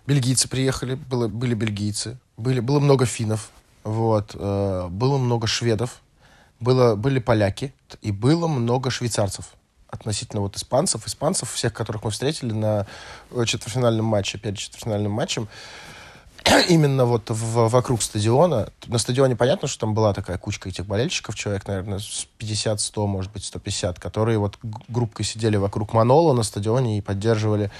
Бельгийцы 0.05 0.49
приехали, 0.49 0.95
было, 0.95 1.27
были 1.27 1.53
бельгийцы, 1.53 2.17
были, 2.37 2.59
было 2.59 2.79
много 2.79 3.05
финнов, 3.05 3.51
вот, 3.83 4.31
э, 4.33 4.87
было 4.89 5.17
много 5.17 5.47
шведов, 5.47 6.01
было, 6.59 6.95
были 6.95 7.19
поляки 7.19 7.73
и 8.01 8.11
было 8.11 8.47
много 8.47 8.89
швейцарцев 8.89 9.53
относительно 9.87 10.41
вот 10.41 10.55
испанцев. 10.57 11.05
Испанцев, 11.05 11.51
всех, 11.51 11.73
которых 11.73 12.03
мы 12.03 12.11
встретили 12.11 12.51
на 12.51 12.87
четвертьфинальном 13.45 14.05
матче, 14.05 14.37
перед 14.37 14.57
четвертьфинальным 14.57 15.11
матчем, 15.11 15.47
именно 16.69 17.05
вот 17.05 17.29
в, 17.29 17.69
вокруг 17.69 18.01
стадиона. 18.01 18.69
На 18.87 18.97
стадионе 18.97 19.35
понятно, 19.35 19.67
что 19.67 19.81
там 19.81 19.93
была 19.93 20.13
такая 20.13 20.37
кучка 20.37 20.69
этих 20.69 20.85
болельщиков, 20.85 21.35
человек, 21.35 21.67
наверное, 21.67 21.99
с 21.99 22.27
50-100, 22.39 23.07
может 23.07 23.31
быть, 23.31 23.45
150, 23.45 23.99
которые 23.99 24.37
вот 24.37 24.57
группкой 24.87 25.25
сидели 25.25 25.57
вокруг 25.57 25.93
Манола 25.93 26.33
на 26.33 26.43
стадионе 26.43 26.97
и 26.97 27.01
поддерживали 27.01 27.71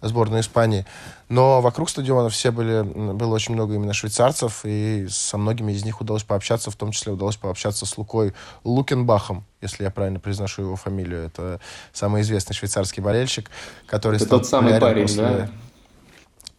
сборную 0.00 0.40
Испании. 0.40 0.84
Но 1.28 1.60
вокруг 1.60 1.88
стадиона 1.88 2.28
все 2.28 2.50
были, 2.50 2.82
было 2.82 3.34
очень 3.34 3.54
много 3.54 3.74
именно 3.74 3.92
швейцарцев, 3.92 4.62
и 4.64 5.06
со 5.08 5.38
многими 5.38 5.72
из 5.72 5.84
них 5.84 6.00
удалось 6.00 6.24
пообщаться, 6.24 6.70
в 6.70 6.76
том 6.76 6.92
числе 6.92 7.12
удалось 7.12 7.36
пообщаться 7.36 7.86
с 7.86 7.96
Лукой 7.96 8.34
Лукенбахом, 8.64 9.44
если 9.60 9.84
я 9.84 9.90
правильно 9.90 10.20
произношу 10.20 10.62
его 10.62 10.76
фамилию. 10.76 11.26
Это 11.26 11.60
самый 11.92 12.22
известный 12.22 12.54
швейцарский 12.54 13.02
болельщик, 13.02 13.50
который 13.86 14.16
Это 14.16 14.24
стал 14.26 14.38
тот 14.40 14.48
самый 14.48 14.78
парень, 14.80 15.02
после... 15.02 15.22
да? 15.22 15.50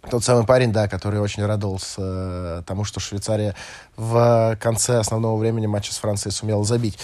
Тот 0.10 0.24
самый 0.24 0.46
парень, 0.46 0.74
да, 0.74 0.90
который 0.90 1.22
очень 1.22 1.46
радовался 1.46 2.02
э, 2.02 2.64
тому, 2.66 2.84
что 2.84 3.00
Швейцария 3.00 3.56
в 3.96 4.58
конце 4.60 5.00
основного 5.00 5.38
времени 5.38 5.66
матча 5.66 5.94
с 5.94 5.98
Францией 5.98 6.34
сумела 6.34 6.66
забить. 6.66 7.00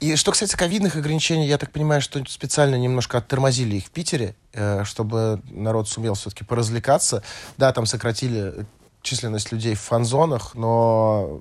И 0.00 0.16
что 0.16 0.32
касается 0.32 0.56
ковидных 0.56 0.96
ограничений, 0.96 1.46
я 1.46 1.58
так 1.58 1.70
понимаю, 1.70 2.00
что 2.00 2.22
специально 2.26 2.74
немножко 2.74 3.18
оттормозили 3.18 3.76
их 3.76 3.86
в 3.86 3.90
Питере, 3.90 4.34
э, 4.52 4.82
чтобы 4.84 5.40
народ 5.48 5.88
сумел 5.88 6.14
все-таки 6.14 6.44
поразвлекаться. 6.44 7.22
Да, 7.56 7.72
там 7.72 7.86
сократили 7.86 8.66
численность 9.02 9.52
людей 9.52 9.74
в 9.74 9.80
фан-зонах, 9.80 10.54
но, 10.54 11.40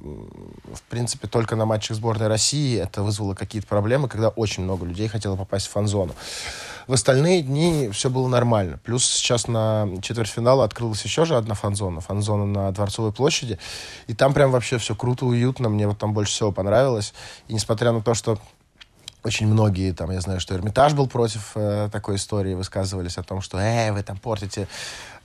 в 0.74 0.82
принципе, 0.89 1.28
только 1.28 1.56
на 1.56 1.65
матчах 1.65 1.98
сборной 1.98 2.28
России 2.28 2.80
это 2.80 3.04
вызвало 3.04 3.34
какие-то 3.34 3.67
проблемы, 3.67 4.08
когда 4.08 4.30
очень 4.30 4.63
много 4.63 4.86
людей 4.86 5.08
хотело 5.08 5.36
попасть 5.36 5.67
в 5.67 5.72
фан-зону. 5.72 6.13
В 6.88 6.93
остальные 6.93 7.43
дни 7.43 7.89
все 7.91 8.10
было 8.10 8.28
нормально. 8.28 8.80
Плюс 8.84 9.06
сейчас 9.06 9.48
на 9.48 9.88
четвертьфинала 10.02 10.63
открылась 10.63 11.04
еще 11.04 11.24
же 11.24 11.36
одна 11.36 11.54
фан-зона. 11.54 12.02
Фан-зона 12.02 12.45
на 12.45 12.72
Дворцовой 12.72 13.12
площади. 13.12 13.60
И 14.08 14.15
там 14.15 14.34
прям 14.34 14.50
вообще 14.50 14.80
все 14.80 14.95
круто, 14.95 15.28
уютно. 15.28 15.69
Мне 15.69 15.88
вот 15.88 16.00
там 16.00 16.13
больше 16.13 16.32
всего 16.32 16.52
понравилось. 16.52 17.13
И 17.48 17.54
несмотря 17.54 17.91
на 17.91 18.02
то, 18.02 18.15
что 18.15 18.39
очень 19.24 19.48
многие, 19.48 19.92
там, 19.92 20.12
я 20.12 20.22
знаю, 20.22 20.40
что 20.40 20.56
Эрмитаж 20.56 20.94
был 20.94 21.08
против 21.08 21.52
э, 21.56 21.90
такой 21.92 22.16
истории, 22.16 22.54
высказывались 22.54 23.18
о 23.18 23.24
том, 23.24 23.42
что, 23.42 23.58
э, 23.58 23.92
вы 23.92 24.02
там 24.04 24.18
портите 24.18 24.68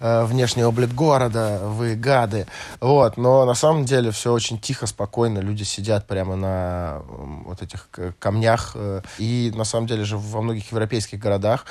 э, 0.00 0.24
внешний 0.24 0.64
облик 0.64 0.92
города, 0.92 1.60
вы 1.62 1.94
гады. 1.94 2.46
Вот, 2.80 3.16
но 3.16 3.44
на 3.44 3.54
самом 3.54 3.84
деле 3.84 4.10
все 4.10 4.32
очень 4.32 4.58
тихо, 4.58 4.86
спокойно, 4.86 5.38
люди 5.38 5.62
сидят 5.62 6.06
прямо 6.06 6.36
на 6.36 7.02
вот 7.44 7.62
этих 7.62 7.88
камнях. 8.18 8.72
Э, 8.74 9.02
и 9.18 9.52
на 9.54 9.64
самом 9.64 9.86
деле 9.86 10.04
же 10.04 10.18
во 10.18 10.42
многих 10.42 10.70
европейских 10.70 11.18
городах 11.18 11.66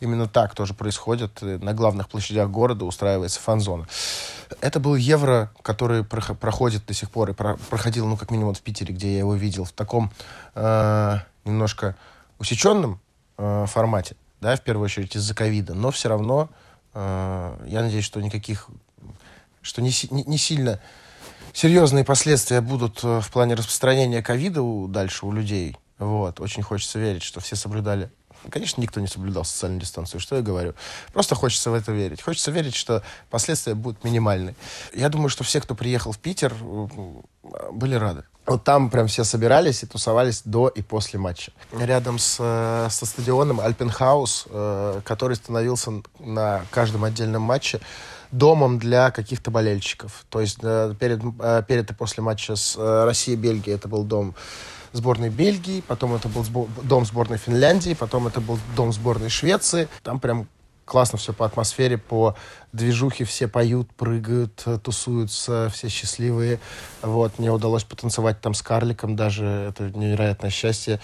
именно 0.00 0.26
так 0.26 0.54
тоже 0.54 0.74
происходит. 0.74 1.40
На 1.42 1.72
главных 1.72 2.08
площадях 2.08 2.50
города 2.50 2.84
устраивается 2.84 3.40
фан-зона. 3.40 3.86
Это 4.60 4.80
был 4.80 4.94
евро, 4.94 5.50
который 5.62 6.04
проходит 6.04 6.86
до 6.86 6.94
сих 6.94 7.10
пор 7.10 7.30
и 7.30 7.32
проходил, 7.34 8.06
ну, 8.06 8.16
как 8.16 8.30
минимум, 8.30 8.54
в 8.54 8.60
Питере, 8.60 8.94
где 8.94 9.12
я 9.12 9.18
его 9.18 9.34
видел, 9.34 9.64
в 9.64 9.72
таком 9.72 10.12
э, 10.54 11.18
немножко 11.46 11.96
усеченном 12.38 13.00
э, 13.38 13.66
формате, 13.66 14.16
да, 14.40 14.56
в 14.56 14.60
первую 14.62 14.84
очередь 14.84 15.16
из-за 15.16 15.34
ковида, 15.34 15.74
но 15.74 15.90
все 15.90 16.08
равно 16.08 16.48
э, 16.94 17.66
я 17.66 17.82
надеюсь, 17.82 18.04
что 18.04 18.20
никаких, 18.20 18.68
что 19.62 19.82
не, 19.82 19.90
не, 20.10 20.24
не 20.24 20.38
сильно 20.38 20.80
серьезные 21.52 22.04
последствия 22.04 22.60
будут 22.60 23.02
э, 23.02 23.20
в 23.20 23.30
плане 23.30 23.54
распространения 23.54 24.22
ковида 24.22 24.62
дальше 24.88 25.26
у 25.26 25.32
людей. 25.32 25.76
Вот. 25.98 26.40
Очень 26.40 26.62
хочется 26.62 26.98
верить, 26.98 27.22
что 27.22 27.40
все 27.40 27.56
соблюдали 27.56 28.10
Конечно, 28.50 28.80
никто 28.80 29.00
не 29.00 29.06
соблюдал 29.06 29.44
социальную 29.44 29.80
дистанцию. 29.80 30.20
Что 30.20 30.36
я 30.36 30.42
говорю? 30.42 30.74
Просто 31.12 31.34
хочется 31.34 31.70
в 31.70 31.74
это 31.74 31.92
верить. 31.92 32.22
Хочется 32.22 32.50
верить, 32.50 32.74
что 32.74 33.02
последствия 33.30 33.74
будут 33.74 34.04
минимальны. 34.04 34.54
Я 34.94 35.08
думаю, 35.08 35.28
что 35.28 35.44
все, 35.44 35.60
кто 35.60 35.74
приехал 35.74 36.12
в 36.12 36.18
Питер, 36.18 36.54
были 37.72 37.94
рады. 37.94 38.24
Вот 38.46 38.62
там 38.62 38.90
прям 38.90 39.08
все 39.08 39.24
собирались 39.24 39.82
и 39.82 39.86
тусовались 39.86 40.42
до 40.44 40.68
и 40.68 40.80
после 40.80 41.18
матча. 41.18 41.52
Рядом 41.72 42.18
с, 42.18 42.36
э, 42.38 42.88
со 42.90 43.06
стадионом 43.06 43.60
Альпенхаус, 43.60 44.46
э, 44.48 45.00
который 45.04 45.34
становился 45.36 45.92
на 46.20 46.62
каждом 46.70 47.04
отдельном 47.04 47.42
матче 47.42 47.80
домом 48.30 48.78
для 48.78 49.10
каких-то 49.10 49.50
болельщиков. 49.50 50.24
То 50.28 50.40
есть 50.40 50.58
э, 50.62 50.94
перед, 50.98 51.20
перед 51.66 51.90
и 51.90 51.94
после 51.94 52.22
матча 52.22 52.54
с 52.54 52.76
Россией 52.76 53.36
и 53.36 53.40
Бельгией 53.40 53.76
это 53.76 53.88
был 53.88 54.04
дом 54.04 54.34
сборной 54.92 55.28
Бельгии, 55.28 55.82
потом 55.86 56.14
это 56.14 56.28
был 56.28 56.68
дом 56.82 57.04
сборной 57.04 57.38
Финляндии, 57.38 57.94
потом 57.94 58.26
это 58.28 58.40
был 58.40 58.58
дом 58.76 58.92
сборной 58.92 59.28
Швеции. 59.28 59.88
Там 60.02 60.20
прям 60.20 60.46
классно 60.86 61.18
все 61.18 61.34
по 61.34 61.44
атмосфере, 61.44 61.98
по 61.98 62.34
движухе, 62.72 63.24
все 63.24 63.48
поют, 63.48 63.92
прыгают, 63.92 64.64
тусуются, 64.82 65.70
все 65.70 65.90
счастливые. 65.90 66.58
Вот, 67.02 67.38
мне 67.38 67.50
удалось 67.50 67.84
потанцевать 67.84 68.40
там 68.40 68.54
с 68.54 68.62
карликом 68.62 69.16
даже, 69.16 69.44
это 69.68 69.90
невероятное 69.90 70.50
счастье. 70.50 71.00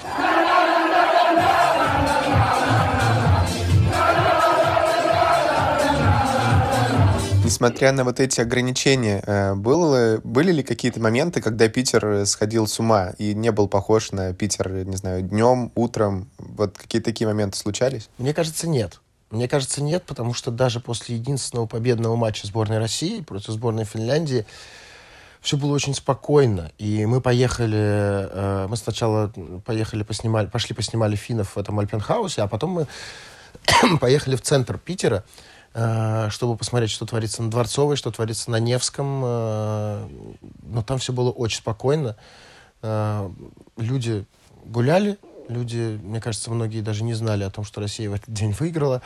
несмотря 7.52 7.92
на 7.92 8.04
вот 8.04 8.18
эти 8.18 8.40
ограничения, 8.40 9.22
э, 9.26 9.54
было, 9.54 10.20
были 10.24 10.52
ли 10.52 10.62
какие-то 10.62 11.00
моменты, 11.00 11.42
когда 11.42 11.68
Питер 11.68 12.24
сходил 12.24 12.66
с 12.66 12.80
ума 12.80 13.12
и 13.18 13.34
не 13.34 13.52
был 13.52 13.68
похож 13.68 14.10
на 14.10 14.32
Питер, 14.32 14.86
не 14.86 14.96
знаю, 14.96 15.22
днем, 15.22 15.70
утром? 15.74 16.30
Вот 16.38 16.78
какие-то 16.78 17.10
такие 17.10 17.28
моменты 17.28 17.58
случались? 17.58 18.08
Мне 18.16 18.32
кажется, 18.32 18.66
нет. 18.66 19.00
Мне 19.32 19.48
кажется, 19.48 19.82
нет, 19.82 20.04
потому 20.04 20.34
что 20.34 20.50
даже 20.50 20.78
после 20.78 21.16
единственного 21.16 21.66
победного 21.66 22.16
матча 22.16 22.46
сборной 22.46 22.78
России 22.78 23.20
против 23.20 23.50
сборной 23.50 23.84
Финляндии 23.84 24.46
все 25.40 25.56
было 25.56 25.72
очень 25.72 25.94
спокойно. 25.94 26.70
И 26.78 27.04
мы 27.06 27.20
поехали, 27.20 27.76
э, 27.76 28.66
мы 28.68 28.76
сначала 28.76 29.32
поехали, 29.64 30.04
поснимали, 30.04 30.46
пошли 30.46 30.74
поснимали 30.74 31.16
финнов 31.16 31.56
в 31.56 31.58
этом 31.58 31.80
Альпенхаусе, 31.80 32.42
а 32.42 32.46
потом 32.46 32.70
мы 32.70 32.86
поехали 33.98 34.36
в 34.36 34.42
центр 34.42 34.78
Питера, 34.78 35.24
Э, 35.74 36.28
чтобы 36.30 36.56
посмотреть, 36.56 36.90
что 36.90 37.06
творится 37.06 37.42
на 37.42 37.50
Дворцовой, 37.50 37.96
что 37.96 38.10
творится 38.10 38.50
на 38.50 38.56
Невском. 38.56 39.22
Э, 39.24 40.08
но 40.62 40.82
там 40.82 40.98
все 40.98 41.12
было 41.12 41.30
очень 41.30 41.58
спокойно. 41.58 42.16
Э, 42.82 43.30
люди 43.78 44.26
гуляли, 44.66 45.18
люди, 45.52 46.00
мне 46.02 46.20
кажется, 46.20 46.50
многие 46.50 46.80
даже 46.80 47.04
не 47.04 47.14
знали 47.14 47.44
о 47.44 47.50
том, 47.50 47.64
что 47.64 47.80
Россия 47.80 48.10
в 48.10 48.14
этот 48.14 48.32
день 48.32 48.52
выиграла. 48.58 49.02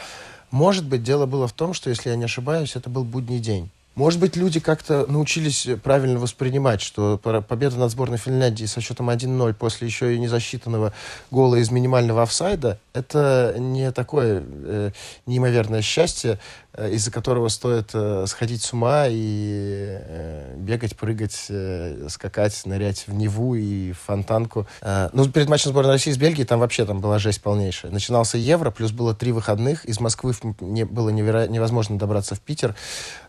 Может 0.51 0.87
быть, 0.87 1.03
дело 1.03 1.27
было 1.27 1.47
в 1.49 1.53
том, 1.53 1.75
что, 1.75 1.91
если 1.91 2.11
я 2.11 2.17
не 2.17 2.25
ошибаюсь, 2.25 2.77
это 2.77 2.89
был 2.89 3.05
будний 3.05 3.39
день. 3.39 3.71
Может 3.97 4.21
быть, 4.21 4.37
люди 4.37 4.61
как-то 4.61 5.07
научились 5.09 5.67
правильно 5.83 6.19
воспринимать, 6.19 6.83
что 6.83 7.17
победа 7.17 7.77
над 7.77 7.91
сборной 7.91 8.19
Финляндии 8.19 8.67
со 8.67 8.83
счетом 8.83 9.09
1-0 9.09 9.55
после 9.55 9.87
еще 9.87 10.15
и 10.15 10.19
незасчитанного 10.19 10.93
гола 11.31 11.55
из 11.57 11.71
минимального 11.71 12.23
офсайда– 12.23 12.79
это 12.93 13.55
не 13.59 13.91
такое 13.93 14.45
э, 14.47 14.91
неимоверное 15.25 15.81
счастье, 15.81 16.39
из-за 16.77 17.11
которого 17.11 17.49
стоит 17.49 17.91
э, 17.95 18.25
сходить 18.27 18.62
с 18.62 18.73
ума 18.73 19.07
и 19.09 19.99
э, 19.99 20.55
бегать, 20.57 20.97
прыгать, 20.97 21.47
э, 21.49 22.09
скакать, 22.11 22.61
нырять 22.67 23.07
в 23.07 23.15
Неву 23.15 23.55
и 23.55 23.93
в 23.93 23.99
фонтанку. 23.99 24.67
Э, 24.83 25.09
ну, 25.12 25.29
перед 25.29 25.49
матчем 25.49 25.71
сборной 25.71 25.93
России 25.93 26.12
с 26.12 26.19
Бельгией 26.19 26.47
там 26.47 26.61
вообще 26.61 26.85
там 26.85 27.01
была 27.01 27.19
жесть 27.19 27.43
полнейшая. 27.43 27.91
Начинался 27.91 28.37
Евро, 28.37 28.71
плюс 28.71 28.93
было 28.93 29.15
три 29.15 29.33
выходных. 29.33 29.85
Из 29.87 30.01
Москвы 30.01 30.35
не, 30.61 30.85
было 30.85 31.09
неверо... 31.09 31.47
невозможно 31.49 31.99
добраться 31.99 32.35
в 32.35 32.41
Питер. 32.41 32.75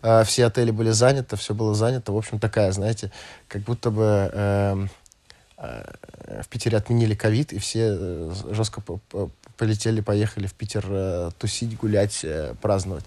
Э, 0.02 0.24
все 0.26 0.46
отели 0.46 0.72
были 0.72 0.92
заняты, 0.92 1.38
все 1.38 1.54
было 1.54 1.74
занято. 1.74 2.12
В 2.12 2.18
общем, 2.18 2.40
такая, 2.40 2.72
знаете, 2.72 3.12
как 3.48 3.62
будто 3.62 3.92
бы... 3.92 4.30
Э, 4.34 4.88
э 5.58 5.84
в 6.44 6.50
Питере 6.50 6.78
отменили 6.78 7.16
ковид, 7.16 7.54
и 7.54 7.58
все 7.58 7.98
э, 7.98 8.34
жестко 8.52 8.82
полетели, 9.58 10.02
поехали 10.02 10.48
в 10.48 10.54
Питер 10.54 10.86
э, 10.88 11.32
тусить, 11.38 11.78
гулять, 11.78 12.22
э, 12.24 12.54
праздновать. 12.62 13.04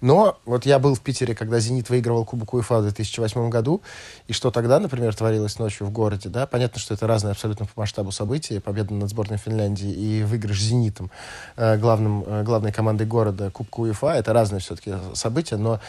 Но 0.00 0.38
вот 0.44 0.66
я 0.66 0.78
был 0.78 0.94
в 0.94 1.00
Питере, 1.00 1.34
когда 1.34 1.60
«Зенит» 1.60 1.90
выигрывал 1.90 2.24
Кубок 2.24 2.54
УЕФА 2.54 2.78
в 2.78 2.82
2008 2.82 3.50
году, 3.50 3.82
и 4.26 4.32
что 4.32 4.50
тогда, 4.50 4.80
например, 4.80 5.14
творилось 5.14 5.58
ночью 5.58 5.86
в 5.86 5.92
городе, 5.92 6.28
да, 6.28 6.46
понятно, 6.46 6.80
что 6.80 6.94
это 6.94 7.06
разные 7.06 7.32
абсолютно 7.32 7.66
по 7.66 7.80
масштабу 7.80 8.10
события, 8.10 8.60
победа 8.60 8.94
над 8.94 9.10
сборной 9.10 9.38
Финляндии 9.38 9.90
и 9.90 10.22
выигрыш 10.24 10.60
«Зенитом», 10.60 11.10
э, 11.56 11.76
главным, 11.76 12.24
э, 12.26 12.42
главной 12.42 12.72
командой 12.72 13.06
города 13.06 13.50
Кубка 13.50 13.80
УЕФА, 13.80 14.08
это 14.08 14.32
разные 14.32 14.60
все-таки 14.60 14.94
события, 15.14 15.56
но 15.56 15.80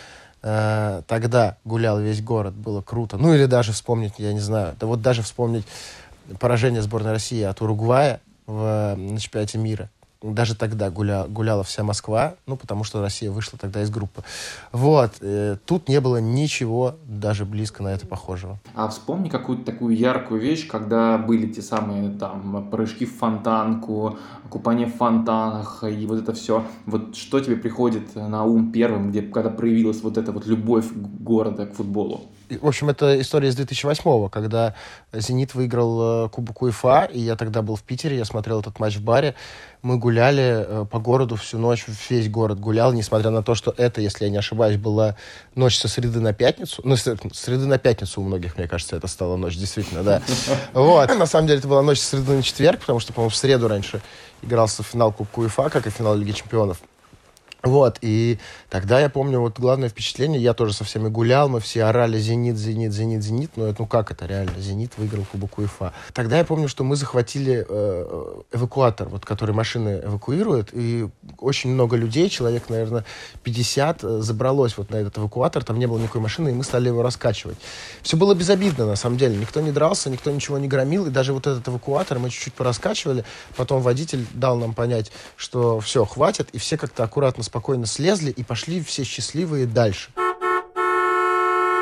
э, 0.44 1.02
тогда 1.08 1.58
гулял 1.64 2.00
весь 2.00 2.22
город, 2.22 2.54
было 2.54 2.82
круто. 2.82 3.18
Ну 3.18 3.34
или 3.34 3.46
даже 3.46 3.72
вспомнить, 3.72 4.14
я 4.18 4.34
не 4.34 4.40
знаю, 4.40 4.76
да 4.80 4.88
вот 4.88 5.02
даже 5.02 5.22
вспомнить 5.22 5.66
поражение 6.40 6.82
сборной 6.82 7.12
России 7.12 7.42
от 7.44 7.62
Уругвая 7.62 8.22
в, 8.46 8.96
на 8.96 9.20
чемпионате 9.20 9.58
мира 9.58 9.90
даже 10.22 10.56
тогда 10.56 10.90
гуля, 10.90 11.26
гуляла 11.28 11.64
вся 11.64 11.84
Москва, 11.84 12.36
ну, 12.46 12.56
потому 12.56 12.84
что 12.84 13.02
Россия 13.02 13.32
вышла 13.32 13.58
тогда 13.58 13.82
из 13.82 13.90
группы. 13.90 14.24
Вот. 14.72 15.14
Э, 15.22 15.58
тут 15.66 15.90
не 15.90 16.00
было 16.00 16.18
ничего 16.18 16.96
даже 17.06 17.46
близко 17.46 17.84
на 17.84 17.90
это 17.90 18.06
похожего. 18.06 18.60
А 18.76 18.88
вспомни 18.88 19.30
какую-то 19.30 19.66
такую 19.66 19.96
яркую 19.96 20.40
вещь, 20.40 20.68
когда 20.68 21.18
были 21.18 21.52
те 21.52 21.62
самые 21.62 22.12
там 22.12 22.70
прыжки 22.70 23.06
в 23.06 23.18
фонтанку, 23.18 24.18
купание 24.50 24.88
в 24.88 24.96
фонтанах 24.96 25.84
и 25.84 26.06
вот 26.06 26.20
это 26.20 26.34
все. 26.34 26.66
Вот 26.86 27.16
что 27.16 27.40
тебе 27.40 27.56
приходит 27.56 28.16
на 28.16 28.44
ум 28.44 28.72
первым, 28.72 29.10
где 29.10 29.22
когда 29.22 29.50
проявилась 29.50 30.02
вот 30.02 30.18
эта 30.18 30.32
вот 30.32 30.46
любовь 30.46 30.86
города 30.94 31.66
к 31.66 31.74
футболу? 31.74 32.22
В 32.60 32.68
общем, 32.68 32.90
это 32.90 33.20
история 33.22 33.50
из 33.50 33.58
2008-го, 33.58 34.28
когда 34.28 34.76
«Зенит» 35.14 35.56
выиграл 35.56 36.26
э, 36.26 36.30
Кубок 36.30 36.62
УЕФА, 36.62 37.10
и 37.14 37.20
я 37.20 37.36
тогда 37.36 37.62
был 37.62 37.76
в 37.76 37.84
Питере, 37.84 38.18
я 38.18 38.26
смотрел 38.26 38.60
этот 38.60 38.80
матч 38.80 38.98
в 38.98 39.04
баре. 39.04 39.36
Мы 39.82 39.98
гуляли 39.98 40.66
э, 40.68 40.86
по 40.90 41.00
городу 41.00 41.36
всю 41.38 41.58
ночь, 41.58 41.86
весь 42.10 42.30
город 42.30 42.60
гулял, 42.60 42.92
несмотря 42.92 43.30
на 43.30 43.42
то, 43.42 43.56
что 43.56 43.74
это, 43.78 44.02
если 44.02 44.26
я 44.26 44.32
не 44.32 44.38
ошибаюсь, 44.38 44.78
была 44.78 45.16
ночь 45.56 45.78
со 45.78 45.88
среды 45.88 46.20
на 46.20 46.34
пятницу. 46.34 46.82
Ну, 46.84 46.98
с 46.98 47.04
среды 47.34 47.66
на 47.66 47.78
пятницу 47.78 48.22
у 48.22 48.24
многих, 48.26 48.58
мне 48.58 48.68
кажется, 48.68 48.98
это 48.98 49.08
стала 49.08 49.38
ночь, 49.38 49.56
действительно, 49.56 50.04
да. 50.04 50.22
Вот. 50.74 51.08
На 51.18 51.26
самом 51.26 51.48
деле, 51.48 51.60
это 51.60 51.68
была 51.68 51.82
ночь 51.82 52.00
со 52.00 52.18
среды 52.18 52.34
на 52.34 52.44
четверг, 52.44 52.82
потому 52.82 53.00
что, 53.00 53.14
по-моему, 53.14 53.30
в 53.30 53.36
среду 53.36 53.68
раньше 53.68 54.02
игрался 54.42 54.84
финал 54.84 55.12
Кубка 55.14 55.40
УЕФА, 55.40 55.70
как 55.70 55.88
и 55.88 55.90
финал 55.90 56.16
Лиги 56.16 56.32
Чемпионов. 56.32 56.82
Вот, 57.64 58.00
и 58.02 58.40
тогда 58.70 59.00
я 59.00 59.10
помню, 59.10 59.40
вот 59.40 59.60
главное 59.60 59.88
впечатление, 59.88 60.42
я 60.42 60.56
тоже 60.56 60.74
со 60.74 60.84
всеми 60.84 61.10
гулял, 61.10 61.48
мы 61.48 61.60
все 61.60 61.84
орали 61.84 62.18
«Зенит, 62.18 62.58
Зенит, 62.58 62.92
Зенит, 62.92 63.22
Зенит», 63.22 63.52
но 63.56 63.68
это, 63.68 63.82
ну 63.82 63.88
как 63.88 64.10
это 64.10 64.26
реально, 64.26 64.60
«Зенит» 64.60 64.94
выиграл 64.98 65.26
Кубок 65.32 65.60
УЕФА. 65.60 65.94
Тогда 66.14 66.40
я 66.40 66.44
помню, 66.44 66.68
что 66.68 66.84
мы 66.84 66.96
захватили 66.96 67.64
э, 67.68 68.42
эвакуатор, 68.52 69.10
вот, 69.10 69.26
который 69.26 69.54
машины 69.54 70.02
эвакуирует, 70.04 70.70
и 70.74 71.08
очень 71.38 71.70
много 71.70 71.96
людей, 71.96 72.30
человек, 72.30 72.68
наверное, 72.70 73.06
50, 73.44 74.04
э, 74.04 74.22
забралось 74.22 74.76
вот 74.78 74.90
на 74.90 74.96
этот 74.96 75.20
эвакуатор, 75.20 75.64
там 75.64 75.78
не 75.78 75.86
было 75.86 76.00
никакой 76.00 76.22
машины, 76.22 76.50
и 76.50 76.54
мы 76.54 76.64
стали 76.64 76.88
его 76.88 77.04
раскачивать. 77.04 77.58
Все 78.02 78.18
было 78.18 78.34
безобидно, 78.34 78.88
на 78.88 78.96
самом 78.96 79.18
деле, 79.18 79.38
никто 79.38 79.62
не 79.62 79.72
дрался, 79.72 80.10
никто 80.10 80.32
ничего 80.32 80.58
не 80.58 80.68
громил, 80.68 81.06
и 81.06 81.12
даже 81.12 81.32
вот 81.32 81.46
этот 81.46 81.68
эвакуатор 81.68 82.18
мы 82.18 82.32
чуть-чуть 82.32 82.56
пораскачивали, 82.56 83.24
потом 83.56 83.84
водитель 83.84 84.26
дал 84.34 84.58
нам 84.58 84.74
понять, 84.74 85.12
что 85.36 85.80
все, 85.80 86.06
хватит, 86.06 86.50
и 86.54 86.58
все 86.58 86.76
как-то 86.76 87.04
аккуратно 87.04 87.44
спокойно 87.52 87.86
слезли 87.86 88.32
и 88.32 88.44
пошли 88.44 88.82
все 88.82 89.04
счастливые 89.04 89.66
дальше. 89.66 90.12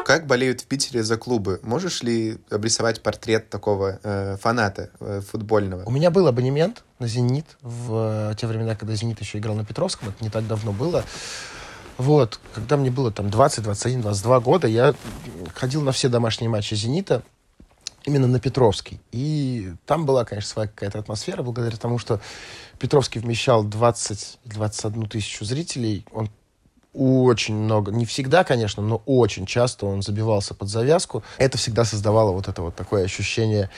Как 0.03 0.25
болеют 0.25 0.61
в 0.61 0.65
Питере 0.65 1.03
за 1.03 1.15
клубы? 1.15 1.59
Можешь 1.61 2.01
ли 2.01 2.39
обрисовать 2.49 3.03
портрет 3.03 3.51
такого 3.51 3.99
э, 4.01 4.37
фаната 4.41 4.89
э, 4.99 5.21
футбольного? 5.21 5.83
У 5.85 5.91
меня 5.91 6.09
был 6.09 6.25
абонемент 6.25 6.83
на 6.97 7.07
«Зенит» 7.07 7.45
в 7.61 8.31
э, 8.31 8.35
те 8.35 8.47
времена, 8.47 8.75
когда 8.75 8.95
«Зенит» 8.95 9.21
еще 9.21 9.37
играл 9.37 9.55
на 9.55 9.63
Петровском. 9.63 10.09
Это 10.09 10.23
не 10.23 10.31
так 10.31 10.47
давно 10.47 10.71
было. 10.71 11.03
Вот, 11.99 12.39
когда 12.55 12.75
мне 12.75 12.89
было 12.89 13.11
там 13.11 13.29
20, 13.29 13.63
21, 13.63 14.01
22 14.01 14.39
года, 14.39 14.67
я 14.67 14.95
ходил 15.53 15.83
на 15.83 15.91
все 15.91 16.09
домашние 16.09 16.49
матчи 16.49 16.73
«Зенита», 16.73 17.21
именно 18.05 18.27
на 18.27 18.39
Петровский. 18.39 18.99
И 19.11 19.71
там 19.85 20.05
была, 20.05 20.25
конечно, 20.25 20.49
своя 20.49 20.67
какая-то 20.67 20.99
атмосфера, 20.99 21.43
благодаря 21.43 21.77
тому, 21.77 21.97
что 21.97 22.19
Петровский 22.79 23.19
вмещал 23.19 23.65
20-21 23.65 25.07
тысячу 25.07 25.45
зрителей. 25.45 26.05
Он 26.11 26.29
очень 26.93 27.55
много, 27.55 27.91
не 27.91 28.05
всегда, 28.05 28.43
конечно, 28.43 28.81
но 28.81 29.01
очень 29.05 29.45
часто 29.45 29.85
он 29.85 30.01
забивался 30.01 30.53
под 30.55 30.69
завязку. 30.69 31.23
Это 31.37 31.57
всегда 31.57 31.85
создавало 31.85 32.31
вот 32.31 32.47
это 32.47 32.61
вот 32.61 32.75
такое 32.75 33.05
ощущение 33.05 33.69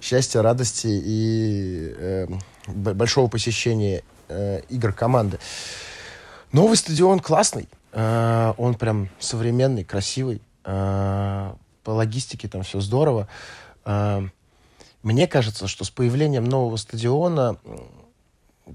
счастья, 0.00 0.42
радости 0.42 0.88
и 0.88 1.94
э, 1.96 2.26
большого 2.66 3.28
посещения 3.28 4.02
э, 4.28 4.62
игр 4.68 4.92
команды. 4.92 5.38
Новый 6.52 6.76
стадион 6.76 7.20
классный. 7.20 7.68
Э, 7.92 8.52
он 8.56 8.74
прям 8.74 9.08
современный, 9.18 9.84
красивый. 9.84 10.42
Э, 10.64 11.52
по 11.86 11.90
логистике 11.90 12.48
там 12.48 12.64
все 12.64 12.80
здорово. 12.80 13.28
Э, 13.84 14.26
мне 15.04 15.28
кажется, 15.28 15.68
что 15.68 15.84
с 15.84 15.90
появлением 15.90 16.44
нового 16.44 16.76
стадиона 16.76 17.56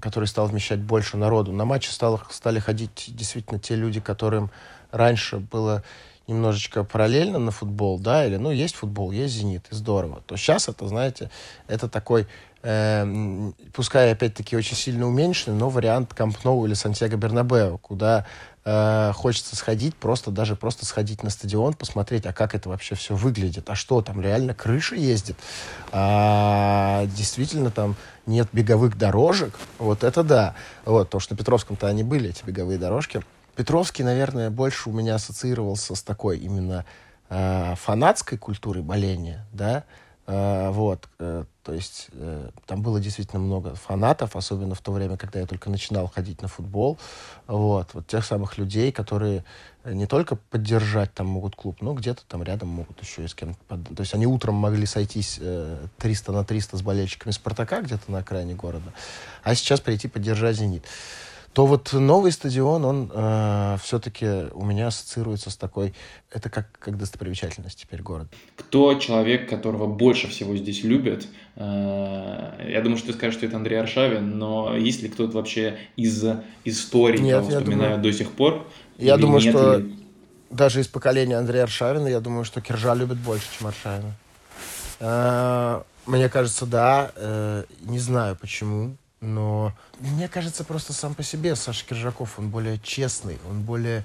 который 0.00 0.24
стал 0.24 0.46
вмещать 0.46 0.80
больше 0.80 1.18
народу. 1.18 1.52
На 1.52 1.66
матчи 1.66 1.90
стало, 1.90 2.22
стали 2.30 2.58
ходить 2.60 3.08
действительно 3.08 3.60
те 3.60 3.74
люди, 3.74 4.00
которым 4.00 4.50
раньше 4.90 5.36
было 5.36 5.82
немножечко 6.26 6.82
параллельно 6.82 7.38
на 7.38 7.50
футбол, 7.50 7.98
да, 7.98 8.24
или, 8.24 8.36
ну, 8.36 8.50
есть 8.50 8.74
футбол, 8.74 9.10
есть 9.10 9.34
«Зенит», 9.34 9.66
и 9.70 9.74
здорово. 9.74 10.22
То 10.24 10.38
сейчас 10.38 10.66
это, 10.66 10.88
знаете, 10.88 11.30
это 11.66 11.90
такой, 11.90 12.26
пускай, 12.62 14.12
опять-таки, 14.12 14.56
очень 14.56 14.76
сильно 14.76 15.06
уменьшенный, 15.06 15.56
но 15.56 15.68
вариант 15.68 16.14
Камп 16.14 16.44
Ноу 16.44 16.64
или 16.66 16.74
Сантьяго 16.74 17.16
Бернабео, 17.16 17.78
куда 17.78 18.24
э, 18.64 19.10
хочется 19.14 19.56
сходить, 19.56 19.96
просто 19.96 20.30
даже 20.30 20.54
просто 20.54 20.86
сходить 20.86 21.24
на 21.24 21.30
стадион, 21.30 21.74
посмотреть, 21.74 22.24
а 22.26 22.32
как 22.32 22.54
это 22.54 22.68
вообще 22.68 22.94
все 22.94 23.16
выглядит, 23.16 23.68
а 23.68 23.74
что 23.74 24.00
там, 24.00 24.20
реально 24.20 24.54
крыша 24.54 24.94
ездит, 24.94 25.36
а, 25.90 27.04
действительно 27.06 27.72
там 27.72 27.96
нет 28.26 28.48
беговых 28.52 28.96
дорожек, 28.96 29.58
вот 29.78 30.04
это 30.04 30.22
да. 30.22 30.54
Вот, 30.84 31.10
то, 31.10 31.18
что 31.18 31.34
на 31.34 31.38
Петровском-то 31.38 31.88
они 31.88 32.04
были, 32.04 32.30
эти 32.30 32.44
беговые 32.44 32.78
дорожки. 32.78 33.22
Петровский, 33.56 34.04
наверное, 34.04 34.50
больше 34.50 34.88
у 34.88 34.92
меня 34.92 35.16
ассоциировался 35.16 35.96
с 35.96 36.02
такой 36.02 36.38
именно 36.38 36.84
э, 37.28 37.74
фанатской 37.76 38.38
культурой 38.38 38.82
боления, 38.82 39.46
да, 39.52 39.84
вот, 40.26 41.08
э, 41.18 41.44
то 41.64 41.72
есть 41.72 42.08
э, 42.12 42.50
там 42.66 42.80
было 42.80 43.00
действительно 43.00 43.40
много 43.40 43.74
фанатов, 43.74 44.36
особенно 44.36 44.76
в 44.76 44.80
то 44.80 44.92
время, 44.92 45.16
когда 45.16 45.40
я 45.40 45.46
только 45.46 45.68
начинал 45.68 46.06
ходить 46.06 46.42
на 46.42 46.48
футбол. 46.48 46.96
Вот, 47.48 47.92
вот 47.92 48.06
тех 48.06 48.24
самых 48.24 48.56
людей, 48.56 48.92
которые 48.92 49.44
не 49.84 50.06
только 50.06 50.36
поддержать 50.36 51.12
там 51.12 51.26
могут 51.26 51.56
клуб, 51.56 51.78
но 51.80 51.92
где-то 51.94 52.22
там 52.28 52.44
рядом 52.44 52.68
могут 52.68 53.02
еще 53.02 53.24
и 53.24 53.28
с 53.28 53.34
кем-то. 53.34 53.58
Под... 53.66 53.96
То 53.96 54.00
есть 54.00 54.14
они 54.14 54.26
утром 54.26 54.54
могли 54.54 54.86
сойтись 54.86 55.38
э, 55.40 55.86
300 55.98 56.32
на 56.32 56.44
300 56.44 56.76
с 56.76 56.82
болельщиками 56.82 57.32
Спартака 57.32 57.82
где-то 57.82 58.10
на 58.10 58.18
окраине 58.18 58.54
города, 58.54 58.92
а 59.42 59.56
сейчас 59.56 59.80
прийти 59.80 60.06
поддержать 60.06 60.56
«Зенит» 60.56 60.84
то 61.52 61.66
вот 61.66 61.92
новый 61.92 62.32
стадион, 62.32 62.84
он 62.84 63.10
э, 63.12 63.76
все-таки 63.82 64.26
у 64.52 64.64
меня 64.64 64.86
ассоциируется 64.86 65.50
с 65.50 65.56
такой... 65.56 65.92
Это 66.30 66.48
как, 66.48 66.66
как 66.78 66.96
достопримечательность 66.96 67.78
теперь 67.78 68.00
город. 68.00 68.28
Кто 68.56 68.94
человек, 68.94 69.50
которого 69.50 69.86
больше 69.86 70.28
всего 70.28 70.56
здесь 70.56 70.82
любят? 70.82 71.26
Э, 71.56 72.68
я 72.68 72.80
думаю, 72.80 72.96
что 72.96 73.08
ты 73.08 73.12
скажешь, 73.12 73.36
что 73.36 73.46
это 73.46 73.56
Андрей 73.56 73.80
Аршавин, 73.80 74.38
но 74.38 74.74
есть 74.76 75.02
ли 75.02 75.10
кто-то 75.10 75.36
вообще 75.36 75.76
из 75.96 76.24
истории, 76.64 77.18
нет, 77.18 77.38
кого 77.38 77.50
вспоминают 77.50 77.96
думаю, 77.96 78.02
до 78.02 78.12
сих 78.12 78.30
пор? 78.32 78.66
Я 78.96 79.18
думаю, 79.18 79.42
нет, 79.42 79.54
что 79.54 79.78
или... 79.78 79.94
даже 80.48 80.80
из 80.80 80.88
поколения 80.88 81.36
Андрея 81.36 81.64
Аршавина, 81.64 82.08
я 82.08 82.20
думаю, 82.20 82.44
что 82.44 82.62
Киржа 82.62 82.94
любит 82.94 83.18
больше, 83.18 83.46
чем 83.58 83.66
Аршавина. 83.66 84.14
Э, 85.00 85.82
мне 86.06 86.28
кажется, 86.28 86.64
да. 86.64 87.12
Э, 87.14 87.64
не 87.82 87.98
знаю 87.98 88.36
почему. 88.40 88.96
Но 89.22 89.72
мне 90.00 90.28
кажется, 90.28 90.64
просто 90.64 90.92
сам 90.92 91.14
по 91.14 91.22
себе 91.22 91.54
Саша 91.56 91.86
Киржаков, 91.86 92.38
он 92.38 92.50
более 92.50 92.78
честный, 92.78 93.38
он 93.48 93.62
более... 93.62 94.04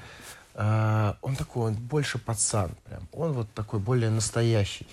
Э, 0.53 1.15
он 1.23 1.35
такой, 1.35 1.69
он 1.69 1.73
больше 1.73 2.19
пацан 2.19 2.71
прям. 2.85 3.07
Он 3.11 3.33
вот 3.33 3.51
такой 3.53 3.79
более 3.79 4.11
настоящий. 4.11 4.87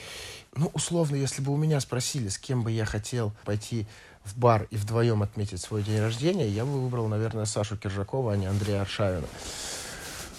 Ну, 0.57 0.71
условно, 0.73 1.15
если 1.17 1.43
бы 1.43 1.53
у 1.53 1.57
меня 1.57 1.79
спросили, 1.79 2.29
с 2.29 2.39
кем 2.39 2.63
бы 2.63 2.73
я 2.73 2.87
хотел 2.87 3.33
пойти 3.45 3.87
в 4.25 4.39
бар 4.39 4.67
и 4.71 4.77
вдвоем 4.77 5.23
отметить 5.23 5.61
свой 5.61 5.83
день 5.83 6.01
рождения, 6.01 6.49
я 6.49 6.65
бы 6.65 6.81
выбрал, 6.81 7.07
наверное, 7.07 7.45
Сашу 7.45 7.77
Киржакова, 7.77 8.33
а 8.33 8.37
не 8.37 8.47
Андрея 8.47 8.81
Аршавина. 8.81 9.27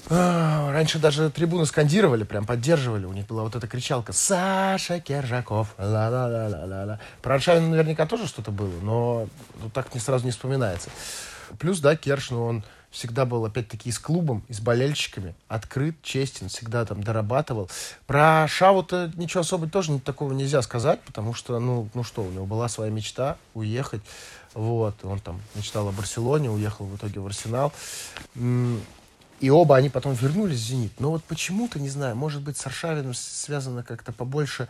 А, 0.10 0.72
раньше 0.72 1.00
даже 1.00 1.30
трибуны 1.32 1.66
скандировали, 1.66 2.24
прям 2.24 2.46
поддерживали. 2.46 3.06
У 3.06 3.14
них 3.14 3.26
была 3.26 3.44
вот 3.44 3.56
эта 3.56 3.68
кричалка 3.68 4.14
«Саша 4.14 5.00
Кержаков». 5.00 5.74
Ла-ла-ла-ла-ла-ла. 5.78 7.00
Про 7.22 7.36
Аршавина 7.36 7.70
наверняка 7.70 8.06
тоже 8.06 8.28
что-то 8.28 8.52
было, 8.52 8.80
но 8.82 9.28
ну, 9.62 9.70
так 9.72 9.94
не 9.96 10.00
сразу 10.00 10.26
не 10.26 10.32
вспоминается. 10.32 10.90
Плюс, 11.58 11.80
да, 11.80 11.96
Керш, 11.96 12.30
ну, 12.30 12.46
он 12.46 12.64
всегда 12.92 13.26
был, 13.26 13.44
опять-таки, 13.46 13.92
с 13.92 14.00
клубом, 14.00 14.44
и 14.48 14.54
с 14.54 14.60
болельщиками. 14.60 15.36
Открыт, 15.48 15.96
честен, 16.02 16.50
всегда 16.50 16.86
там 16.86 17.04
дорабатывал. 17.04 17.70
Про 18.06 18.48
Шаву-то 18.48 19.12
ничего 19.16 19.42
особо 19.42 19.68
тоже 19.68 20.00
такого 20.00 20.34
нельзя 20.34 20.62
сказать, 20.62 21.02
потому 21.02 21.34
что, 21.34 21.60
ну, 21.60 21.90
ну 21.94 22.04
что, 22.04 22.24
у 22.24 22.30
него 22.30 22.46
была 22.46 22.70
своя 22.70 22.92
мечта 22.92 23.38
уехать. 23.54 24.02
Вот, 24.54 24.96
он 25.04 25.20
там 25.20 25.42
мечтал 25.56 25.90
о 25.90 25.92
Барселоне, 25.92 26.50
уехал 26.50 26.86
в 26.86 26.96
итоге 26.96 27.20
в 27.20 27.26
Арсенал. 27.26 27.74
И 29.40 29.50
оба 29.50 29.76
они 29.76 29.90
потом 29.90 30.14
вернулись 30.14 30.60
в 30.60 30.64
«Зенит». 30.64 31.00
Но 31.00 31.12
вот 31.12 31.24
почему-то, 31.24 31.80
не 31.80 31.90
знаю, 31.90 32.16
может 32.16 32.42
быть, 32.42 32.58
с 32.58 32.66
Аршавиным 32.66 33.14
связано 33.14 33.84
как-то 33.84 34.12
побольше 34.12 34.70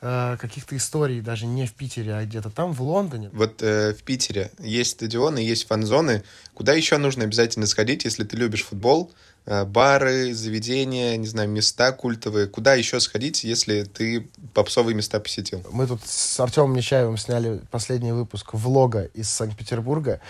э, 0.00 0.36
каких-то 0.40 0.76
историй, 0.76 1.20
даже 1.20 1.46
не 1.46 1.66
в 1.66 1.74
Питере, 1.74 2.14
а 2.14 2.24
где-то 2.24 2.50
там, 2.50 2.72
в 2.72 2.82
Лондоне. 2.82 3.30
Вот 3.32 3.62
э, 3.62 3.94
в 3.94 4.02
Питере 4.02 4.52
есть 4.58 4.92
стадионы, 4.92 5.38
есть 5.38 5.66
фан-зоны. 5.66 6.22
Куда 6.54 6.72
еще 6.72 6.98
нужно 6.98 7.24
обязательно 7.24 7.66
сходить, 7.66 8.04
если 8.04 8.24
ты 8.24 8.36
любишь 8.36 8.64
футбол? 8.64 9.12
Э, 9.46 9.64
бары, 9.64 10.34
заведения, 10.34 11.16
не 11.16 11.26
знаю, 11.26 11.48
места 11.48 11.92
культовые. 11.92 12.46
Куда 12.46 12.74
еще 12.74 13.00
сходить, 13.00 13.42
если 13.42 13.84
ты 13.84 14.28
попсовые 14.54 14.94
места 14.94 15.18
посетил? 15.18 15.62
Мы 15.72 15.86
тут 15.86 16.00
с 16.04 16.38
Артемом 16.38 16.74
Нечаевым 16.74 17.16
сняли 17.16 17.60
последний 17.70 18.12
выпуск 18.12 18.52
влога 18.52 19.04
из 19.14 19.30
Санкт-Петербурга. 19.30 20.20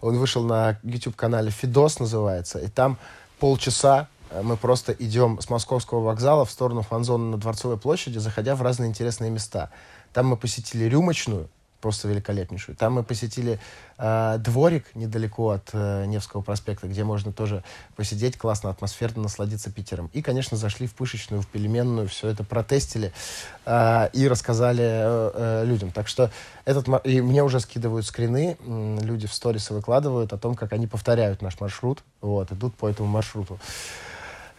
Он 0.00 0.16
вышел 0.18 0.44
на 0.44 0.78
YouTube-канале 0.82 1.50
«Фидос» 1.50 1.98
называется, 1.98 2.58
и 2.58 2.68
там 2.68 2.96
полчаса 3.38 4.08
э, 4.30 4.40
мы 4.42 4.56
просто 4.56 4.92
идем 4.92 5.40
с 5.40 5.50
московского 5.50 6.00
вокзала 6.00 6.44
в 6.44 6.50
сторону 6.50 6.82
фан-зоны 6.82 7.32
на 7.32 7.38
Дворцовой 7.38 7.76
площади, 7.76 8.18
заходя 8.18 8.54
в 8.54 8.62
разные 8.62 8.88
интересные 8.88 9.30
места. 9.30 9.70
Там 10.12 10.28
мы 10.28 10.36
посетили 10.36 10.84
рюмочную, 10.84 11.48
просто 11.80 12.08
великолепнейшую. 12.08 12.76
Там 12.76 12.94
мы 12.94 13.02
посетили 13.02 13.58
э, 13.98 14.36
дворик 14.38 14.86
недалеко 14.94 15.50
от 15.50 15.70
э, 15.72 16.04
Невского 16.06 16.42
проспекта, 16.42 16.86
где 16.86 17.04
можно 17.04 17.32
тоже 17.32 17.62
посидеть, 17.96 18.36
классно, 18.36 18.70
атмосферно 18.70 19.22
насладиться 19.22 19.70
Питером. 19.70 20.10
И, 20.12 20.22
конечно, 20.22 20.56
зашли 20.56 20.86
в 20.86 20.94
Пышечную, 20.94 21.42
в 21.42 21.46
Пельменную, 21.46 22.08
все 22.08 22.28
это 22.28 22.44
протестили 22.44 23.12
э, 23.66 24.08
и 24.12 24.28
рассказали 24.28 24.84
э, 24.84 25.30
э, 25.34 25.64
людям. 25.66 25.90
Так 25.90 26.08
что 26.08 26.30
этот... 26.64 26.86
И 27.04 27.20
мне 27.20 27.42
уже 27.42 27.60
скидывают 27.60 28.06
скрины, 28.06 28.56
э, 28.58 28.98
люди 29.02 29.26
в 29.26 29.34
сторисы 29.34 29.74
выкладывают 29.74 30.32
о 30.32 30.38
том, 30.38 30.54
как 30.54 30.72
они 30.72 30.86
повторяют 30.86 31.42
наш 31.42 31.60
маршрут, 31.60 32.02
вот, 32.20 32.52
идут 32.52 32.74
по 32.74 32.88
этому 32.88 33.08
маршруту. 33.08 33.58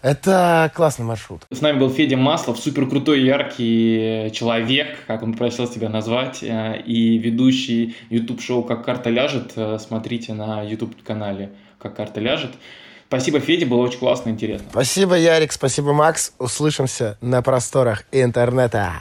Это 0.02 0.72
классный 0.74 1.06
маршрут. 1.06 1.44
С 1.52 1.62
нами 1.62 1.80
был 1.80 1.90
Федя 1.92 2.18
Маслов, 2.18 2.60
супер 2.60 2.88
крутой, 2.88 3.22
яркий 3.22 4.32
человек, 4.34 5.06
как 5.06 5.22
он 5.24 5.34
попросил 5.34 5.68
себя 5.68 5.90
назвать, 5.90 6.42
э, 6.42 6.82
и 6.86 7.18
ведущий 7.18 7.96
YouTube-шоу 8.10 8.64
«Как 8.64 8.84
карта 8.84 9.10
ляжет». 9.10 9.54
Э, 9.56 9.78
смотрите 9.80 10.34
на 10.34 10.64
YouTube-канале 10.64 11.52
«Как 11.80 11.96
карта 11.96 12.20
ляжет». 12.20 12.52
Спасибо, 13.08 13.42
Федя, 13.42 13.66
было 13.66 13.82
очень 13.82 14.00
классно 14.00 14.30
и 14.30 14.32
интересно. 14.32 14.68
Спасибо, 14.72 15.16
Ярик, 15.16 15.52
спасибо, 15.52 15.92
Макс. 15.92 16.34
Услышимся 16.40 17.18
на 17.20 17.42
просторах 17.42 18.06
интернета. 18.14 18.94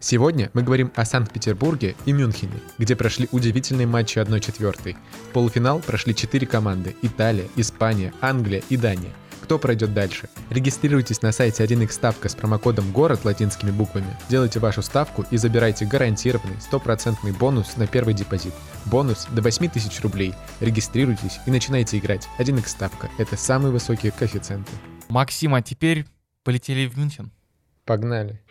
Сегодня 0.00 0.48
мы 0.54 0.62
говорим 0.62 0.92
о 0.94 1.04
Санкт-Петербурге 1.04 1.96
и 2.06 2.12
Мюнхене, 2.12 2.60
где 2.78 2.94
прошли 2.94 3.28
удивительные 3.32 3.88
матчи 3.88 4.18
1-4. 4.18 4.96
В 4.96 5.32
полуфинал 5.32 5.80
прошли 5.80 6.14
4 6.14 6.46
команды– 6.46 6.94
Италия, 7.02 7.48
Испания, 7.56 8.12
Англия 8.20 8.62
и 8.68 8.76
Дания. 8.76 9.12
Кто 9.42 9.58
пройдет 9.58 9.94
дальше? 9.94 10.28
Регистрируйтесь 10.50 11.22
на 11.22 11.32
сайте 11.32 11.64
1x 11.64 11.90
ставка 11.90 12.28
с 12.28 12.36
промокодом 12.36 12.92
«Город» 12.92 13.24
латинскими 13.24 13.72
буквами, 13.72 14.16
делайте 14.28 14.60
вашу 14.60 14.82
ставку 14.82 15.24
и 15.32 15.36
забирайте 15.36 15.84
гарантированный 15.84 16.60
стопроцентный 16.60 17.32
бонус 17.32 17.76
на 17.76 17.88
первый 17.88 18.14
депозит. 18.14 18.52
Бонус 18.84 19.26
до 19.32 19.42
8000 19.42 20.00
рублей. 20.02 20.32
Регистрируйтесь 20.60 21.40
и 21.46 21.50
начинайте 21.50 21.98
играть. 21.98 22.28
1x 22.38 22.68
ставка– 22.68 23.10
это 23.18 23.36
самые 23.36 23.72
высокие 23.72 24.12
коэффициенты. 24.12 24.70
Максим, 25.08 25.54
а 25.54 25.62
теперь 25.62 26.04
полетели 26.44 26.86
в 26.86 26.96
Мюнхен. 26.96 27.32
Погнали. 27.84 28.42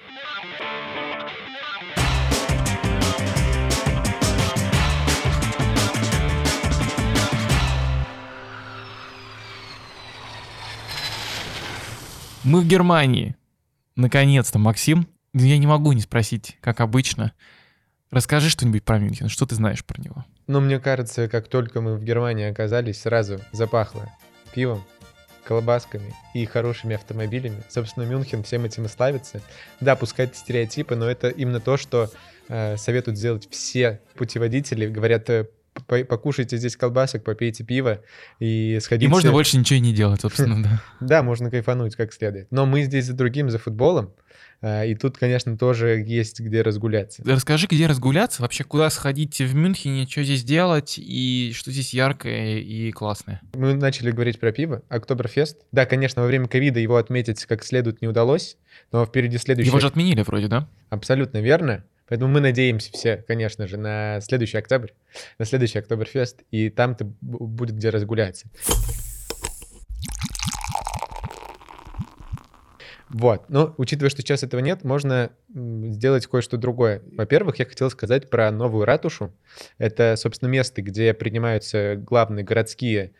Мы 12.48 12.62
в 12.62 12.66
Германии. 12.66 13.36
Наконец-то, 13.98 14.58
Максим. 14.58 15.10
Я 15.34 15.58
не 15.58 15.68
могу 15.68 15.92
не 15.92 16.00
спросить, 16.00 16.58
как 16.62 16.80
обычно. 16.80 17.34
Расскажи 18.10 18.50
что-нибудь 18.50 18.86
про 18.86 19.00
Мюнхен. 19.00 19.28
Что 19.28 19.46
ты 19.46 19.56
знаешь 19.56 19.84
про 19.84 20.02
него? 20.02 20.24
Ну, 20.48 20.62
мне 20.62 20.80
кажется, 20.80 21.28
как 21.28 21.50
только 21.50 21.82
мы 21.82 21.98
в 21.98 22.06
Германии 22.06 22.50
оказались, 22.50 23.02
сразу 23.02 23.42
запахло 23.52 24.10
пивом, 24.54 24.82
колбасками 25.44 26.16
и 26.34 26.46
хорошими 26.46 26.96
автомобилями. 26.96 27.64
Собственно, 27.68 28.06
Мюнхен 28.06 28.44
всем 28.44 28.64
этим 28.64 28.86
и 28.86 28.88
славится. 28.88 29.42
Да, 29.82 29.98
пускай 29.98 30.28
это 30.28 30.38
стереотипы, 30.38 30.96
но 30.96 31.06
это 31.06 31.28
именно 31.28 31.60
то, 31.60 31.76
что 31.76 32.10
э, 32.48 32.78
советуют 32.78 33.18
сделать 33.18 33.50
все 33.52 34.00
путеводители. 34.16 34.88
Говорят, 34.88 35.30
э, 35.30 35.50
покушайте 35.86 36.58
здесь 36.58 36.76
колбасок, 36.76 37.24
попейте 37.24 37.64
пиво 37.64 38.02
и 38.40 38.80
сходите... 38.82 39.06
И 39.06 39.10
можно 39.10 39.32
больше 39.32 39.58
ничего 39.58 39.80
не 39.80 39.94
делать, 39.94 40.22
собственно, 40.22 40.64
да. 41.00 41.08
Да, 41.08 41.24
можно 41.24 41.50
кайфануть 41.50 41.96
как 41.96 42.14
следует. 42.14 42.52
Но 42.52 42.66
мы 42.66 42.84
здесь 42.84 43.06
за 43.06 43.14
другим, 43.14 43.50
за 43.50 43.60
футболом, 43.60 44.14
а, 44.62 44.86
и 44.86 44.96
тут, 44.96 45.18
конечно, 45.18 45.58
тоже 45.58 46.04
есть 46.06 46.40
где 46.40 46.62
разгуляться. 46.62 47.24
Расскажи, 47.26 47.68
где 47.68 47.86
разгуляться, 47.86 48.42
вообще 48.42 48.64
куда 48.64 48.90
сходить 48.90 49.40
в 49.40 49.56
Мюнхене, 49.56 50.08
что 50.08 50.24
здесь 50.24 50.44
делать 50.44 50.96
и 50.98 51.52
что 51.54 51.72
здесь 51.72 51.94
яркое 51.94 52.58
и 52.58 52.92
классное. 52.92 53.42
Мы 53.54 53.76
начали 53.76 54.12
говорить 54.12 54.40
про 54.40 54.52
пиво. 54.52 54.82
Октоберфест. 54.90 55.60
Да, 55.72 55.86
конечно, 55.86 56.24
во 56.24 56.28
время 56.28 56.48
ковида 56.48 56.80
его 56.80 56.98
отметить 56.98 57.46
как 57.46 57.64
следует 57.64 58.02
не 58.02 58.08
удалось, 58.08 58.58
но 58.92 59.06
впереди 59.06 59.38
следующий... 59.38 59.70
Его 59.70 59.80
же 59.80 59.88
отменили 59.88 60.22
вроде, 60.22 60.48
да? 60.48 60.68
Абсолютно 60.90 61.40
верно. 61.40 61.84
Поэтому 62.08 62.32
мы 62.32 62.40
надеемся 62.40 62.92
все, 62.94 63.18
конечно 63.18 63.68
же, 63.68 63.78
на 63.78 64.22
следующий 64.22 64.58
октябрь, 64.58 64.92
на 65.40 65.46
следующий 65.46 65.80
Октоберфест, 65.80 66.44
и 66.52 66.70
там-то 66.70 67.06
будет 67.22 67.76
где 67.76 67.90
разгуляться. 67.90 68.48
Вот. 73.10 73.50
Но 73.50 73.74
учитывая, 73.78 74.10
что 74.10 74.22
сейчас 74.22 74.44
этого 74.44 74.60
нет, 74.60 74.84
можно 74.84 75.32
сделать 75.54 76.28
кое-что 76.28 76.58
другое. 76.58 77.02
Во-первых, 77.14 77.58
я 77.58 77.66
хотел 77.66 77.90
сказать 77.90 78.30
про 78.30 78.52
новую 78.52 78.86
ратушу. 78.86 79.34
Это, 79.78 80.16
собственно, 80.18 80.50
место, 80.50 80.82
где 80.82 81.14
принимаются 81.14 81.96
главные 81.96 82.44
городские 82.44 83.14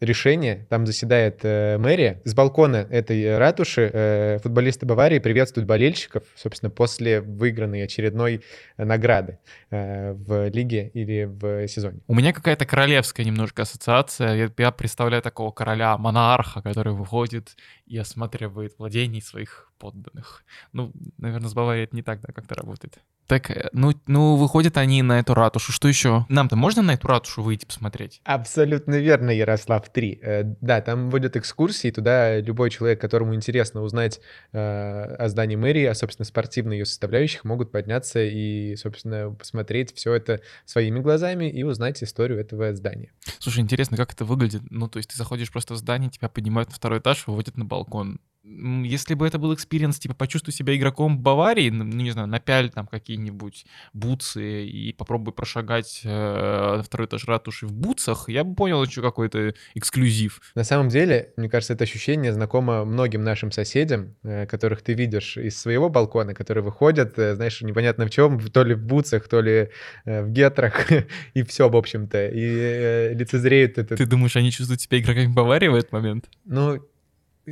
решение, 0.00 0.66
там 0.70 0.86
заседает 0.86 1.40
э, 1.42 1.78
мэрия. 1.78 2.20
С 2.24 2.34
балкона 2.34 2.86
этой 2.90 3.36
ратуши 3.38 3.90
э, 3.92 4.38
футболисты 4.42 4.86
Баварии 4.86 5.18
приветствуют 5.18 5.68
болельщиков, 5.68 6.24
собственно, 6.36 6.70
после 6.70 7.20
выигранной 7.20 7.84
очередной 7.84 8.42
награды 8.76 9.38
э, 9.70 10.12
в 10.12 10.48
лиге 10.48 10.90
или 10.94 11.24
в 11.24 11.68
сезоне. 11.68 12.00
У 12.06 12.14
меня 12.14 12.32
какая-то 12.32 12.64
королевская 12.64 13.26
немножко 13.26 13.62
ассоциация. 13.62 14.34
Я, 14.34 14.50
я 14.56 14.70
представляю 14.70 15.22
такого 15.22 15.50
короля-монарха, 15.50 16.62
который 16.62 16.94
выходит 16.94 17.56
и 17.86 17.98
осматривает 17.98 18.74
владений 18.78 19.20
своих 19.20 19.69
подданных. 19.80 20.44
Ну, 20.72 20.92
наверное, 21.18 21.48
с 21.48 21.54
Баварией 21.54 21.84
это 21.84 21.96
не 21.96 22.02
так, 22.02 22.20
да, 22.20 22.32
как-то 22.32 22.54
работает. 22.54 23.00
Так, 23.26 23.50
э, 23.50 23.70
ну, 23.72 23.92
ну, 24.06 24.36
выходят 24.36 24.76
они 24.76 25.02
на 25.02 25.20
эту 25.20 25.34
ратушу. 25.34 25.72
Что 25.72 25.88
еще? 25.88 26.26
Нам-то 26.28 26.56
можно 26.56 26.82
на 26.82 26.94
эту 26.94 27.08
ратушу 27.08 27.42
выйти 27.42 27.64
посмотреть? 27.64 28.20
Абсолютно 28.24 28.96
верно, 28.96 29.30
Ярослав 29.30 29.88
3. 29.88 30.20
Э, 30.22 30.42
да, 30.60 30.80
там 30.80 31.10
водят 31.10 31.36
экскурсии, 31.36 31.90
туда 31.90 32.38
любой 32.40 32.70
человек, 32.70 33.00
которому 33.00 33.34
интересно 33.34 33.82
узнать 33.82 34.20
э, 34.52 34.58
о 34.58 35.28
здании 35.28 35.56
мэрии, 35.56 35.84
а, 35.84 35.94
собственно, 35.94 36.26
спортивной 36.26 36.78
ее 36.78 36.84
составляющих, 36.84 37.44
могут 37.44 37.72
подняться 37.72 38.22
и, 38.22 38.76
собственно, 38.76 39.30
посмотреть 39.30 39.94
все 39.94 40.12
это 40.12 40.40
своими 40.66 41.00
глазами 41.00 41.48
и 41.48 41.62
узнать 41.62 42.02
историю 42.02 42.38
этого 42.38 42.74
здания. 42.74 43.12
Слушай, 43.38 43.60
интересно, 43.60 43.96
как 43.96 44.12
это 44.12 44.24
выглядит? 44.24 44.62
Ну, 44.70 44.88
то 44.88 44.98
есть 44.98 45.10
ты 45.10 45.16
заходишь 45.16 45.50
просто 45.50 45.74
в 45.74 45.76
здание, 45.78 46.10
тебя 46.10 46.28
поднимают 46.28 46.68
на 46.70 46.74
второй 46.74 46.98
этаж, 46.98 47.26
выводят 47.26 47.56
на 47.56 47.64
балкон 47.64 48.20
если 48.42 49.14
бы 49.14 49.26
это 49.26 49.38
был 49.38 49.52
experience, 49.54 49.98
типа, 49.98 50.14
почувствуй 50.14 50.54
себя 50.54 50.74
игроком 50.74 51.18
Баварии, 51.18 51.68
ну, 51.68 51.84
не 51.84 52.10
знаю, 52.10 52.26
напяль 52.26 52.70
там 52.70 52.86
какие-нибудь 52.86 53.66
бутсы 53.92 54.64
и 54.64 54.92
попробуй 54.94 55.34
прошагать 55.34 56.00
э, 56.04 56.82
второй 56.84 57.06
этаж 57.06 57.26
ратуши 57.26 57.66
в 57.66 57.72
бутсах, 57.72 58.28
я 58.28 58.44
бы 58.44 58.54
понял 58.54 58.82
еще 58.82 59.02
какой-то 59.02 59.54
эксклюзив. 59.74 60.40
На 60.54 60.64
самом 60.64 60.88
деле, 60.88 61.32
мне 61.36 61.50
кажется, 61.50 61.74
это 61.74 61.84
ощущение 61.84 62.32
знакомо 62.32 62.84
многим 62.84 63.22
нашим 63.22 63.52
соседям, 63.52 64.16
э, 64.22 64.46
которых 64.46 64.80
ты 64.82 64.94
видишь 64.94 65.36
из 65.36 65.58
своего 65.58 65.90
балкона, 65.90 66.34
которые 66.34 66.64
выходят, 66.64 67.18
э, 67.18 67.34
знаешь, 67.34 67.60
непонятно 67.60 68.06
в 68.06 68.10
чем, 68.10 68.40
то 68.40 68.64
ли 68.64 68.74
в 68.74 68.82
бутсах, 68.82 69.28
то 69.28 69.42
ли 69.42 69.68
э, 70.06 70.22
в 70.22 70.30
гетрах, 70.30 70.88
и 71.34 71.42
все, 71.42 71.68
в 71.68 71.76
общем-то, 71.76 72.28
и 72.28 72.40
э, 72.42 73.14
лицезреют 73.14 73.76
это. 73.76 73.96
Ты 73.96 74.06
думаешь, 74.06 74.36
они 74.36 74.50
чувствуют 74.50 74.80
себя 74.80 74.98
игроками 74.98 75.26
Баварии 75.26 75.68
в 75.68 75.74
этот 75.74 75.92
момент? 75.92 76.24
Ну, 76.46 76.80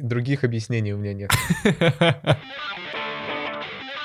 Других 0.02 0.44
объяснений 0.44 0.92
у 0.92 0.98
меня 0.98 1.14
нет. 1.14 1.30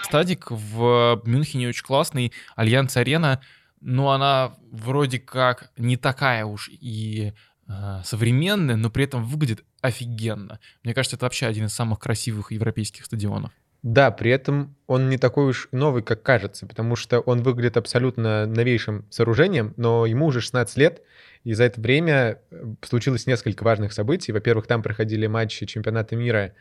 Стадик 0.03 0.51
в 0.51 1.21
Мюнхене 1.25 1.69
очень 1.69 1.85
классный. 1.85 2.33
Allianz 2.55 2.95
Arena, 2.97 3.41
но 3.81 4.11
она 4.11 4.55
вроде 4.71 5.19
как 5.19 5.71
не 5.77 5.97
такая 5.97 6.45
уж 6.45 6.69
и 6.69 7.33
э, 7.67 8.01
современная, 8.03 8.75
но 8.75 8.89
при 8.89 9.05
этом 9.05 9.23
выглядит 9.25 9.63
офигенно. 9.81 10.59
Мне 10.83 10.93
кажется, 10.93 11.15
это 11.15 11.25
вообще 11.25 11.47
один 11.47 11.65
из 11.65 11.73
самых 11.73 11.99
красивых 11.99 12.51
европейских 12.51 13.05
стадионов. 13.05 13.51
Да, 13.83 14.11
при 14.11 14.31
этом 14.31 14.77
он 14.87 15.09
не 15.09 15.17
такой 15.17 15.49
уж 15.49 15.67
новый, 15.73 16.03
как 16.03 16.23
кажется, 16.23 16.65
потому 16.65 16.95
что 16.95 17.19
он 17.19 17.43
выглядит 17.43 17.75
абсолютно 17.75 18.45
новейшим 18.45 19.05
сооружением, 19.09 19.73
но 19.75 20.05
ему 20.05 20.27
уже 20.27 20.39
16 20.39 20.77
лет, 20.77 21.01
и 21.43 21.53
за 21.53 21.65
это 21.65 21.81
время 21.81 22.39
э, 22.51 22.73
случилось 22.81 23.27
несколько 23.27 23.63
важных 23.63 23.93
событий. 23.93 24.31
Во-первых, 24.31 24.67
там 24.67 24.81
проходили 24.81 25.27
матчи 25.27 25.65
чемпионата 25.65 26.15
мира 26.15 26.53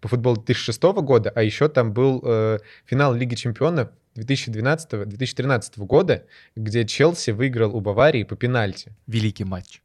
по 0.00 0.08
футболу 0.08 0.36
2006 0.36 0.82
года, 1.02 1.30
а 1.34 1.42
еще 1.42 1.68
там 1.68 1.92
был 1.92 2.22
э, 2.24 2.58
финал 2.86 3.14
Лиги 3.14 3.34
чемпионов 3.34 3.90
2012-2013 4.16 5.84
года, 5.84 6.24
где 6.56 6.86
Челси 6.86 7.30
выиграл 7.32 7.76
у 7.76 7.80
Баварии 7.80 8.24
по 8.24 8.36
пенальти. 8.36 8.92
Великий 9.06 9.44
матч. 9.44 9.82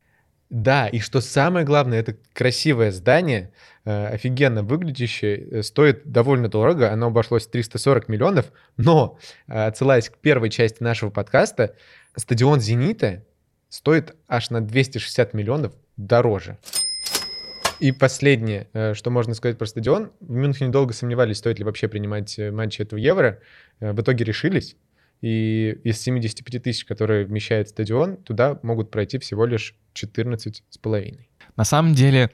Да, 0.49 0.87
и 0.87 0.99
что 0.99 1.21
самое 1.21 1.65
главное, 1.65 1.99
это 1.99 2.15
красивое 2.33 2.91
здание, 2.91 3.51
э, 3.83 4.07
офигенно 4.07 4.61
выглядящее, 4.61 5.37
э, 5.37 5.63
стоит 5.63 6.09
довольно 6.09 6.47
дорого, 6.47 6.91
оно 6.91 7.07
обошлось 7.07 7.47
340 7.47 8.07
миллионов, 8.09 8.51
но, 8.77 9.17
э, 9.47 9.65
отсылаясь 9.65 10.09
к 10.09 10.17
первой 10.17 10.51
части 10.51 10.83
нашего 10.83 11.09
подкаста, 11.09 11.75
стадион 12.15 12.61
«Зенита» 12.61 13.23
стоит 13.69 14.15
аж 14.27 14.49
на 14.49 14.61
260 14.61 15.33
миллионов 15.33 15.73
дороже. 15.97 16.57
И 17.79 17.91
последнее, 17.91 18.67
э, 18.73 18.93
что 18.93 19.09
можно 19.09 19.33
сказать 19.33 19.57
про 19.57 19.65
стадион. 19.65 20.11
В 20.21 20.31
Мюнхене 20.31 20.71
долго 20.71 20.93
сомневались, 20.93 21.37
стоит 21.37 21.59
ли 21.59 21.65
вообще 21.65 21.87
принимать 21.87 22.39
э, 22.39 22.51
матчи 22.51 22.81
этого 22.81 22.97
Евро. 22.97 23.39
Э, 23.79 23.91
в 23.91 24.01
итоге 24.01 24.23
решились. 24.23 24.77
И 25.21 25.77
из 25.83 25.99
75 26.01 26.63
тысяч, 26.63 26.85
которые 26.85 27.25
вмещает 27.25 27.69
стадион, 27.69 28.17
туда 28.17 28.59
могут 28.63 28.91
пройти 28.91 29.17
всего 29.17 29.45
лишь 29.45 29.75
14 29.93 30.63
с 30.69 30.77
половиной. 30.77 31.29
На 31.55 31.63
самом 31.63 31.93
деле, 31.95 32.31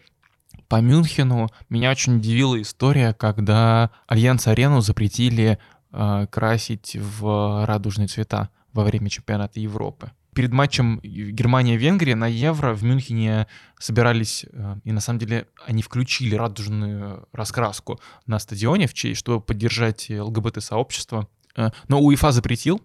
по 0.67 0.81
Мюнхену 0.81 1.49
меня 1.69 1.91
очень 1.91 2.17
удивила 2.17 2.61
история, 2.61 3.13
когда 3.13 3.91
Альянс 4.07 4.47
Арену 4.47 4.81
запретили 4.81 5.57
э, 5.91 6.27
красить 6.29 6.95
в 6.99 7.65
радужные 7.65 8.07
цвета 8.07 8.49
во 8.73 8.83
время 8.83 9.09
чемпионата 9.09 9.59
Европы. 9.59 10.11
Перед 10.33 10.51
матчем 10.51 10.99
Германия-Венгрия 11.03 12.15
на 12.15 12.27
Евро 12.27 12.73
в 12.73 12.83
Мюнхене 12.83 13.47
собирались, 13.79 14.45
э, 14.51 14.77
и 14.83 14.91
на 14.91 15.01
самом 15.01 15.19
деле 15.19 15.47
они 15.65 15.81
включили 15.81 16.35
радужную 16.35 17.27
раскраску 17.33 17.99
на 18.25 18.39
стадионе, 18.39 18.87
в 18.87 18.93
честь, 18.93 19.19
чтобы 19.19 19.41
поддержать 19.41 20.09
ЛГБТ-сообщество. 20.09 21.27
Э, 21.55 21.71
но 21.87 22.01
УЕФА 22.01 22.31
запретил, 22.31 22.81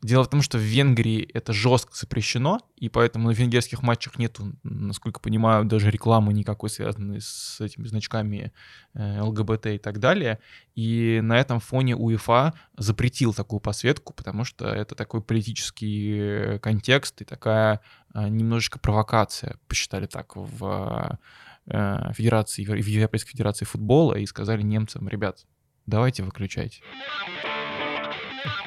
Дело 0.00 0.22
в 0.22 0.30
том, 0.30 0.42
что 0.42 0.58
в 0.58 0.60
Венгрии 0.60 1.28
это 1.34 1.52
жестко 1.52 1.90
запрещено, 1.92 2.60
и 2.76 2.88
поэтому 2.88 3.28
на 3.28 3.32
венгерских 3.32 3.82
матчах 3.82 4.16
нету, 4.16 4.52
насколько 4.62 5.18
понимаю, 5.18 5.64
даже 5.64 5.90
рекламы 5.90 6.32
никакой, 6.32 6.70
связанной 6.70 7.20
с 7.20 7.60
этими 7.60 7.84
значками 7.84 8.52
э, 8.94 9.20
ЛГБТ 9.20 9.66
и 9.66 9.78
так 9.78 9.98
далее. 9.98 10.38
И 10.76 11.18
на 11.20 11.36
этом 11.36 11.58
фоне 11.58 11.96
УЕФА 11.96 12.54
запретил 12.76 13.34
такую 13.34 13.58
посветку, 13.58 14.12
потому 14.12 14.44
что 14.44 14.68
это 14.68 14.94
такой 14.94 15.20
политический 15.20 16.18
э, 16.18 16.58
контекст 16.60 17.20
и 17.20 17.24
такая 17.24 17.80
э, 18.14 18.28
немножечко 18.28 18.78
провокация, 18.78 19.58
посчитали 19.66 20.06
так 20.06 20.36
в 20.36 21.18
Федерации, 21.66 22.64
в 22.64 22.86
Европейской 22.86 23.32
Федерации 23.32 23.66
футбола, 23.66 24.14
и 24.14 24.24
сказали 24.24 24.62
немцам, 24.62 25.06
ребят, 25.06 25.44
давайте 25.84 26.22
выключайте. 26.22 26.80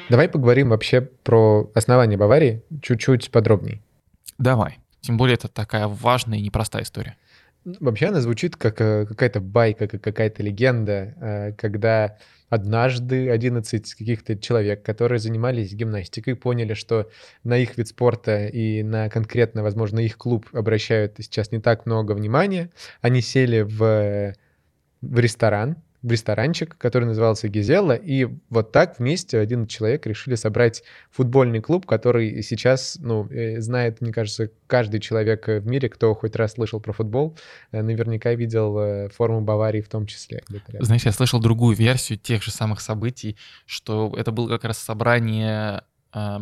Давай 0.08 0.28
поговорим 0.28 0.70
вообще 0.70 1.00
про 1.00 1.70
основание 1.74 2.18
Баварии 2.18 2.62
чуть-чуть 2.82 3.30
подробнее. 3.30 3.80
Давай. 4.38 4.78
Тем 5.00 5.16
более 5.16 5.34
это 5.34 5.48
такая 5.48 5.88
важная 5.88 6.38
и 6.38 6.42
непростая 6.42 6.82
история. 6.84 7.16
Вообще 7.64 8.06
она 8.06 8.20
звучит 8.20 8.56
как 8.56 8.80
э, 8.80 9.06
какая-то 9.06 9.40
байка, 9.40 9.86
как 9.86 10.02
какая-то 10.02 10.42
легенда, 10.42 11.14
э, 11.20 11.52
когда 11.52 12.18
однажды 12.48 13.30
11 13.30 13.94
каких-то 13.94 14.36
человек, 14.36 14.82
которые 14.82 15.20
занимались 15.20 15.72
гимнастикой, 15.72 16.34
поняли, 16.34 16.74
что 16.74 17.08
на 17.44 17.56
их 17.56 17.78
вид 17.78 17.88
спорта 17.88 18.46
и 18.46 18.82
на 18.82 19.08
конкретно, 19.08 19.62
возможно, 19.62 20.00
их 20.00 20.18
клуб 20.18 20.48
обращают 20.52 21.14
сейчас 21.18 21.52
не 21.52 21.60
так 21.60 21.86
много 21.86 22.12
внимания. 22.12 22.70
Они 23.00 23.20
сели 23.20 23.62
в, 23.62 24.34
в 25.00 25.18
ресторан, 25.18 25.76
в 26.02 26.10
ресторанчик, 26.10 26.76
который 26.78 27.04
назывался 27.04 27.48
Гизела, 27.48 27.92
и 27.92 28.26
вот 28.50 28.72
так 28.72 28.98
вместе 28.98 29.38
один 29.38 29.66
человек 29.66 30.06
решили 30.06 30.34
собрать 30.34 30.82
футбольный 31.10 31.60
клуб, 31.60 31.86
который 31.86 32.42
сейчас, 32.42 32.98
ну, 33.00 33.28
э, 33.30 33.60
знает, 33.60 34.00
мне 34.00 34.12
кажется, 34.12 34.50
каждый 34.66 35.00
человек 35.00 35.46
в 35.46 35.66
мире, 35.66 35.88
кто 35.88 36.14
хоть 36.14 36.34
раз 36.34 36.54
слышал 36.54 36.80
про 36.80 36.92
футбол, 36.92 37.36
э, 37.70 37.82
наверняка 37.82 38.34
видел 38.34 38.78
э, 38.78 39.08
форму 39.10 39.42
Баварии 39.42 39.80
в 39.80 39.88
том 39.88 40.06
числе. 40.06 40.42
Знаешь, 40.80 41.04
я 41.04 41.12
слышал 41.12 41.40
другую 41.40 41.76
версию 41.76 42.18
тех 42.18 42.42
же 42.42 42.50
самых 42.50 42.80
событий, 42.80 43.36
что 43.64 44.12
это 44.16 44.32
было 44.32 44.48
как 44.48 44.64
раз 44.64 44.78
собрание 44.78 45.84
э, 46.12 46.38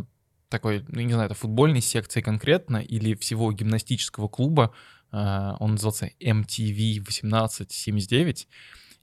такой, 0.49 0.85
ну, 0.89 1.01
не 1.01 1.13
знаю, 1.13 1.27
это 1.27 1.35
футбольной 1.35 1.81
секции 1.81 2.21
конкретно 2.21 2.79
или 2.79 3.15
всего 3.15 3.53
гимнастического 3.53 4.29
клуба, 4.29 4.73
э, 5.13 5.53
он 5.59 5.73
назывался 5.73 6.11
MTV 6.21 7.01
1879, 7.01 8.49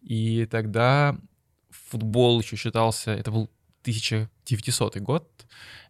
и 0.07 0.45
тогда 0.45 1.17
футбол 1.69 2.39
еще 2.39 2.55
считался, 2.55 3.11
это 3.11 3.29
был 3.29 3.51
1900 3.81 4.99
год, 4.99 5.45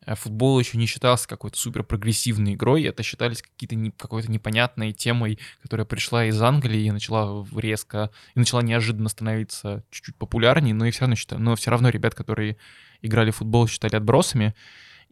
э, 0.07 0.15
футбол 0.15 0.59
еще 0.59 0.79
не 0.79 0.87
считался 0.87 1.27
какой-то 1.27 1.55
супер 1.59 1.83
прогрессивной 1.83 2.55
игрой, 2.55 2.81
это 2.83 3.03
считались 3.03 3.43
какие-то 3.43 3.75
не, 3.75 3.91
какой-то 3.91 4.31
непонятной 4.31 4.91
темой, 4.91 5.37
которая 5.61 5.85
пришла 5.85 6.25
из 6.25 6.41
Англии 6.41 6.85
и 6.85 6.91
начала 6.91 7.45
резко, 7.55 8.09
и 8.33 8.39
начала 8.39 8.61
неожиданно 8.61 9.07
становиться 9.09 9.83
чуть-чуть 9.91 10.15
популярнее, 10.15 10.73
но 10.73 10.87
и 10.87 10.91
все 10.91 11.01
равно 11.01 11.15
считали, 11.15 11.39
но 11.39 11.55
все 11.55 11.69
равно 11.69 11.89
ребят, 11.89 12.15
которые 12.15 12.57
играли 13.03 13.29
в 13.29 13.35
футбол, 13.35 13.67
считали 13.67 13.95
отбросами, 13.95 14.55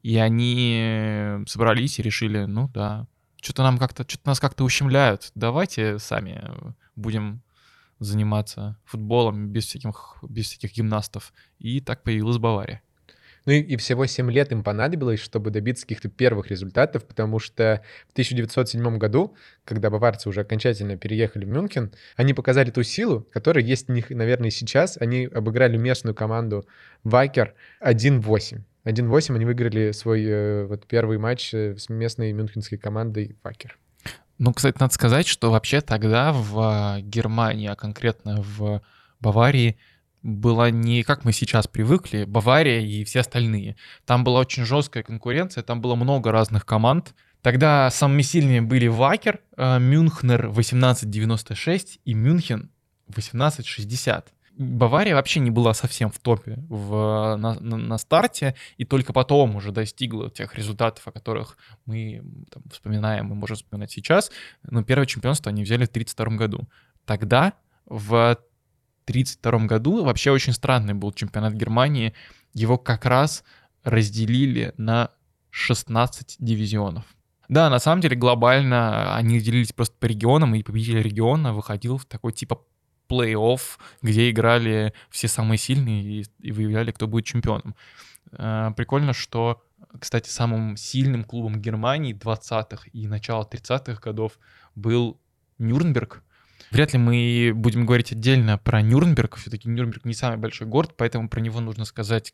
и 0.02 0.18
они 0.18 1.44
собрались 1.46 2.00
и 2.00 2.02
решили, 2.02 2.46
ну 2.46 2.70
да, 2.70 3.06
что-то 3.40 3.62
нам 3.62 3.78
как-то, 3.78 4.04
что-то 4.04 4.30
нас 4.30 4.40
как-то 4.40 4.64
ущемляют, 4.64 5.32
давайте 5.36 6.00
сами 6.00 6.44
будем 6.96 7.44
заниматься 8.00 8.78
футболом 8.86 9.50
без 9.50 9.66
всяких, 9.66 10.18
без 10.28 10.46
всяких 10.46 10.74
гимнастов. 10.74 11.34
И 11.60 11.80
так 11.82 12.04
появилась 12.04 12.38
Бавария. 12.38 12.82
Ну 13.46 13.54
и, 13.54 13.60
и 13.60 13.78
всего 13.78 14.06
7 14.06 14.32
лет 14.32 14.52
им 14.52 14.64
понадобилось, 14.64 15.20
чтобы 15.20 15.52
добиться 15.52 15.84
каких-то 15.84 16.10
первых 16.10 16.50
результатов, 16.50 17.06
потому 17.06 17.40
что 17.40 17.84
в 18.10 18.12
1907 18.14 18.98
году, 18.98 19.36
когда 19.64 19.90
баварцы 19.90 20.30
уже 20.30 20.42
окончательно 20.42 20.98
переехали 20.98 21.46
в 21.46 21.50
Мюнхен, 21.50 21.92
они 22.16 22.34
показали 22.34 22.72
ту 22.72 22.84
силу, 22.84 23.28
которая 23.32 23.64
есть 23.64 23.90
у 23.90 23.94
них, 23.94 24.10
наверное, 24.10 24.50
сейчас. 24.50 24.98
Они 25.00 25.26
обыграли 25.26 25.78
местную 25.78 26.16
команду 26.16 26.68
Вайкер 27.04 27.54
1-8. 27.82 28.62
1-8 28.86 29.36
они 29.36 29.46
выиграли 29.46 29.92
свой 29.92 30.24
э, 30.26 30.66
вот 30.66 30.86
первый 30.88 31.18
матч 31.18 31.54
э, 31.54 31.76
с 31.78 31.90
местной 31.90 32.34
мюнхенской 32.34 32.78
командой 32.78 33.36
Вайкер. 33.44 33.78
Ну, 34.38 34.54
кстати, 34.54 34.78
надо 34.80 34.94
сказать, 34.94 35.28
что 35.28 35.52
вообще 35.52 35.82
тогда 35.82 36.34
в 36.34 36.60
а, 36.60 37.02
Германии, 37.02 37.68
а 37.68 37.76
конкретно 37.76 38.42
в 38.42 38.82
Баварии, 39.20 39.78
была 40.24 40.72
не 40.72 41.04
как 41.04 41.24
мы 41.24 41.32
сейчас 41.32 41.68
привыкли, 41.68 42.26
Бавария 42.26 42.82
и 42.82 43.04
все 43.04 43.20
остальные. 43.20 43.76
Там 44.06 44.24
была 44.24 44.40
очень 44.40 44.66
жесткая 44.66 45.04
конкуренция, 45.04 45.64
там 45.64 45.82
было 45.82 45.96
много 45.96 46.32
разных 46.32 46.66
команд. 46.66 47.14
Тогда 47.42 47.92
самыми 47.92 48.24
сильными 48.24 48.60
были 48.60 48.88
Вакер, 48.88 49.40
а, 49.56 49.78
Мюнхнер 49.78 50.48
1896 50.48 52.00
и 52.04 52.14
Мюнхен 52.14 52.72
1860. 53.10 54.35
Бавария 54.58 55.16
вообще 55.16 55.40
не 55.40 55.52
была 55.52 55.74
совсем 55.74 56.10
в 56.10 56.20
топе 56.20 56.58
в, 56.70 57.36
на, 57.38 57.60
на, 57.60 57.78
на 57.78 57.98
старте, 57.98 58.56
и 58.78 58.86
только 58.86 59.12
потом 59.12 59.56
уже 59.56 59.72
достигла 59.72 60.30
тех 60.30 60.56
результатов, 60.56 61.08
о 61.08 61.12
которых 61.12 61.58
мы 61.86 62.24
там, 62.52 62.64
вспоминаем 62.72 63.32
и 63.32 63.36
можем 63.36 63.58
вспоминать 63.58 63.92
сейчас. 63.92 64.32
Но 64.64 64.84
первое 64.84 65.06
чемпионство 65.06 65.50
они 65.50 65.64
взяли 65.64 65.86
в 65.86 65.90
1932 65.90 66.38
году. 66.38 66.70
Тогда, 67.06 67.54
в 67.86 68.38
1932 69.06 69.60
году, 69.68 70.04
вообще 70.04 70.32
очень 70.32 70.54
странный 70.54 70.94
был 70.94 71.12
чемпионат 71.12 71.54
Германии. 71.54 72.14
Его 72.54 72.78
как 72.78 73.06
раз 73.06 73.44
разделили 73.84 74.74
на 74.78 75.12
16 75.50 76.38
дивизионов. 76.40 77.04
Да, 77.48 77.70
на 77.70 77.80
самом 77.80 78.02
деле 78.02 78.16
глобально 78.16 79.16
они 79.16 79.40
делились 79.40 79.74
просто 79.74 79.96
по 80.00 80.06
регионам, 80.06 80.56
и 80.56 80.64
победитель 80.64 81.02
региона 81.02 81.54
выходил 81.54 81.98
в 81.98 82.06
такой 82.06 82.34
типа 82.34 82.62
плей-офф, 83.10 83.60
где 84.02 84.30
играли 84.30 84.94
все 85.10 85.28
самые 85.28 85.58
сильные 85.58 86.04
и, 86.04 86.26
и 86.40 86.52
выявляли, 86.52 86.92
кто 86.92 87.08
будет 87.08 87.26
чемпионом. 87.26 87.76
Э, 88.32 88.72
прикольно, 88.76 89.14
что, 89.14 89.64
кстати, 90.00 90.30
самым 90.30 90.78
сильным 90.78 91.24
клубом 91.24 91.62
Германии 91.62 92.16
20-х 92.16 92.90
и 92.92 93.08
начала 93.08 93.44
30-х 93.44 94.02
годов 94.02 94.40
был 94.76 95.20
Нюрнберг. 95.58 96.24
Вряд 96.72 96.94
ли 96.94 97.00
мы 97.00 97.54
будем 97.56 97.86
говорить 97.86 98.12
отдельно 98.12 98.58
про 98.58 98.82
Нюрнберг, 98.82 99.36
все-таки 99.38 99.70
Нюрнберг 99.70 100.06
не 100.06 100.14
самый 100.14 100.38
большой 100.38 100.68
город, 100.68 100.96
поэтому 100.98 101.30
про 101.30 101.40
него 101.40 101.60
нужно 101.60 101.86
сказать 101.86 102.34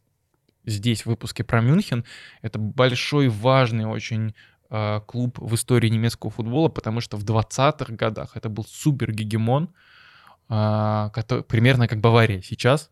здесь 0.66 1.04
в 1.04 1.08
выпуске 1.08 1.44
про 1.44 1.62
Мюнхен. 1.62 2.06
Это 2.42 2.60
большой, 2.60 3.30
важный 3.30 3.86
очень 3.86 4.36
э, 4.70 5.02
клуб 5.06 5.38
в 5.40 5.54
истории 5.56 5.90
немецкого 5.90 6.32
футбола, 6.32 6.70
потому 6.70 7.02
что 7.02 7.18
в 7.18 7.24
20-х 7.24 7.94
годах 7.94 8.32
это 8.36 8.50
был 8.50 8.66
супер 8.66 9.12
гегемон, 9.12 9.70
который, 10.52 11.44
примерно 11.44 11.88
как 11.88 12.02
Бавария 12.02 12.42
сейчас. 12.42 12.92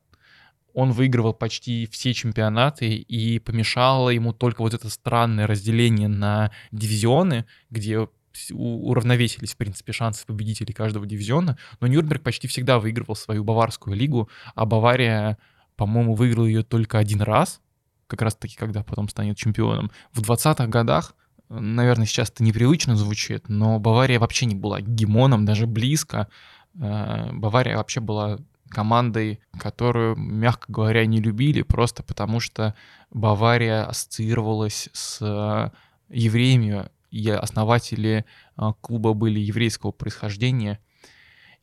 Он 0.73 0.91
выигрывал 0.91 1.33
почти 1.33 1.87
все 1.91 2.13
чемпионаты, 2.13 2.87
и 2.87 3.39
помешало 3.39 4.11
ему 4.11 4.33
только 4.33 4.61
вот 4.61 4.73
это 4.73 4.89
странное 4.89 5.45
разделение 5.45 6.07
на 6.07 6.51
дивизионы, 6.71 7.45
где 7.69 8.07
уравновесились, 8.51 9.53
в 9.53 9.57
принципе, 9.57 9.91
шансы 9.91 10.25
победителей 10.25 10.73
каждого 10.73 11.05
дивизиона, 11.05 11.57
но 11.81 11.87
Нюрнберг 11.87 12.23
почти 12.23 12.47
всегда 12.47 12.79
выигрывал 12.79 13.15
свою 13.15 13.43
баварскую 13.43 13.97
лигу, 13.97 14.29
а 14.55 14.65
Бавария, 14.65 15.37
по-моему, 15.75 16.13
выиграла 16.15 16.45
ее 16.45 16.63
только 16.63 16.99
один 16.99 17.21
раз, 17.21 17.59
как 18.07 18.21
раз-таки, 18.21 18.55
когда 18.55 18.83
потом 18.83 19.09
станет 19.09 19.35
чемпионом. 19.35 19.91
В 20.13 20.21
20-х 20.21 20.67
годах, 20.67 21.15
наверное, 21.49 22.05
сейчас 22.05 22.29
это 22.29 22.43
непривычно 22.43 22.95
звучит, 22.95 23.49
но 23.49 23.79
Бавария 23.79 24.19
вообще 24.19 24.45
не 24.45 24.55
была 24.55 24.79
гемоном, 24.79 25.45
даже 25.45 25.67
близко. 25.67 26.29
Э, 26.75 27.31
Бавария 27.31 27.77
вообще 27.77 27.99
была 27.99 28.39
командой, 28.69 29.39
которую, 29.57 30.15
мягко 30.15 30.71
говоря, 30.71 31.05
не 31.05 31.19
любили, 31.19 31.63
просто 31.63 32.03
потому 32.03 32.39
что 32.39 32.75
Бавария 33.09 33.85
ассоциировалась 33.85 34.89
с 34.93 35.71
евреями, 36.09 36.89
и 37.11 37.29
основатели 37.29 38.25
э, 38.57 38.73
клуба 38.81 39.13
были 39.13 39.39
еврейского 39.39 39.91
происхождения. 39.91 40.79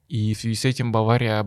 И 0.09 0.35
в 0.35 0.39
связи 0.39 0.55
с 0.55 0.65
этим 0.65 0.93
Бавария 0.93 1.47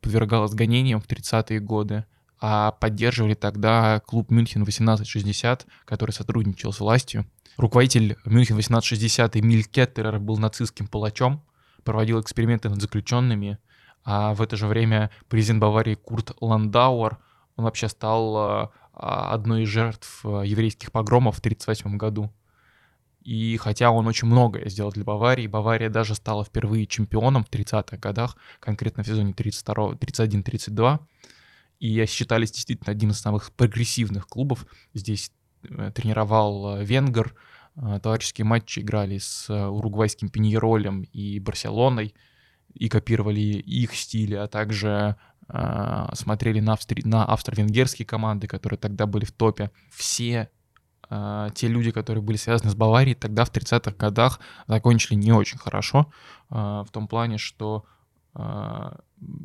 подвергалась 0.00 0.52
гонениям 0.52 1.00
в 1.00 1.06
30-е 1.06 1.60
годы, 1.60 2.04
а 2.40 2.72
поддерживали 2.72 3.34
тогда 3.34 4.00
клуб 4.00 4.30
Мюнхен 4.30 4.62
1860, 4.62 5.66
который 5.84 6.12
сотрудничал 6.12 6.72
с 6.72 6.80
властью. 6.80 7.26
Руководитель 7.56 8.16
Мюнхен 8.24 8.54
1860 8.54 9.36
Эмиль 9.36 9.64
Кеттерер 9.64 10.18
был 10.20 10.38
нацистским 10.38 10.86
палачом, 10.86 11.42
проводил 11.88 12.20
эксперименты 12.20 12.68
над 12.68 12.82
заключенными, 12.82 13.58
а 14.04 14.34
в 14.34 14.42
это 14.42 14.58
же 14.58 14.66
время 14.66 15.10
президент 15.30 15.58
Баварии 15.58 15.94
Курт 15.94 16.36
Ландауэр, 16.38 17.16
он 17.56 17.64
вообще 17.64 17.88
стал 17.88 18.36
а, 18.36 18.70
одной 18.92 19.62
из 19.62 19.68
жертв 19.68 20.20
а, 20.22 20.42
еврейских 20.42 20.92
погромов 20.92 21.36
в 21.36 21.38
1938 21.38 21.96
году. 21.96 22.30
И 23.22 23.56
хотя 23.56 23.90
он 23.90 24.06
очень 24.06 24.28
многое 24.28 24.68
сделал 24.68 24.92
для 24.92 25.02
Баварии, 25.02 25.46
Бавария 25.46 25.88
даже 25.88 26.14
стала 26.14 26.44
впервые 26.44 26.86
чемпионом 26.86 27.42
в 27.42 27.48
30-х 27.48 27.96
годах, 27.96 28.36
конкретно 28.60 29.02
в 29.02 29.06
сезоне 29.06 29.32
31-32. 29.32 30.98
И 31.80 32.04
считались 32.04 32.52
действительно 32.52 32.92
одним 32.92 33.12
из 33.12 33.18
самых 33.18 33.50
прогрессивных 33.52 34.26
клубов. 34.26 34.66
Здесь 34.92 35.32
э, 35.62 35.90
тренировал 35.94 36.76
э, 36.76 36.84
Венгер, 36.84 37.34
товарищеские 38.02 38.44
матчи 38.44 38.80
играли 38.80 39.18
с 39.18 39.48
уругвайским 39.50 40.28
Пиньеролем 40.28 41.02
и 41.02 41.38
Барселоной 41.38 42.14
и 42.74 42.88
копировали 42.88 43.40
их 43.40 43.94
стили, 43.94 44.34
а 44.34 44.46
также 44.46 45.16
э, 45.48 46.06
смотрели 46.14 46.60
на, 46.60 46.74
австри... 46.74 47.02
на 47.04 47.24
австро-венгерские 47.24 48.06
команды, 48.06 48.46
которые 48.46 48.78
тогда 48.78 49.06
были 49.06 49.24
в 49.24 49.32
топе. 49.32 49.70
Все 49.90 50.50
э, 51.10 51.48
те 51.54 51.68
люди, 51.68 51.90
которые 51.90 52.22
были 52.22 52.36
связаны 52.36 52.70
с 52.70 52.74
Баварией, 52.74 53.14
тогда 53.14 53.44
в 53.44 53.52
30-х 53.52 53.92
годах 53.96 54.40
закончили 54.66 55.14
не 55.14 55.32
очень 55.32 55.58
хорошо, 55.58 56.10
э, 56.50 56.54
в 56.54 56.88
том 56.92 57.08
плане, 57.08 57.38
что 57.38 57.84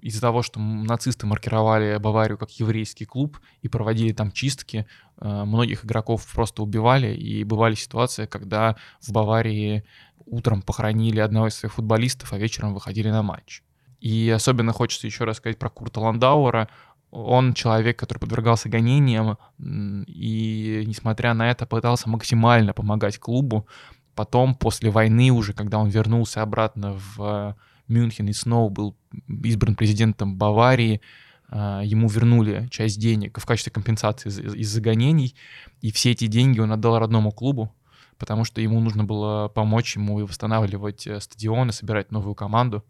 из-за 0.02 0.22
того, 0.22 0.44
что 0.44 0.60
нацисты 0.60 1.26
маркировали 1.26 1.98
Баварию 1.98 2.38
как 2.38 2.52
еврейский 2.52 3.06
клуб 3.06 3.40
и 3.62 3.68
проводили 3.68 4.14
там 4.14 4.32
чистки, 4.32 4.86
многих 5.20 5.86
игроков 5.86 6.28
просто 6.34 6.64
убивали, 6.64 7.16
и 7.16 7.44
бывали 7.44 7.76
ситуации, 7.76 8.26
когда 8.26 8.76
в 9.02 9.12
Баварии 9.12 9.84
утром 10.26 10.62
похоронили 10.62 11.20
одного 11.20 11.48
из 11.48 11.56
своих 11.56 11.74
футболистов, 11.74 12.34
а 12.34 12.38
вечером 12.38 12.74
выходили 12.74 13.10
на 13.10 13.24
матч. 13.24 13.64
И 14.00 14.30
особенно 14.30 14.74
хочется 14.74 15.08
еще 15.08 15.24
раз 15.24 15.38
сказать 15.38 15.58
про 15.58 15.70
Курта 15.70 16.02
Ландауэра. 16.02 16.68
Он 17.10 17.54
человек, 17.54 17.98
который 17.98 18.20
подвергался 18.20 18.70
гонениям, 18.70 19.38
и, 19.60 20.84
несмотря 20.86 21.34
на 21.34 21.50
это, 21.50 21.66
пытался 21.66 22.10
максимально 22.10 22.74
помогать 22.74 23.18
клубу. 23.18 23.68
Потом, 24.16 24.56
после 24.56 24.90
войны 24.90 25.32
уже, 25.32 25.54
когда 25.54 25.78
он 25.80 25.90
вернулся 25.90 26.42
обратно 26.42 27.00
в 27.16 27.56
Мюнхен 27.94 28.28
и 28.28 28.34
снова 28.34 28.70
был 28.70 28.96
избран 29.44 29.76
президентом 29.76 30.38
Баварии, 30.38 31.02
а, 31.50 31.82
ему 31.84 32.08
вернули 32.08 32.68
часть 32.72 33.00
денег 33.00 33.40
в 33.40 33.46
качестве 33.46 33.72
компенсации 33.72 34.30
из-за 34.30 34.82
гонений, 34.82 35.36
и 35.82 35.92
все 35.92 36.12
эти 36.12 36.28
деньги 36.28 36.60
он 36.60 36.72
отдал 36.72 36.98
родному 36.98 37.32
клубу, 37.32 37.74
потому 38.18 38.44
что 38.44 38.60
ему 38.62 38.80
нужно 38.80 39.04
было 39.04 39.50
помочь 39.50 39.96
ему 39.96 40.26
восстанавливать 40.26 41.06
э, 41.06 41.20
стадионы, 41.20 41.72
собирать 41.72 42.12
новую 42.12 42.36
команду. 42.36 42.84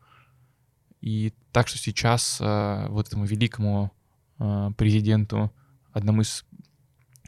И 1.02 1.34
так 1.52 1.68
что 1.68 1.78
сейчас 1.78 2.40
э, 2.40 2.88
вот 2.90 3.08
этому 3.08 3.26
великому 3.26 3.92
э, 4.40 4.72
президенту, 4.78 5.52
одному 5.92 6.22
из 6.22 6.46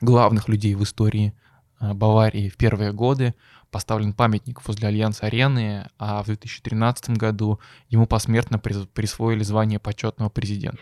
главных 0.01 0.47
людей 0.47 0.76
в 0.76 0.84
истории 0.84 1.34
Баварии 1.80 2.49
в 2.49 2.57
первые 2.57 2.93
годы, 2.93 3.36
поставлен 3.71 4.13
памятник 4.13 4.65
возле 4.65 4.88
Альянс-арены, 4.88 5.89
а 5.97 6.23
в 6.23 6.28
2013 6.28 7.09
году 7.11 7.59
ему 7.89 8.07
посмертно 8.07 8.59
присвоили 8.59 9.43
звание 9.43 9.80
почетного 9.80 10.30
президента. 10.30 10.82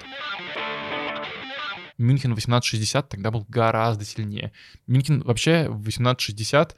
Мюнхен 1.97 2.31
1860 2.31 3.09
тогда 3.09 3.31
был 3.31 3.45
гораздо 3.47 4.05
сильнее. 4.05 4.51
Мюнхен 4.87 5.21
вообще 5.21 5.69
в 5.69 5.81
1860 5.81 6.75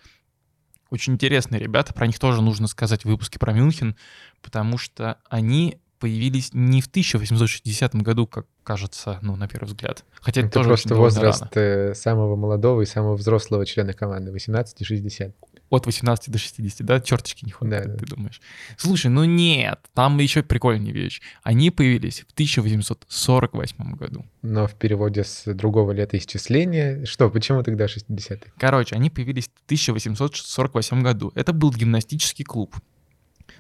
очень 0.89 1.13
интересные 1.13 1.59
ребята, 1.59 1.93
про 1.93 2.07
них 2.07 2.19
тоже 2.19 2.41
нужно 2.41 2.67
сказать 2.67 3.03
в 3.03 3.05
выпуске 3.05 3.39
про 3.39 3.53
Мюнхен, 3.53 3.95
потому 4.41 4.77
что 4.77 5.19
они 5.29 5.79
появились 5.99 6.53
не 6.53 6.81
в 6.81 6.87
1860 6.87 7.95
году, 7.95 8.27
как 8.27 8.47
кажется, 8.65 9.19
ну, 9.21 9.35
на 9.37 9.47
первый 9.47 9.67
взгляд. 9.67 10.03
Хотя 10.19 10.41
это, 10.41 10.47
это 10.47 10.53
тоже 10.53 10.69
просто 10.69 10.95
возраст 10.95 11.41
рано. 11.41 11.51
Э, 11.55 11.93
самого 11.93 12.35
молодого 12.35 12.81
и 12.81 12.85
самого 12.85 13.15
взрослого 13.15 13.65
члена 13.65 13.93
команды, 13.93 14.31
18 14.31 14.81
и 14.81 14.83
60 14.83 15.33
от 15.69 15.85
18 15.85 16.31
до 16.31 16.37
60, 16.37 16.85
да, 16.85 16.99
черточки 16.99 17.43
не 17.45 17.51
хватает, 17.51 17.87
да, 17.87 17.97
ты 17.97 18.05
да. 18.05 18.15
думаешь. 18.15 18.41
Слушай, 18.77 19.07
ну 19.07 19.23
нет, 19.23 19.79
там 19.93 20.17
еще 20.19 20.43
прикольнее 20.43 20.93
вещь. 20.93 21.21
Они 21.43 21.71
появились 21.71 22.21
в 22.21 22.33
1848 22.33 23.95
году. 23.95 24.25
Но 24.41 24.67
в 24.67 24.75
переводе 24.75 25.23
с 25.23 25.51
другого 25.53 25.91
летоисчисления, 25.91 27.05
что, 27.05 27.29
почему 27.29 27.63
тогда 27.63 27.85
60-е? 27.85 28.53
Короче, 28.57 28.95
они 28.95 29.09
появились 29.09 29.45
в 29.47 29.65
1848 29.65 31.01
году. 31.01 31.31
Это 31.35 31.51
был 31.51 31.71
гимнастический 31.71 32.45
клуб. 32.45 32.75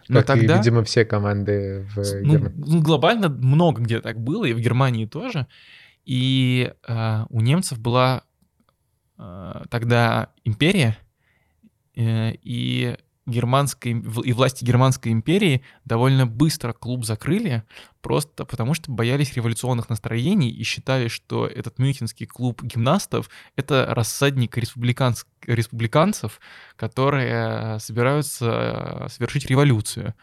Но 0.07 0.19
как 0.19 0.27
тогда, 0.27 0.55
и, 0.55 0.57
видимо, 0.57 0.83
все 0.83 1.05
команды 1.05 1.87
в 1.95 1.97
ну, 1.97 2.31
Германии. 2.33 2.63
Ну, 2.65 2.81
глобально 2.81 3.29
много 3.29 3.81
где 3.81 4.01
так 4.01 4.19
было, 4.19 4.45
и 4.45 4.53
в 4.53 4.59
Германии 4.59 5.05
тоже. 5.05 5.47
И 6.05 6.71
э, 6.87 7.25
у 7.29 7.41
немцев 7.41 7.79
была 7.79 8.23
э, 9.17 9.63
тогда 9.69 10.29
империя, 10.43 10.97
Э, 11.95 12.33
и 12.41 12.95
германской 13.25 13.91
и 13.91 14.33
власти 14.33 14.63
Германской 14.63 15.11
империи 15.11 15.63
довольно 15.83 16.27
быстро 16.27 16.73
клуб 16.73 17.05
закрыли, 17.05 17.63
просто 18.01 18.45
потому 18.45 18.73
что 18.73 18.91
боялись 18.91 19.33
революционных 19.33 19.89
настроений 19.89 20.51
и 20.51 20.63
считали, 20.63 21.07
что 21.07 21.47
этот 21.47 21.79
мюнхенский 21.79 22.27
клуб 22.27 22.61
гимнастов— 22.61 23.29
это 23.55 23.87
рассадник 23.89 24.57
республиканц... 24.57 25.23
республиканцев, 25.45 26.39
которые 26.75 27.79
собираются 27.79 29.07
совершить 29.09 29.47
революцию. 29.47 30.13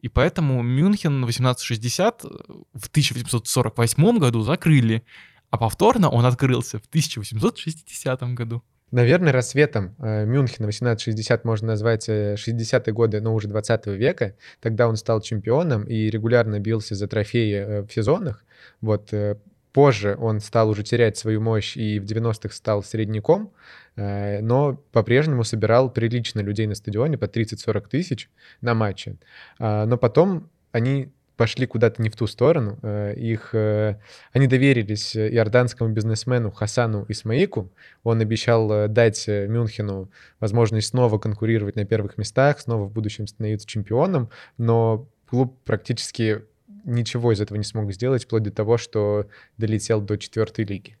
И 0.00 0.08
поэтому 0.08 0.62
Мюнхен 0.62 1.24
1860 1.24 2.22
в 2.22 2.86
1848 2.86 4.18
году 4.18 4.42
закрыли, 4.42 5.02
а 5.50 5.58
повторно 5.58 6.08
он 6.08 6.24
открылся 6.24 6.78
в 6.78 6.86
1860 6.86 8.22
году. 8.34 8.62
Наверное, 8.90 9.32
рассветом 9.32 9.94
э, 9.98 10.24
Мюнхена 10.24 10.66
1860 10.66 11.44
можно 11.44 11.68
назвать 11.68 12.08
60-е 12.08 12.82
э, 12.86 12.92
годы, 12.92 13.20
но 13.20 13.34
уже 13.34 13.46
20 13.46 13.86
века. 13.88 14.34
Тогда 14.60 14.88
он 14.88 14.96
стал 14.96 15.20
чемпионом 15.20 15.84
и 15.84 16.08
регулярно 16.08 16.58
бился 16.58 16.94
за 16.94 17.06
трофеи 17.06 17.54
э, 17.54 17.82
в 17.82 17.92
сезонах. 17.92 18.44
Вот 18.80 19.12
позже 19.72 20.16
он 20.18 20.40
стал 20.40 20.70
уже 20.70 20.82
терять 20.82 21.18
свою 21.18 21.40
мощь 21.42 21.76
и 21.76 22.00
в 22.00 22.04
90-х 22.04 22.54
стал 22.54 22.82
средняком, 22.82 23.52
но 23.96 24.82
по-прежнему 24.92 25.44
собирал 25.44 25.90
прилично 25.92 26.40
людей 26.40 26.66
на 26.66 26.74
стадионе 26.74 27.18
по 27.18 27.26
30-40 27.26 27.88
тысяч 27.88 28.30
на 28.60 28.74
матче. 28.74 29.16
Но 29.58 29.98
потом 29.98 30.50
они 30.72 31.12
пошли 31.38 31.66
куда-то 31.66 32.02
не 32.02 32.10
в 32.10 32.16
ту 32.16 32.26
сторону. 32.26 32.78
Э, 32.82 33.14
их, 33.14 33.54
э, 33.54 33.96
они 34.32 34.48
доверились 34.48 35.16
иорданскому 35.16 35.90
бизнесмену 35.90 36.50
Хасану 36.50 37.06
Исмаику. 37.08 37.70
Он 38.02 38.20
обещал 38.20 38.70
э, 38.72 38.88
дать 38.88 39.26
Мюнхену 39.28 40.10
возможность 40.40 40.88
снова 40.88 41.18
конкурировать 41.18 41.76
на 41.76 41.86
первых 41.86 42.18
местах, 42.18 42.58
снова 42.58 42.86
в 42.86 42.92
будущем 42.92 43.28
становиться 43.28 43.68
чемпионом, 43.68 44.30
но 44.58 45.08
клуб 45.30 45.56
практически 45.64 46.42
ничего 46.84 47.32
из 47.32 47.40
этого 47.40 47.56
не 47.56 47.64
смог 47.64 47.92
сделать, 47.92 48.24
вплоть 48.24 48.42
до 48.42 48.50
того, 48.50 48.76
что 48.76 49.26
долетел 49.58 50.00
до 50.00 50.18
четвертой 50.18 50.64
лиги. 50.64 50.98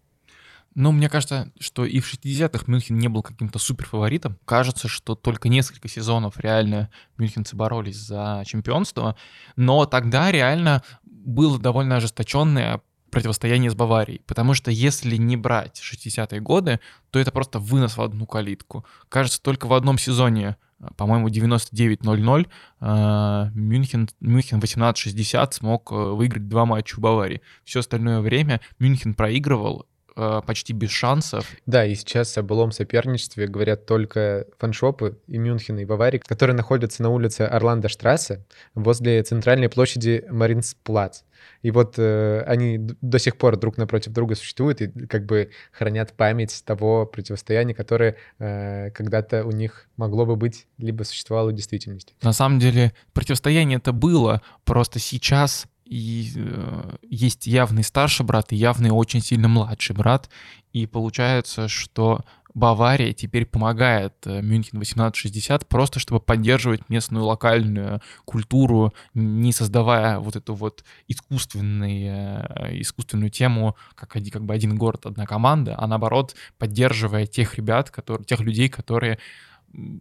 Ну, 0.74 0.92
мне 0.92 1.08
кажется, 1.08 1.50
что 1.58 1.84
и 1.84 1.98
в 2.00 2.12
60-х 2.12 2.64
Мюнхен 2.66 2.98
не 2.98 3.08
был 3.08 3.22
каким-то 3.22 3.58
супер 3.58 3.86
фаворитом. 3.86 4.38
Кажется, 4.44 4.86
что 4.86 5.14
только 5.14 5.48
несколько 5.48 5.88
сезонов 5.88 6.38
реально 6.38 6.90
мюнхенцы 7.16 7.56
боролись 7.56 7.96
за 7.96 8.44
чемпионство, 8.46 9.16
но 9.56 9.86
тогда 9.86 10.30
реально 10.30 10.82
было 11.02 11.58
довольно 11.58 11.96
ожесточенное 11.96 12.80
противостояние 13.10 13.70
с 13.70 13.74
Баварией. 13.74 14.22
Потому 14.26 14.54
что 14.54 14.70
если 14.70 15.16
не 15.16 15.36
брать 15.36 15.80
60-е 15.80 16.40
годы, 16.40 16.80
то 17.10 17.18
это 17.18 17.32
просто 17.32 17.58
вынос 17.58 17.96
в 17.96 18.02
одну 18.02 18.26
калитку. 18.26 18.84
Кажется, 19.08 19.42
только 19.42 19.66
в 19.66 19.72
одном 19.72 19.98
сезоне 19.98 20.56
по-моему, 20.96 21.28
99-0-0, 21.28 22.46
э, 22.80 23.50
Мюнхен, 23.52 24.08
Мюнхен 24.20 24.60
18-60 24.60 25.52
смог 25.52 25.90
э, 25.90 25.94
выиграть 25.94 26.48
два 26.48 26.66
матча 26.66 26.98
у 26.98 27.00
Баварии. 27.00 27.42
Все 27.64 27.80
остальное 27.80 28.20
время 28.20 28.60
Мюнхен 28.78 29.14
проигрывал, 29.14 29.86
Э, 30.20 30.42
почти 30.44 30.72
без 30.72 30.90
шансов. 30.90 31.46
Да, 31.66 31.86
и 31.86 31.94
сейчас 31.94 32.36
о 32.36 32.42
былом 32.42 32.72
соперничестве 32.72 33.46
говорят 33.46 33.86
только 33.86 34.46
фаншопы 34.58 35.16
и 35.28 35.38
Мюнхена, 35.38 35.78
и 35.78 35.84
Баварии, 35.84 36.18
которые 36.18 36.56
находятся 36.56 37.04
на 37.04 37.10
улице 37.10 37.42
Орландо 37.42 37.88
Штрассе 37.88 38.44
возле 38.74 39.22
центральной 39.22 39.68
площади 39.68 40.24
Маринсплац. 40.28 41.20
И 41.62 41.70
вот 41.70 41.94
э, 41.98 42.42
они 42.48 42.78
до 42.78 43.20
сих 43.20 43.38
пор 43.38 43.58
друг 43.58 43.76
напротив 43.76 44.10
друга 44.10 44.34
существуют 44.34 44.80
и 44.80 44.88
как 45.06 45.24
бы 45.24 45.50
хранят 45.70 46.12
память 46.14 46.64
того 46.64 47.06
противостояния, 47.06 47.74
которое 47.74 48.16
э, 48.40 48.90
когда-то 48.90 49.44
у 49.44 49.52
них 49.52 49.86
могло 49.96 50.26
бы 50.26 50.34
быть, 50.34 50.66
либо 50.78 51.04
существовало 51.04 51.50
в 51.50 51.54
действительности. 51.54 52.14
На 52.22 52.32
самом 52.32 52.58
деле 52.58 52.92
противостояние 53.12 53.78
это 53.78 53.92
было, 53.92 54.42
просто 54.64 54.98
сейчас 54.98 55.68
и 55.88 56.32
э, 56.36 56.96
есть 57.02 57.46
явный 57.46 57.82
старший 57.82 58.26
брат 58.26 58.52
и 58.52 58.56
явный 58.56 58.90
очень 58.90 59.20
сильно 59.20 59.48
младший 59.48 59.96
брат. 59.96 60.28
И 60.72 60.86
получается, 60.86 61.66
что 61.68 62.24
Бавария 62.54 63.12
теперь 63.12 63.46
помогает 63.46 64.14
э, 64.26 64.42
Мюнхен 64.42 64.78
1860 64.78 65.66
просто 65.66 66.00
чтобы 66.00 66.20
поддерживать 66.20 66.88
местную 66.88 67.24
локальную 67.24 68.02
культуру, 68.24 68.92
не 69.14 69.52
создавая 69.52 70.18
вот 70.18 70.36
эту 70.36 70.54
вот 70.54 70.84
искусственный, 71.06 72.04
э, 72.08 72.80
искусственную 72.80 73.30
тему, 73.30 73.76
как, 73.94 74.16
один, 74.16 74.32
как 74.32 74.44
бы 74.44 74.54
один 74.54 74.76
город, 74.76 75.06
одна 75.06 75.24
команда, 75.24 75.74
а 75.78 75.86
наоборот 75.86 76.34
поддерживая 76.58 77.26
тех 77.26 77.54
ребят, 77.54 77.90
которые, 77.90 78.24
тех 78.24 78.40
людей, 78.40 78.68
которые 78.68 79.18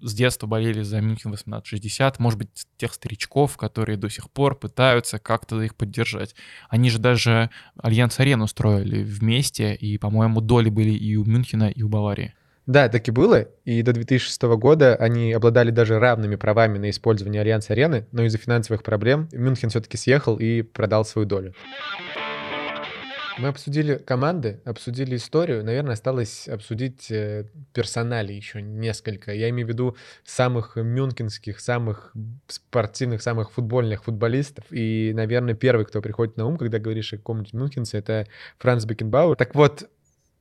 с 0.02 0.14
детства 0.14 0.48
болели 0.48 0.82
за 0.82 1.02
Мюнхен 1.02 1.30
1860, 1.30 2.20
может 2.20 2.40
быть, 2.40 2.50
тех 2.78 2.94
старичков, 2.94 3.58
которые 3.58 3.98
до 3.98 4.10
сих 4.10 4.30
пор 4.30 4.56
пытаются 4.58 5.20
как-то 5.20 5.62
их 5.62 5.76
поддержать. 5.76 6.36
Они 6.70 6.90
же 6.90 7.00
даже 7.00 7.50
Альянс-арену 7.78 8.48
строили 8.48 9.04
вместе, 9.04 9.76
и, 9.76 9.98
по-моему, 9.98 10.42
доли 10.42 10.70
были 10.70 10.92
и 10.92 11.16
у 11.16 11.26
Мюнхена, 11.26 11.70
и 11.70 11.82
у 11.84 11.90
Баварии. 11.90 12.34
Да, 12.66 12.90
так 12.90 13.08
и 13.08 13.12
было. 13.12 13.48
И 13.64 13.82
до 13.82 13.94
2006 13.94 14.42
года 14.58 14.96
они 14.96 15.32
обладали 15.32 15.72
даже 15.72 16.00
равными 16.00 16.36
правами 16.36 16.78
на 16.78 16.90
использование 16.90 17.42
Альянс-арены, 17.42 18.08
но 18.12 18.26
из-за 18.26 18.38
финансовых 18.38 18.84
проблем 18.84 19.30
Мюнхен 19.32 19.70
все-таки 19.70 19.96
съехал 19.96 20.38
и 20.38 20.64
продал 20.64 21.06
свою 21.06 21.26
долю. 21.26 21.54
Мы 23.40 23.50
обсудили 23.50 23.98
команды, 23.98 24.62
обсудили 24.66 25.16
историю. 25.16 25.64
Наверное, 25.64 25.94
осталось 25.94 26.48
обсудить 26.48 27.12
э, 27.12 27.46
персонали 27.72 28.34
еще 28.34 28.62
несколько. 28.62 29.32
Я 29.32 29.50
имею 29.50 29.68
в 29.68 29.70
виду 29.70 29.96
самых 30.26 30.76
мюнхенских, 30.76 31.60
самых 31.60 32.14
спортивных, 32.48 33.22
самых 33.22 33.52
футбольных 33.52 34.06
футболистов. 34.06 34.66
И, 34.72 35.12
наверное, 35.14 35.54
первый, 35.54 35.86
кто 35.86 36.02
приходит 36.02 36.36
на 36.38 36.48
ум, 36.48 36.58
когда 36.58 36.80
говоришь 36.80 37.14
о 37.14 37.18
каком-нибудь 37.18 37.54
мюнхенце, 37.54 38.00
это 38.00 38.28
Франц 38.58 38.86
Бекенбауэр. 38.86 39.36
Так 39.38 39.54
вот, 39.54 39.88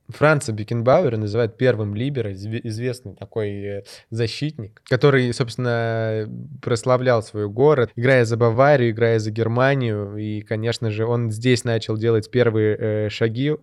Франца 0.09 0.53
Бекенбауэра 0.53 1.17
называют 1.17 1.57
первым 1.57 1.93
либеро, 1.93 2.33
известный 2.33 3.13
такой 3.15 3.49
э, 3.49 3.83
защитник, 4.09 4.81
который, 4.85 5.33
собственно, 5.33 6.29
прославлял 6.61 7.21
свой 7.21 7.49
город, 7.49 7.91
играя 7.95 8.23
за 8.23 8.37
Баварию, 8.37 8.91
играя 8.91 9.19
за 9.19 9.31
Германию. 9.31 10.15
И, 10.17 10.41
конечно 10.41 10.91
же, 10.91 11.05
он 11.05 11.31
здесь 11.31 11.63
начал 11.65 11.97
делать 11.97 12.31
первые 12.31 12.77
э, 12.77 13.09
шаги 13.09 13.55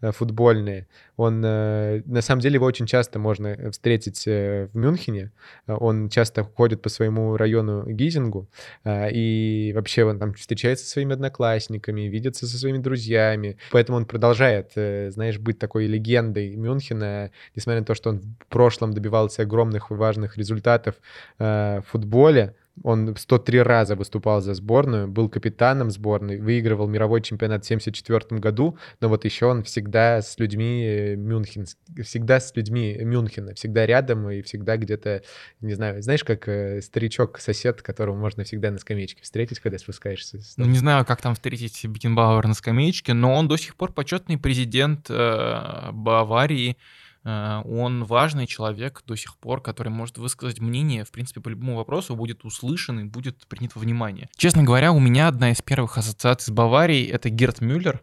Э, 0.00 0.10
футбольные. 0.10 0.88
Он, 1.16 1.40
на 1.40 2.20
самом 2.22 2.40
деле, 2.40 2.54
его 2.54 2.66
очень 2.66 2.86
часто 2.86 3.18
можно 3.18 3.70
встретить 3.70 4.26
в 4.26 4.70
Мюнхене. 4.72 5.30
Он 5.68 6.08
часто 6.08 6.42
ходит 6.42 6.82
по 6.82 6.88
своему 6.88 7.36
району 7.36 7.86
Гизингу, 7.86 8.48
и 8.84 9.72
вообще 9.74 10.04
он 10.04 10.18
там 10.18 10.34
встречается 10.34 10.84
со 10.84 10.92
своими 10.92 11.12
одноклассниками, 11.12 12.02
видится 12.02 12.46
со 12.46 12.58
своими 12.58 12.78
друзьями. 12.78 13.58
Поэтому 13.70 13.98
он 13.98 14.06
продолжает, 14.06 14.72
знаешь, 14.74 15.38
быть 15.38 15.58
такой 15.58 15.86
легендой 15.92 16.56
Мюнхена, 16.56 17.30
несмотря 17.54 17.80
на 17.80 17.86
то, 17.86 17.94
что 17.94 18.10
он 18.10 18.18
в 18.18 18.46
прошлом 18.48 18.92
добивался 18.92 19.42
огромных 19.42 19.90
и 19.90 19.94
важных 19.94 20.36
результатов 20.38 20.94
в 21.38 21.84
футболе. 21.86 22.54
Он 22.82 23.14
103 23.14 23.62
раза 23.62 23.96
выступал 23.96 24.40
за 24.40 24.54
сборную, 24.54 25.06
был 25.06 25.28
капитаном 25.28 25.90
сборной, 25.90 26.38
выигрывал 26.40 26.88
мировой 26.88 27.20
чемпионат 27.20 27.64
в 27.64 27.66
1974 27.66 28.40
году, 28.40 28.78
но 29.00 29.08
вот 29.08 29.24
еще 29.26 29.46
он 29.46 29.62
всегда 29.62 30.22
с 30.22 30.38
людьми 30.38 30.84
э, 30.84 31.16
Мюнхен, 31.16 31.66
всегда 32.02 32.40
с 32.40 32.56
людьми 32.56 32.96
Мюнхена, 33.02 33.54
всегда 33.54 33.84
рядом 33.84 34.28
и 34.30 34.40
всегда 34.40 34.78
где-то, 34.78 35.22
не 35.60 35.74
знаю, 35.74 36.02
знаешь, 36.02 36.24
как 36.24 36.48
э, 36.48 36.80
старичок-сосед, 36.80 37.82
которого 37.82 38.16
можно 38.16 38.42
всегда 38.44 38.70
на 38.70 38.78
скамеечке 38.78 39.22
встретить, 39.22 39.60
когда 39.60 39.78
спускаешься. 39.78 40.40
Ну, 40.56 40.64
не 40.64 40.78
знаю, 40.78 41.04
как 41.04 41.20
там 41.20 41.34
встретить 41.34 41.84
Бикенбауэр 41.84 42.48
на 42.48 42.54
скамеечке, 42.54 43.12
но 43.12 43.34
он 43.34 43.48
до 43.48 43.58
сих 43.58 43.76
пор 43.76 43.92
почетный 43.92 44.38
президент 44.38 45.10
э, 45.10 45.90
Баварии, 45.92 46.78
он 47.24 48.04
важный 48.04 48.46
человек 48.46 49.02
до 49.06 49.16
сих 49.16 49.36
пор, 49.36 49.60
который 49.60 49.88
может 49.88 50.18
высказать 50.18 50.60
мнение, 50.60 51.04
в 51.04 51.10
принципе, 51.10 51.40
по 51.40 51.48
любому 51.48 51.76
вопросу, 51.76 52.16
будет 52.16 52.44
услышан 52.44 53.00
и 53.00 53.04
будет 53.04 53.46
принят 53.46 53.74
во 53.74 53.80
внимание. 53.80 54.28
Честно 54.36 54.62
говоря, 54.62 54.92
у 54.92 55.00
меня 55.00 55.28
одна 55.28 55.50
из 55.50 55.62
первых 55.62 55.98
ассоциаций 55.98 56.46
с 56.46 56.50
Баварией— 56.50 57.06
это 57.08 57.30
Герт 57.30 57.60
Мюллер, 57.60 58.02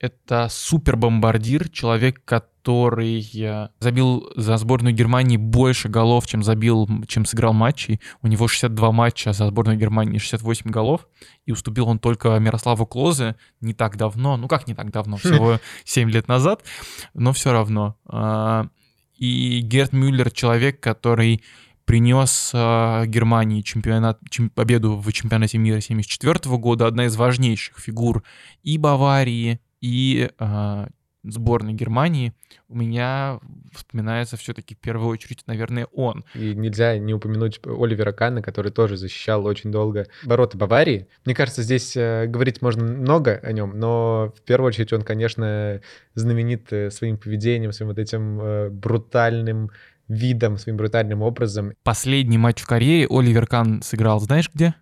это 0.00 0.48
супербомбардир, 0.50 1.68
человек, 1.68 2.24
который 2.24 3.20
э, 3.34 3.68
забил 3.80 4.32
за 4.34 4.56
сборную 4.56 4.94
Германии 4.94 5.36
больше 5.36 5.90
голов, 5.90 6.26
чем 6.26 6.42
забил, 6.42 6.88
чем 7.06 7.26
сыграл 7.26 7.52
матчей. 7.52 8.00
У 8.22 8.26
него 8.26 8.48
62 8.48 8.92
матча 8.92 9.34
за 9.34 9.46
сборную 9.48 9.78
Германии, 9.78 10.16
68 10.16 10.70
голов. 10.70 11.06
И 11.44 11.52
уступил 11.52 11.86
он 11.86 11.98
только 11.98 12.38
Мирославу 12.38 12.86
Клозе 12.86 13.36
не 13.60 13.74
так 13.74 13.98
давно. 13.98 14.38
Ну 14.38 14.48
как 14.48 14.66
не 14.66 14.74
так 14.74 14.90
давно, 14.90 15.16
всего 15.18 15.60
7 15.84 16.10
лет 16.10 16.28
назад. 16.28 16.64
Но 17.12 17.34
все 17.34 17.52
равно. 17.52 17.96
А, 18.06 18.68
и 19.16 19.60
Герт 19.60 19.92
Мюллер 19.92 20.30
человек, 20.30 20.80
который 20.80 21.44
принес 21.84 22.52
э, 22.54 23.04
Германии 23.06 23.60
чемпионат, 23.60 24.18
чем, 24.30 24.48
победу 24.48 24.96
в 24.96 25.12
чемпионате 25.12 25.58
мира 25.58 25.76
1974 25.76 26.56
года, 26.56 26.86
одна 26.86 27.04
из 27.04 27.16
важнейших 27.16 27.80
фигур 27.80 28.22
и 28.62 28.78
Баварии, 28.78 29.60
и 29.80 30.30
э, 30.38 30.86
сборной 31.22 31.74
Германии, 31.74 32.32
у 32.68 32.76
меня 32.76 33.40
вспоминается 33.72 34.36
все-таки 34.36 34.74
в 34.74 34.78
первую 34.78 35.08
очередь, 35.08 35.42
наверное, 35.46 35.86
он. 35.92 36.24
И 36.34 36.54
нельзя 36.54 36.96
не 36.98 37.12
упомянуть 37.14 37.60
Оливера 37.64 38.12
Канна, 38.12 38.42
который 38.42 38.72
тоже 38.72 38.96
защищал 38.96 39.44
очень 39.46 39.70
долго 39.70 40.06
ворота 40.24 40.56
Баварии. 40.56 41.08
Мне 41.24 41.34
кажется, 41.34 41.62
здесь 41.62 41.96
э, 41.96 42.26
говорить 42.26 42.62
можно 42.62 42.84
много 42.84 43.40
о 43.42 43.52
нем, 43.52 43.78
но 43.78 44.32
в 44.36 44.42
первую 44.42 44.68
очередь 44.68 44.92
он, 44.92 45.02
конечно, 45.02 45.80
знаменит 46.14 46.72
э, 46.72 46.90
своим 46.90 47.18
поведением, 47.18 47.72
своим 47.72 47.90
вот 47.90 47.98
этим 47.98 48.40
э, 48.40 48.70
брутальным 48.70 49.70
видом, 50.08 50.58
своим 50.58 50.76
брутальным 50.76 51.22
образом. 51.22 51.72
Последний 51.82 52.38
матч 52.38 52.60
в 52.60 52.66
карьере 52.66 53.06
Оливер 53.08 53.46
Кан 53.46 53.82
сыграл, 53.82 54.20
знаешь 54.20 54.50
где? 54.52 54.74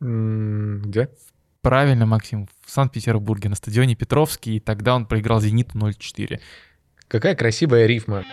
Где? 0.00 1.08
Правильно, 1.62 2.06
Максим, 2.06 2.48
в 2.61 2.61
Санкт-Петербурге 2.72 3.48
на 3.48 3.54
стадионе 3.54 3.94
Петровский, 3.94 4.56
и 4.56 4.60
тогда 4.60 4.94
он 4.94 5.06
проиграл 5.06 5.40
«Зениту» 5.40 5.78
0-4. 5.78 6.40
Какая 7.08 7.34
красивая 7.34 7.86
рифма. 7.86 8.24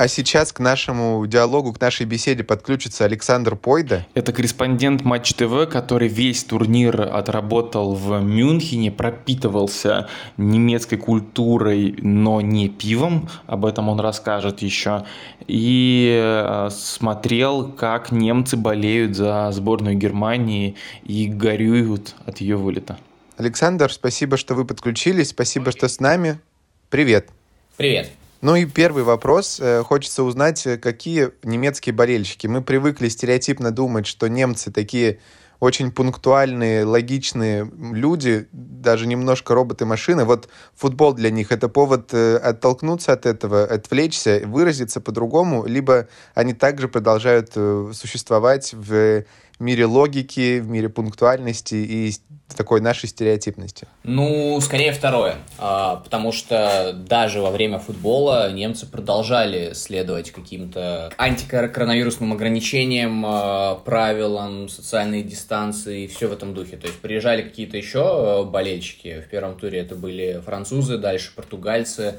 А 0.00 0.08
сейчас 0.08 0.50
к 0.50 0.60
нашему 0.60 1.26
диалогу, 1.26 1.74
к 1.74 1.80
нашей 1.82 2.06
беседе 2.06 2.42
подключится 2.42 3.04
Александр 3.04 3.54
Пойда. 3.54 4.06
Это 4.14 4.32
корреспондент 4.32 5.04
Матч 5.04 5.34
ТВ, 5.34 5.68
который 5.70 6.08
весь 6.08 6.42
турнир 6.42 7.02
отработал 7.02 7.94
в 7.94 8.18
Мюнхене, 8.22 8.90
пропитывался 8.90 10.08
немецкой 10.38 10.96
культурой, 10.96 11.96
но 11.98 12.40
не 12.40 12.70
пивом. 12.70 13.28
Об 13.46 13.66
этом 13.66 13.90
он 13.90 14.00
расскажет 14.00 14.62
еще. 14.62 15.04
И 15.46 16.18
э, 16.18 16.70
смотрел, 16.70 17.70
как 17.70 18.10
немцы 18.10 18.56
болеют 18.56 19.14
за 19.14 19.50
сборную 19.52 19.96
Германии 19.96 20.76
и 21.04 21.26
горюют 21.26 22.14
от 22.24 22.38
ее 22.38 22.56
вылета. 22.56 22.96
Александр, 23.36 23.92
спасибо, 23.92 24.38
что 24.38 24.54
вы 24.54 24.64
подключились. 24.64 25.28
Спасибо, 25.28 25.70
что 25.72 25.88
с 25.88 26.00
нами. 26.00 26.40
Привет. 26.88 27.28
Привет. 27.76 28.10
Ну 28.40 28.56
и 28.56 28.64
первый 28.64 29.02
вопрос. 29.02 29.60
Э, 29.60 29.82
хочется 29.82 30.22
узнать, 30.22 30.66
э, 30.66 30.78
какие 30.78 31.30
немецкие 31.42 31.94
болельщики. 31.94 32.46
Мы 32.46 32.62
привыкли 32.62 33.08
стереотипно 33.08 33.70
думать, 33.70 34.06
что 34.06 34.28
немцы 34.28 34.72
такие 34.72 35.18
очень 35.58 35.92
пунктуальные, 35.92 36.86
логичные 36.86 37.70
люди, 37.92 38.48
даже 38.50 39.06
немножко 39.06 39.54
роботы-машины. 39.54 40.24
Вот 40.24 40.48
футбол 40.74 41.12
для 41.12 41.30
них 41.30 41.52
это 41.52 41.68
повод 41.68 42.14
э, 42.14 42.36
оттолкнуться 42.36 43.12
от 43.12 43.26
этого, 43.26 43.64
отвлечься, 43.64 44.40
выразиться 44.46 45.02
по-другому, 45.02 45.66
либо 45.66 46.08
они 46.34 46.54
также 46.54 46.88
продолжают 46.88 47.52
существовать 47.52 48.72
в 48.72 49.24
мире 49.60 49.86
логики, 49.86 50.58
в 50.58 50.68
мире 50.68 50.88
пунктуальности 50.88 51.74
и 51.74 52.12
такой 52.56 52.80
нашей 52.80 53.08
стереотипности? 53.08 53.86
Ну, 54.02 54.60
скорее 54.60 54.92
второе. 54.92 55.36
А, 55.58 55.96
потому 55.96 56.32
что 56.32 56.92
даже 56.92 57.40
во 57.40 57.50
время 57.50 57.78
футбола 57.78 58.52
немцы 58.52 58.86
продолжали 58.86 59.72
следовать 59.74 60.30
каким-то 60.30 61.12
антикоронавирусным 61.16 62.32
ограничениям, 62.32 63.24
а, 63.26 63.76
правилам 63.76 64.68
социальной 64.68 65.22
дистанции 65.22 66.04
и 66.04 66.06
все 66.06 66.28
в 66.28 66.32
этом 66.32 66.54
духе. 66.54 66.76
То 66.76 66.86
есть 66.86 66.98
приезжали 67.00 67.42
какие-то 67.42 67.76
еще 67.76 68.02
а, 68.02 68.44
болельщики. 68.44 69.22
В 69.26 69.30
первом 69.30 69.56
туре 69.58 69.80
это 69.80 69.94
были 69.94 70.40
французы, 70.44 70.98
дальше 70.98 71.32
португальцы, 71.34 72.16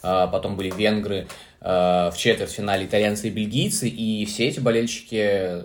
потом 0.00 0.56
были 0.56 0.72
венгры, 0.76 1.28
в 1.60 2.14
четвертьфинале 2.16 2.86
итальянцы 2.86 3.28
и 3.28 3.30
бельгийцы, 3.30 3.88
и 3.88 4.24
все 4.24 4.48
эти 4.48 4.58
болельщики 4.58 5.62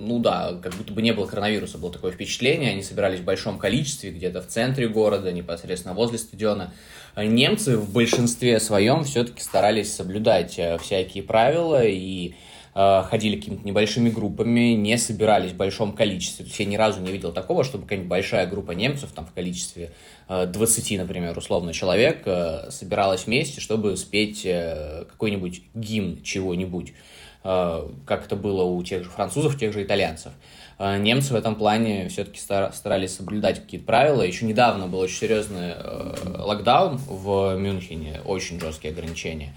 ну 0.00 0.18
да, 0.18 0.58
как 0.62 0.74
будто 0.74 0.92
бы 0.92 1.02
не 1.02 1.12
было 1.12 1.26
коронавируса, 1.26 1.78
было 1.78 1.92
такое 1.92 2.12
впечатление, 2.12 2.70
они 2.70 2.82
собирались 2.82 3.20
в 3.20 3.24
большом 3.24 3.58
количестве, 3.58 4.10
где-то 4.10 4.40
в 4.40 4.46
центре 4.46 4.88
города, 4.88 5.30
непосредственно 5.30 5.94
возле 5.94 6.18
стадиона. 6.18 6.72
Немцы 7.16 7.76
в 7.76 7.92
большинстве 7.92 8.58
своем 8.60 9.04
все-таки 9.04 9.42
старались 9.42 9.94
соблюдать 9.94 10.58
э, 10.58 10.78
всякие 10.78 11.22
правила 11.22 11.84
и 11.84 12.34
э, 12.74 13.02
ходили 13.08 13.36
какими-то 13.36 13.66
небольшими 13.66 14.08
группами, 14.08 14.74
не 14.74 14.96
собирались 14.96 15.52
в 15.52 15.56
большом 15.56 15.92
количестве. 15.92 16.44
То 16.44 16.48
есть 16.48 16.60
я 16.60 16.66
ни 16.66 16.76
разу 16.76 17.00
не 17.00 17.12
видел 17.12 17.32
такого, 17.32 17.64
чтобы 17.64 17.84
какая-нибудь 17.84 18.08
большая 18.08 18.46
группа 18.46 18.72
немцев, 18.72 19.10
там 19.12 19.26
в 19.26 19.32
количестве 19.32 19.92
20, 20.28 20.92
э, 20.92 20.98
например, 20.98 21.36
условно, 21.36 21.74
человек, 21.74 22.26
собиралась 22.70 23.26
вместе, 23.26 23.60
чтобы 23.60 23.96
спеть 23.96 24.42
какой-нибудь 24.42 25.62
гимн 25.74 26.22
чего-нибудь. 26.22 26.94
Как 27.42 28.26
это 28.26 28.36
было 28.36 28.64
у 28.64 28.82
тех 28.82 29.04
же 29.04 29.10
французов, 29.10 29.58
тех 29.58 29.72
же 29.72 29.82
итальянцев. 29.82 30.32
Немцы 30.78 31.32
в 31.32 31.36
этом 31.36 31.54
плане 31.54 32.08
все-таки 32.08 32.38
старались 32.38 33.16
соблюдать 33.16 33.60
какие-то 33.60 33.86
правила. 33.86 34.22
Еще 34.22 34.44
недавно 34.44 34.86
был 34.86 34.98
очень 34.98 35.16
серьезный 35.16 35.74
локдаун 36.38 36.96
в 36.96 37.56
Мюнхене, 37.56 38.20
очень 38.24 38.60
жесткие 38.60 38.92
ограничения. 38.92 39.54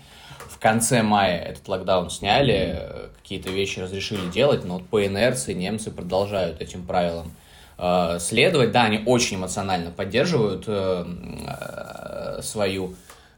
В 0.50 0.60
конце 0.60 1.04
мая 1.04 1.42
этот 1.42 1.68
локдаун 1.68 2.10
сняли, 2.10 3.10
какие-то 3.22 3.50
вещи 3.50 3.80
разрешили 3.80 4.30
делать, 4.32 4.64
но 4.64 4.76
вот 4.76 4.86
по 4.88 5.06
инерции 5.06 5.54
немцы 5.54 5.92
продолжают 5.92 6.62
этим 6.62 6.86
правилам 6.86 7.34
Э, 7.78 8.18
следовать. 8.20 8.72
Да, 8.72 8.84
они 8.84 9.02
очень 9.06 9.38
эмоционально 9.38 9.92
поддерживают 9.92 10.66
э, 10.68 11.06
э, 11.48 12.42
свою 12.42 12.96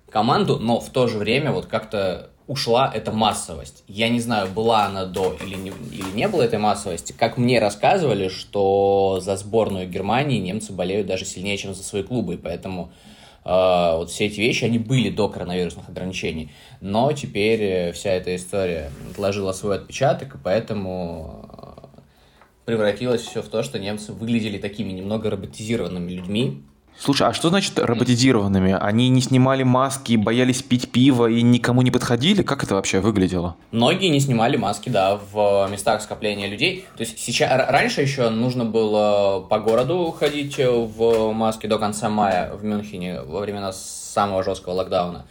команду, 0.10 0.60
но 0.60 0.80
в 0.80 0.89
то 0.89 1.08
же 1.08 1.18
время 1.18 1.52
вот 1.52 1.66
как-то 1.66 2.30
ушла 2.48 2.91
эта 2.93 3.12
массовость. 3.12 3.84
Я 3.88 4.10
не 4.10 4.20
знаю, 4.20 4.48
была 4.48 4.86
она 4.86 5.06
до 5.06 5.34
или 5.34 5.56
не, 5.56 5.70
или 5.70 6.10
не 6.16 6.28
было 6.28 6.43
этой 6.43 6.60
массовости. 6.60 7.12
Как 7.12 7.38
мне 7.38 7.60
рассказывали, 7.60 8.28
что 8.28 9.20
за 9.22 9.36
сборную 9.36 9.89
Германии 9.89 10.39
немцы 10.39 10.72
болеют 10.72 11.08
даже 11.08 11.26
сильнее, 11.26 11.58
чем 11.58 11.74
за 11.74 11.84
свои 11.84 12.04
клубы, 12.04 12.36
и 12.36 12.38
поэтому 12.38 12.91
э, 13.43 13.50
вот 13.50 14.12
все 14.12 14.26
эти 14.26 14.39
вещи, 14.39 14.66
они 14.66 14.78
были 14.78 15.10
до 15.10 15.28
коронавирусных 15.28 15.89
ограничений. 15.89 16.52
Но 16.82 17.12
теперь 17.14 17.91
вся 17.93 18.12
эта 18.12 18.36
история 18.36 18.91
отложила 19.12 19.52
свой 19.52 19.78
отпечаток, 19.78 20.36
и 20.36 20.38
поэтому 20.38 21.50
превратилось 22.66 23.22
все 23.22 23.41
в 23.41 23.48
то, 23.48 23.64
что 23.64 23.80
немцы 23.80 24.12
выглядели 24.12 24.58
такими 24.58 24.91
немного 24.91 25.30
роботизированными 25.30 26.12
людьми. 26.12 26.64
Слушай, 26.98 27.28
а 27.28 27.34
что 27.34 27.50
значит 27.50 27.78
роботизированными? 27.78 28.78
Они 28.80 29.10
не 29.10 29.22
снимали 29.22 29.64
маски, 29.64 30.16
боялись 30.16 30.62
пить 30.62 30.91
пиво 30.91 31.30
и 31.30 31.41
никому 31.41 31.82
не 31.82 31.91
подходили? 31.91 32.41
Как 32.41 32.64
это 32.64 32.76
вообще 32.76 33.00
выглядело? 33.00 33.56
Многие 33.72 34.08
не 34.08 34.20
снимали 34.20 34.56
маски, 34.56 34.89
да, 34.89 35.20
в 35.32 35.68
местах 35.70 36.02
скопления 36.02 36.48
людей. 36.48 36.86
То 36.96 37.04
есть 37.04 37.20
сейчас, 37.20 37.52
раньше 37.70 38.02
еще 38.02 38.30
нужно 38.30 38.64
было 38.64 39.41
по 39.41 39.60
городу 39.60 40.16
ходить 40.18 40.58
в 40.58 41.32
маске 41.34 41.68
до 41.68 41.78
конца 41.78 42.10
мая 42.10 42.54
в 42.54 42.64
Мюнхене 42.64 43.22
во 43.22 43.41
времена 43.41 43.74
самого 43.74 44.43
жесткого 44.43 44.76
локдауна. 44.76 45.26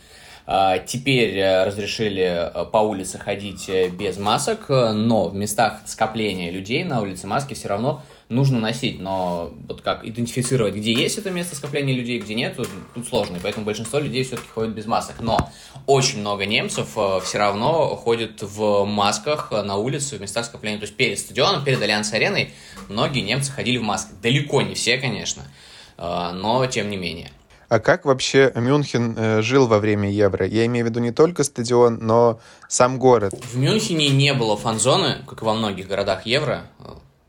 А, 0.47 0.79
теперь 0.79 1.39
э, 1.39 1.65
разрешили 1.65 2.23
э, 2.23 2.65
по 2.67 2.79
улице 2.79 3.19
ходить 3.19 3.67
э, 3.71 3.89
без 3.89 4.19
масок, 4.19 4.69
но 4.69 5.29
в 5.29 5.35
местах 5.35 5.81
скопления 5.87 6.51
людей 6.51 6.85
на 6.85 7.01
улице 7.01 7.27
маски 7.27 7.55
все 7.55 7.69
равно 7.69 8.03
нужно 8.35 8.61
носить. 8.61 9.01
Но 9.01 9.55
вот 9.69 9.81
как 9.81 10.05
идентифицировать, 10.05 10.75
где 10.75 10.93
есть 10.93 11.19
это 11.19 11.31
место 11.31 11.57
скопления 11.57 11.95
людей, 11.95 12.19
где 12.19 12.35
нет, 12.35 12.57
тут, 12.57 12.69
тут 12.95 13.07
сложно. 13.07 13.37
И 13.37 13.41
поэтому 13.41 13.65
большинство 13.65 13.99
людей 13.99 14.25
все-таки 14.25 14.49
ходят 14.49 14.75
без 14.75 14.87
масок. 14.87 15.17
Но 15.21 15.51
очень 15.87 16.21
много 16.21 16.47
немцев 16.47 16.97
все 17.25 17.39
равно 17.39 17.97
ходят 17.97 18.43
в 18.43 18.85
масках 18.85 19.51
на 19.53 19.77
улице, 19.77 20.17
в 20.17 20.21
местах 20.21 20.45
скопления. 20.45 20.79
То 20.79 20.85
есть 20.85 20.97
перед 20.97 21.19
стадионом, 21.19 21.65
перед 21.65 21.81
Альянс-ареной 21.81 22.53
многие 22.89 23.21
немцы 23.21 23.53
ходили 23.53 23.79
в 23.79 23.83
масках. 23.83 24.21
Далеко 24.21 24.63
не 24.63 24.75
все, 24.75 24.99
конечно, 24.99 25.43
но 25.97 26.67
тем 26.67 26.91
не 26.91 26.97
менее. 26.97 27.31
А 27.69 27.81
как 27.81 28.05
вообще 28.05 28.53
Мюнхен 28.55 29.15
э, 29.17 29.43
жил 29.43 29.67
во 29.67 29.79
время 29.79 30.09
Евро? 30.11 30.47
Я 30.47 30.67
имею 30.67 30.87
в 30.87 30.89
виду 30.91 31.01
не 31.01 31.11
только 31.11 31.43
стадион, 31.43 31.99
но 32.01 32.39
сам 32.69 32.99
город. 32.99 33.35
В 33.53 33.57
Мюнхене 33.57 34.11
не 34.11 34.33
было 34.35 34.57
фан-зоны, 34.57 35.25
как 35.27 35.43
и 35.43 35.45
во 35.45 35.55
многих 35.55 35.89
городах 35.89 36.27
Евро, 36.27 36.67
э, 36.79 36.85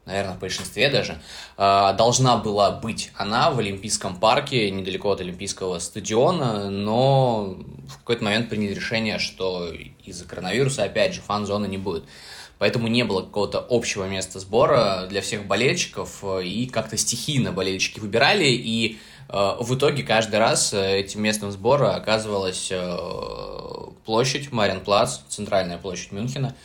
наверное, 0.06 0.34
в 0.36 0.39
большинстве 0.39 0.89
даже. 0.89 1.20
Э, 1.58 1.93
должна 1.97 2.38
была 2.38 2.72
быть 2.72 3.12
она 3.16 3.51
в 3.51 3.60
Олимпийском 3.60 4.16
парке, 4.18 4.72
недалеко 4.72 5.12
от 5.12 5.22
Олимпийского 5.22 5.80
стадиона, 5.80 6.70
но 6.70 7.58
в 7.88 7.97
какой-то 7.99 8.24
момент 8.24 8.49
приняли 8.49 8.74
решение, 8.74 9.20
что 9.20 9.72
из-за 10.03 10.26
коронавируса, 10.26 10.84
опять 10.84 11.14
же, 11.14 11.22
фан-зоны 11.22 11.68
не 11.68 11.78
будет. 11.78 12.06
Поэтому 12.58 12.88
не 12.88 13.03
было 13.03 13.22
какого-то 13.22 13.66
общего 13.70 14.06
места 14.06 14.39
сбора 14.39 15.08
для 15.10 15.22
всех 15.22 15.45
болельщиков, 15.45 16.24
э, 16.24 16.43
и 16.45 16.68
как-то 16.68 16.97
стихийно 16.97 17.51
болельщики 17.51 17.99
выбирали, 17.99 18.45
и 18.45 18.97
Э, 19.30 19.56
в 19.60 19.76
итоге 19.76 20.03
каждый 20.03 20.39
раз 20.39 20.74
э, 20.74 20.99
этим 20.99 21.22
местом 21.22 21.51
сбора 21.51 21.95
оказывалась 21.95 22.72
площадь 24.06 24.51
Маринплац, 24.51 25.20
центральная 25.28 25.78
площадь 25.78 26.12
Мюнхена, 26.12 26.56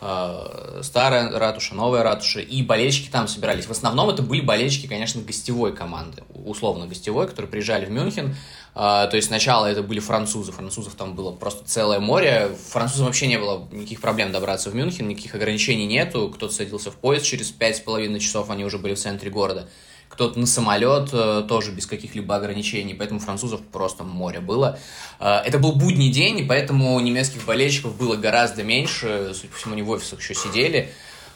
старая 0.00 1.30
ратуша, 1.38 1.74
новая 1.74 2.02
ратуша, 2.02 2.40
и 2.40 2.62
болельщики 2.62 3.10
там 3.10 3.28
собирались. 3.28 3.66
В 3.66 3.70
основном 3.70 4.08
это 4.08 4.22
были 4.22 4.40
болельщики, 4.40 4.86
конечно, 4.86 5.20
гостевой 5.20 5.74
команды, 5.76 6.22
условно 6.34 6.86
гостевой, 6.86 7.28
которые 7.28 7.50
приезжали 7.50 7.84
в 7.84 7.90
Мюнхен. 7.90 8.34
То 8.72 9.10
есть 9.12 9.28
сначала 9.28 9.66
это 9.66 9.82
были 9.82 9.98
французы, 10.00 10.52
французов 10.52 10.94
там 10.94 11.14
было 11.14 11.32
просто 11.32 11.64
целое 11.64 12.00
море, 12.00 12.56
французам 12.70 13.06
вообще 13.06 13.26
не 13.26 13.38
было 13.38 13.68
никаких 13.72 14.00
проблем 14.00 14.32
добраться 14.32 14.70
в 14.70 14.74
Мюнхен, 14.74 15.08
никаких 15.08 15.34
ограничений 15.34 15.86
нету, 15.86 16.32
кто-то 16.34 16.54
садился 16.54 16.90
в 16.90 16.94
поезд 16.94 17.26
через 17.26 17.50
пять 17.50 17.76
с 17.76 17.80
половиной 17.80 18.20
часов, 18.20 18.48
они 18.48 18.64
уже 18.64 18.78
были 18.78 18.94
в 18.94 18.98
центре 18.98 19.30
города 19.30 19.68
кто-то 20.10 20.38
на 20.38 20.46
самолет, 20.46 21.10
э, 21.12 21.44
тоже 21.48 21.70
без 21.70 21.86
каких-либо 21.86 22.34
ограничений, 22.34 22.94
поэтому 22.94 23.20
французов 23.20 23.62
просто 23.62 24.02
море 24.02 24.40
было. 24.40 24.78
Э, 25.20 25.36
это 25.36 25.58
был 25.58 25.72
будний 25.72 26.10
день, 26.10 26.40
и 26.40 26.42
поэтому 26.42 26.98
немецких 27.00 27.46
болельщиков 27.46 27.96
было 27.96 28.16
гораздо 28.16 28.64
меньше, 28.64 29.32
судя 29.34 29.48
по 29.48 29.56
всему, 29.56 29.74
они 29.74 29.82
в 29.82 29.90
офисах 29.90 30.20
еще 30.20 30.34
сидели. 30.34 30.90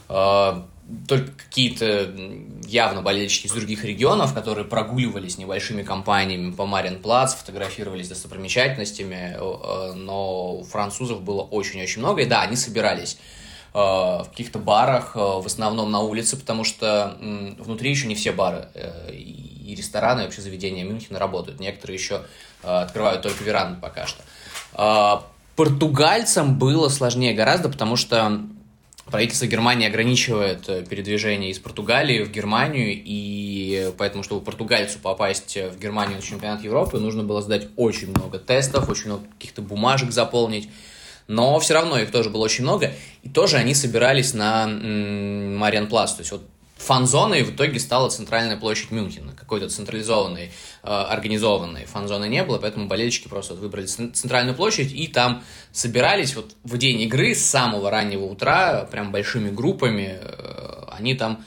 Э, 0.08 0.62
только 1.08 1.30
какие-то 1.30 2.14
явно 2.66 3.00
болельщики 3.00 3.46
из 3.46 3.52
других 3.52 3.84
регионов, 3.84 4.34
которые 4.34 4.66
прогуливались 4.66 5.38
небольшими 5.38 5.82
компаниями 5.82 6.50
по 6.50 6.66
Марин-Плац, 6.66 7.36
фотографировались 7.36 8.08
достопримечательностями, 8.08 9.34
но 9.94 10.62
французов 10.64 11.22
было 11.22 11.40
очень-очень 11.40 12.00
много, 12.00 12.20
и 12.20 12.26
да, 12.26 12.42
они 12.42 12.56
собирались 12.56 13.16
в 13.74 14.28
каких-то 14.30 14.60
барах, 14.60 15.16
э, 15.16 15.18
в 15.18 15.44
основном 15.44 15.90
на 15.90 15.98
улице, 16.00 16.36
потому 16.36 16.62
что 16.62 17.16
внутри 17.20 17.90
еще 17.90 18.06
не 18.06 18.14
все 18.14 18.30
бары 18.30 18.68
э, 18.74 19.12
и 19.12 19.74
рестораны, 19.74 20.20
и 20.20 20.24
вообще 20.24 20.42
заведения 20.42 20.84
Мюнхена 20.84 21.18
работают. 21.18 21.58
Некоторые 21.58 21.96
еще 21.96 22.22
открывают 22.62 23.22
только 23.22 23.42
веранды 23.42 23.80
пока 23.80 24.06
что. 24.06 25.24
Португальцам 25.56 26.58
было 26.58 26.88
сложнее 26.88 27.34
гораздо, 27.34 27.68
потому 27.68 27.96
что 27.96 28.40
правительство 29.06 29.46
Германии 29.46 29.88
ограничивает 29.88 30.88
передвижение 30.88 31.50
из 31.50 31.58
Португалии 31.58 32.22
в 32.22 32.30
Германию, 32.30 32.92
и 32.94 33.92
поэтому, 33.98 34.22
чтобы 34.22 34.44
португальцу 34.44 34.98
попасть 35.00 35.56
в 35.56 35.78
Германию 35.78 36.16
на 36.16 36.22
чемпионат 36.22 36.62
Европы, 36.62 36.98
нужно 36.98 37.24
было 37.24 37.42
сдать 37.42 37.68
очень 37.76 38.10
много 38.10 38.38
тестов, 38.38 38.88
очень 38.88 39.06
много 39.06 39.26
каких-то 39.38 39.62
бумажек 39.62 40.12
заполнить 40.12 40.70
но 41.26 41.58
все 41.60 41.74
равно 41.74 41.98
их 41.98 42.10
тоже 42.10 42.30
было 42.30 42.44
очень 42.44 42.64
много, 42.64 42.92
и 43.22 43.28
тоже 43.28 43.56
они 43.56 43.74
собирались 43.74 44.34
на 44.34 44.66
Мариан 44.66 45.88
Плац, 45.88 46.12
то 46.12 46.20
есть 46.20 46.32
вот 46.32 46.42
фан-зоной 46.76 47.42
в 47.42 47.54
итоге 47.54 47.80
стала 47.80 48.10
центральная 48.10 48.56
площадь 48.56 48.90
Мюнхена. 48.90 49.32
Какой-то 49.32 49.68
централизованной, 49.68 50.52
э, 50.82 50.86
организованной 50.86 51.86
фан-зоны 51.86 52.28
не 52.28 52.42
было, 52.44 52.58
поэтому 52.58 52.86
болельщики 52.86 53.28
просто 53.28 53.54
вот 53.54 53.62
выбрали 53.62 53.86
центральную 53.86 54.54
площадь 54.54 54.92
и 54.92 55.06
там 55.08 55.42
собирались 55.72 56.36
вот 56.36 56.54
в 56.62 56.76
день 56.76 57.00
игры 57.02 57.34
с 57.34 57.42
самого 57.42 57.90
раннего 57.90 58.24
утра, 58.24 58.86
прям 58.90 59.12
большими 59.12 59.50
группами, 59.50 60.18
э, 60.20 60.84
они 60.92 61.14
там 61.14 61.44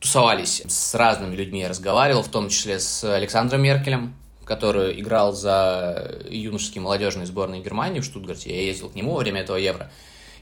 тусовались 0.00 0.62
с 0.66 0.94
разными 0.94 1.34
людьми, 1.34 1.60
я 1.60 1.68
разговаривал, 1.68 2.22
в 2.22 2.28
том 2.28 2.48
числе 2.50 2.78
с 2.78 3.02
Александром 3.04 3.62
Меркелем, 3.62 4.14
который 4.48 4.98
играл 4.98 5.34
за 5.34 6.22
юношеские 6.30 6.80
молодежные 6.80 7.26
сборные 7.26 7.60
Германии 7.60 8.00
в 8.00 8.04
Штутгарте. 8.04 8.48
Я 8.48 8.62
ездил 8.62 8.88
к 8.88 8.94
нему 8.94 9.12
во 9.12 9.18
время 9.18 9.42
этого 9.42 9.58
Евро. 9.58 9.92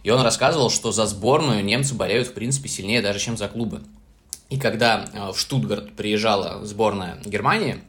И 0.05 0.11
он 0.11 0.21
рассказывал, 0.23 0.71
что 0.71 0.93
за 0.93 1.07
сборную 1.07 1.65
немцы 1.65 1.93
болеют, 1.93 2.29
в 2.29 2.33
принципе, 2.33 2.69
сильнее 2.69 3.03
даже, 3.03 3.19
чем 3.19 3.37
за 3.37 3.49
клубы. 3.49 3.83
И 4.49 4.61
когда 4.61 5.07
э, 5.13 5.33
в 5.33 5.39
Штутгарт 5.41 5.97
приезжала 5.97 6.65
сборная 6.65 7.19
Германии 7.25 7.81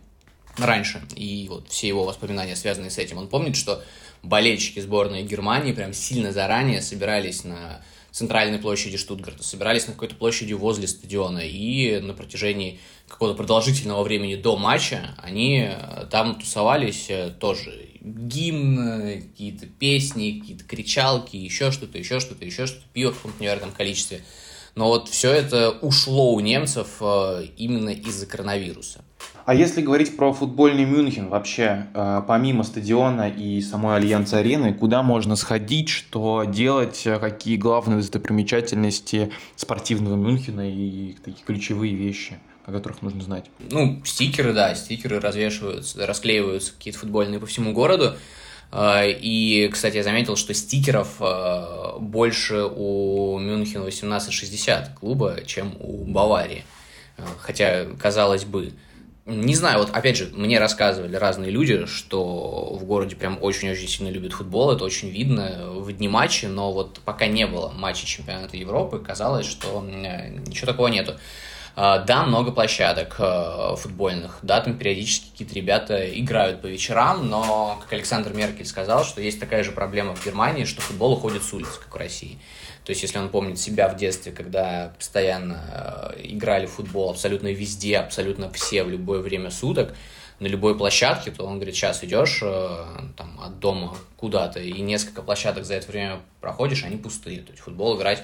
раньше, 0.57 1.03
и 1.15 1.45
вот 1.49 1.69
все 1.69 1.87
его 1.87 2.03
воспоминания 2.03 2.55
связаны 2.55 2.89
с 2.89 2.97
этим, 2.97 3.19
он 3.19 3.27
помнит, 3.27 3.55
что 3.55 3.83
болельщики 4.23 4.79
сборной 4.79 5.21
Германии 5.21 5.71
прям 5.71 5.93
сильно 5.93 6.31
заранее 6.31 6.81
собирались 6.81 7.43
на 7.43 7.81
центральной 8.09 8.57
площади 8.57 8.97
Штутгарта, 8.97 9.43
собирались 9.43 9.85
на 9.85 9.93
какой-то 9.93 10.15
площади 10.15 10.53
возле 10.53 10.87
стадиона, 10.87 11.41
и 11.43 11.99
на 11.99 12.15
протяжении 12.15 12.79
какого-то 13.07 13.37
продолжительного 13.37 14.03
времени 14.03 14.35
до 14.35 14.57
матча 14.57 15.15
они 15.17 15.69
э, 15.69 16.05
там 16.11 16.35
тусовались 16.35 17.07
э, 17.09 17.29
тоже. 17.39 17.85
Гимн, 18.01 19.21
какие-то 19.21 19.65
песни, 19.65 20.39
какие-то 20.39 20.63
кричалки, 20.63 21.35
еще 21.35 21.71
что-то, 21.71 21.97
еще 21.97 22.19
что-то, 22.19 22.45
еще 22.45 22.67
что-то, 22.67 22.83
пиво 22.93 23.11
в 23.11 23.17
каком-то 23.17 23.41
невероятном 23.41 23.71
количестве. 23.71 24.21
Но 24.75 24.87
вот 24.87 25.09
все 25.09 25.31
это 25.31 25.71
ушло 25.71 26.33
у 26.33 26.39
немцев 26.39 26.97
э, 27.01 27.45
именно 27.57 27.89
из-за 27.89 28.27
коронавируса. 28.27 29.03
А 29.45 29.55
если 29.55 29.81
говорить 29.81 30.15
про 30.17 30.33
футбольный 30.33 30.83
Мюнхен 30.83 31.29
вообще, 31.29 31.87
помимо 32.27 32.63
стадиона 32.63 33.29
и 33.29 33.61
самой 33.61 33.95
Альянс-арены, 33.95 34.73
куда 34.73 35.03
можно 35.03 35.37
сходить, 35.37 35.87
что 35.87 36.43
делать, 36.43 37.03
какие 37.21 37.55
главные 37.55 37.97
достопримечательности 37.99 39.31
спортивного 39.55 40.15
Мюнхена 40.15 40.69
и 40.69 41.13
такие 41.23 41.45
ключевые 41.45 41.95
вещи? 41.95 42.37
О 42.67 42.71
которых 42.71 43.01
нужно 43.01 43.23
знать? 43.23 43.45
Ну, 43.71 43.99
стикеры, 44.05 44.53
да, 44.53 44.75
стикеры 44.75 45.19
развешиваются, 45.19 46.05
расклеиваются 46.05 46.73
какие-то 46.73 46.99
футбольные 46.99 47.39
по 47.39 47.47
всему 47.47 47.73
городу. 47.73 48.15
И, 48.75 49.69
кстати, 49.71 49.95
я 49.95 50.03
заметил, 50.03 50.35
что 50.35 50.53
стикеров 50.53 51.21
больше 51.99 52.63
у 52.65 53.39
Мюнхен 53.39 53.79
1860 53.79 54.99
клуба, 54.99 55.37
чем 55.45 55.77
у 55.79 56.03
Баварии. 56.03 56.65
Хотя, 57.39 57.85
казалось 57.97 58.43
бы, 58.43 58.73
не 59.25 59.55
знаю, 59.55 59.79
вот 59.79 59.89
опять 59.91 60.17
же, 60.17 60.29
мне 60.33 60.59
рассказывали 60.59 61.15
разные 61.15 61.51
люди, 61.51 61.85
что 61.85 62.77
в 62.77 62.83
городе 62.83 63.15
прям 63.15 63.37
очень-очень 63.41 63.87
сильно 63.87 64.09
любят 64.09 64.33
футбол, 64.33 64.71
это 64.71 64.83
очень 64.83 65.09
видно 65.09 65.71
в 65.71 65.91
дни 65.93 66.07
матча, 66.09 66.47
но 66.47 66.71
вот 66.73 66.99
пока 67.05 67.27
не 67.27 67.47
было 67.47 67.69
матча 67.69 68.05
чемпионата 68.05 68.57
Европы, 68.57 68.99
казалось, 68.99 69.45
что 69.45 69.81
ничего 69.81 70.67
такого 70.67 70.87
нету. 70.89 71.17
А, 71.79 71.99
да, 71.99 72.25
много 72.25 72.51
площадок 72.51 73.17
э, 73.19 73.75
футбольных, 73.77 74.39
да, 74.41 74.61
там 74.61 74.79
периодически 74.79 75.29
какие-то 75.29 75.53
ребята 75.53 76.19
играют 76.19 76.59
по 76.59 76.65
вечерам, 76.65 77.29
но, 77.29 77.77
как 77.79 77.93
Александр 77.93 78.33
Меркель 78.33 78.65
сказал, 78.65 79.05
что 79.05 79.21
есть 79.21 79.39
такая 79.39 79.63
же 79.63 79.71
проблема 79.71 80.15
в 80.15 80.25
Германии, 80.25 80.63
что 80.63 80.81
футбол 80.81 81.13
уходит 81.13 81.43
с 81.43 81.53
улиц, 81.53 81.67
как 81.79 81.93
в 81.93 81.95
России. 81.95 82.39
То 82.83 82.89
есть, 82.89 83.03
если 83.03 83.19
он 83.19 83.29
помнит 83.29 83.59
себя 83.59 83.89
в 83.89 83.95
детстве, 83.95 84.31
когда 84.31 84.91
постоянно 84.97 86.13
э, 86.15 86.21
играли 86.23 86.65
в 86.65 86.71
футбол 86.71 87.11
абсолютно 87.11 87.49
везде, 87.49 87.99
абсолютно 87.99 88.49
все, 88.49 88.83
в 88.83 88.89
любое 88.89 89.19
время 89.19 89.51
суток, 89.51 89.93
на 90.39 90.47
любой 90.47 90.75
площадке, 90.75 91.29
то 91.29 91.45
он 91.45 91.57
говорит, 91.57 91.75
сейчас 91.75 92.03
идешь 92.03 92.39
э, 92.41 92.85
там, 93.15 93.39
от 93.39 93.59
дома 93.59 93.95
куда-то, 94.15 94.59
и 94.59 94.81
несколько 94.81 95.21
площадок 95.21 95.63
за 95.63 95.75
это 95.75 95.91
время 95.91 96.21
проходишь, 96.41 96.83
они 96.83 96.97
пустые. 96.97 97.41
То 97.41 97.51
есть 97.51 97.61
футбол 97.61 97.95
играть 97.99 98.23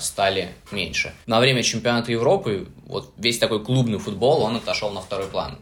стали 0.00 0.54
меньше. 0.70 1.12
На 1.26 1.40
время 1.40 1.62
чемпионата 1.62 2.10
Европы 2.10 2.68
вот 2.86 3.12
весь 3.16 3.38
такой 3.38 3.62
клубный 3.62 3.98
футбол, 3.98 4.42
он 4.42 4.56
отошел 4.56 4.90
на 4.90 5.00
второй 5.00 5.26
план. 5.26 5.58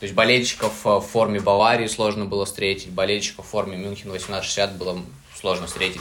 То 0.00 0.04
есть 0.04 0.14
болельщиков 0.14 0.84
в 0.84 1.00
форме 1.00 1.38
Баварии 1.38 1.86
сложно 1.86 2.24
было 2.24 2.44
встретить, 2.44 2.90
болельщиков 2.90 3.46
в 3.46 3.48
форме 3.48 3.76
Мюнхен 3.76 4.08
1860 4.08 4.76
было 4.76 4.98
сложно 5.34 5.66
встретить. 5.68 6.00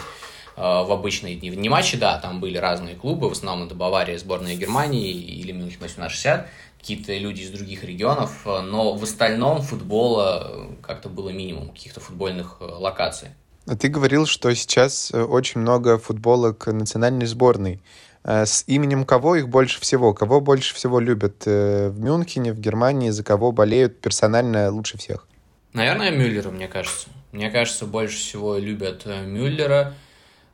Э, 0.57 0.84
в 0.84 0.91
обычные 0.91 1.36
дни. 1.36 1.49
Не 1.49 1.69
матчи, 1.69 1.97
да, 1.97 2.17
там 2.19 2.39
были 2.39 2.57
разные 2.57 2.95
клубы, 2.95 3.30
в 3.30 3.32
основном 3.32 3.67
это 3.67 3.76
Бавария, 3.76 4.17
сборная 4.17 4.55
Германии 4.55 5.11
или 5.11 5.51
Мюнхен 5.51 5.78
1860, 5.78 6.47
какие-то 6.78 7.17
люди 7.17 7.41
из 7.41 7.51
других 7.51 7.84
регионов, 7.84 8.45
э, 8.45 8.61
но 8.61 8.93
в 8.93 9.03
остальном 9.03 9.61
футбола 9.61 10.51
э, 10.51 10.76
как-то 10.82 11.09
было 11.09 11.30
минимум 11.30 11.69
каких-то 11.69 11.99
футбольных 11.99 12.57
локаций. 12.59 13.30
А 13.68 13.76
ты 13.76 13.88
говорил, 13.88 14.26
что 14.26 14.53
сейчас 14.55 15.12
очень 15.12 15.62
много 15.62 15.97
футболок 15.97 16.68
национальной 16.68 17.26
сборной. 17.28 17.82
С 18.24 18.64
именем 18.68 19.05
кого 19.05 19.36
их 19.36 19.49
больше 19.49 19.80
всего? 19.82 20.14
Кого 20.14 20.41
больше 20.41 20.76
всего 20.76 20.99
любят 20.99 21.45
в 21.45 21.99
Мюнхене, 21.99 22.53
в 22.53 22.59
Германии? 22.59 23.09
За 23.09 23.24
кого 23.24 23.51
болеют 23.51 23.99
персонально 24.01 24.72
лучше 24.72 24.97
всех? 24.97 25.28
Наверное, 25.74 26.12
Мюллера, 26.12 26.49
мне 26.49 26.68
кажется. 26.68 27.07
Мне 27.32 27.49
кажется, 27.49 27.86
больше 27.86 28.18
всего 28.18 28.57
любят 28.57 29.05
Мюллера. 29.05 29.93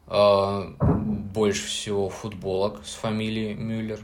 Больше 0.06 1.68
всего 1.68 2.10
футболок 2.10 2.86
с 2.86 2.94
фамилией 2.94 3.56
Мюллер. 3.56 4.00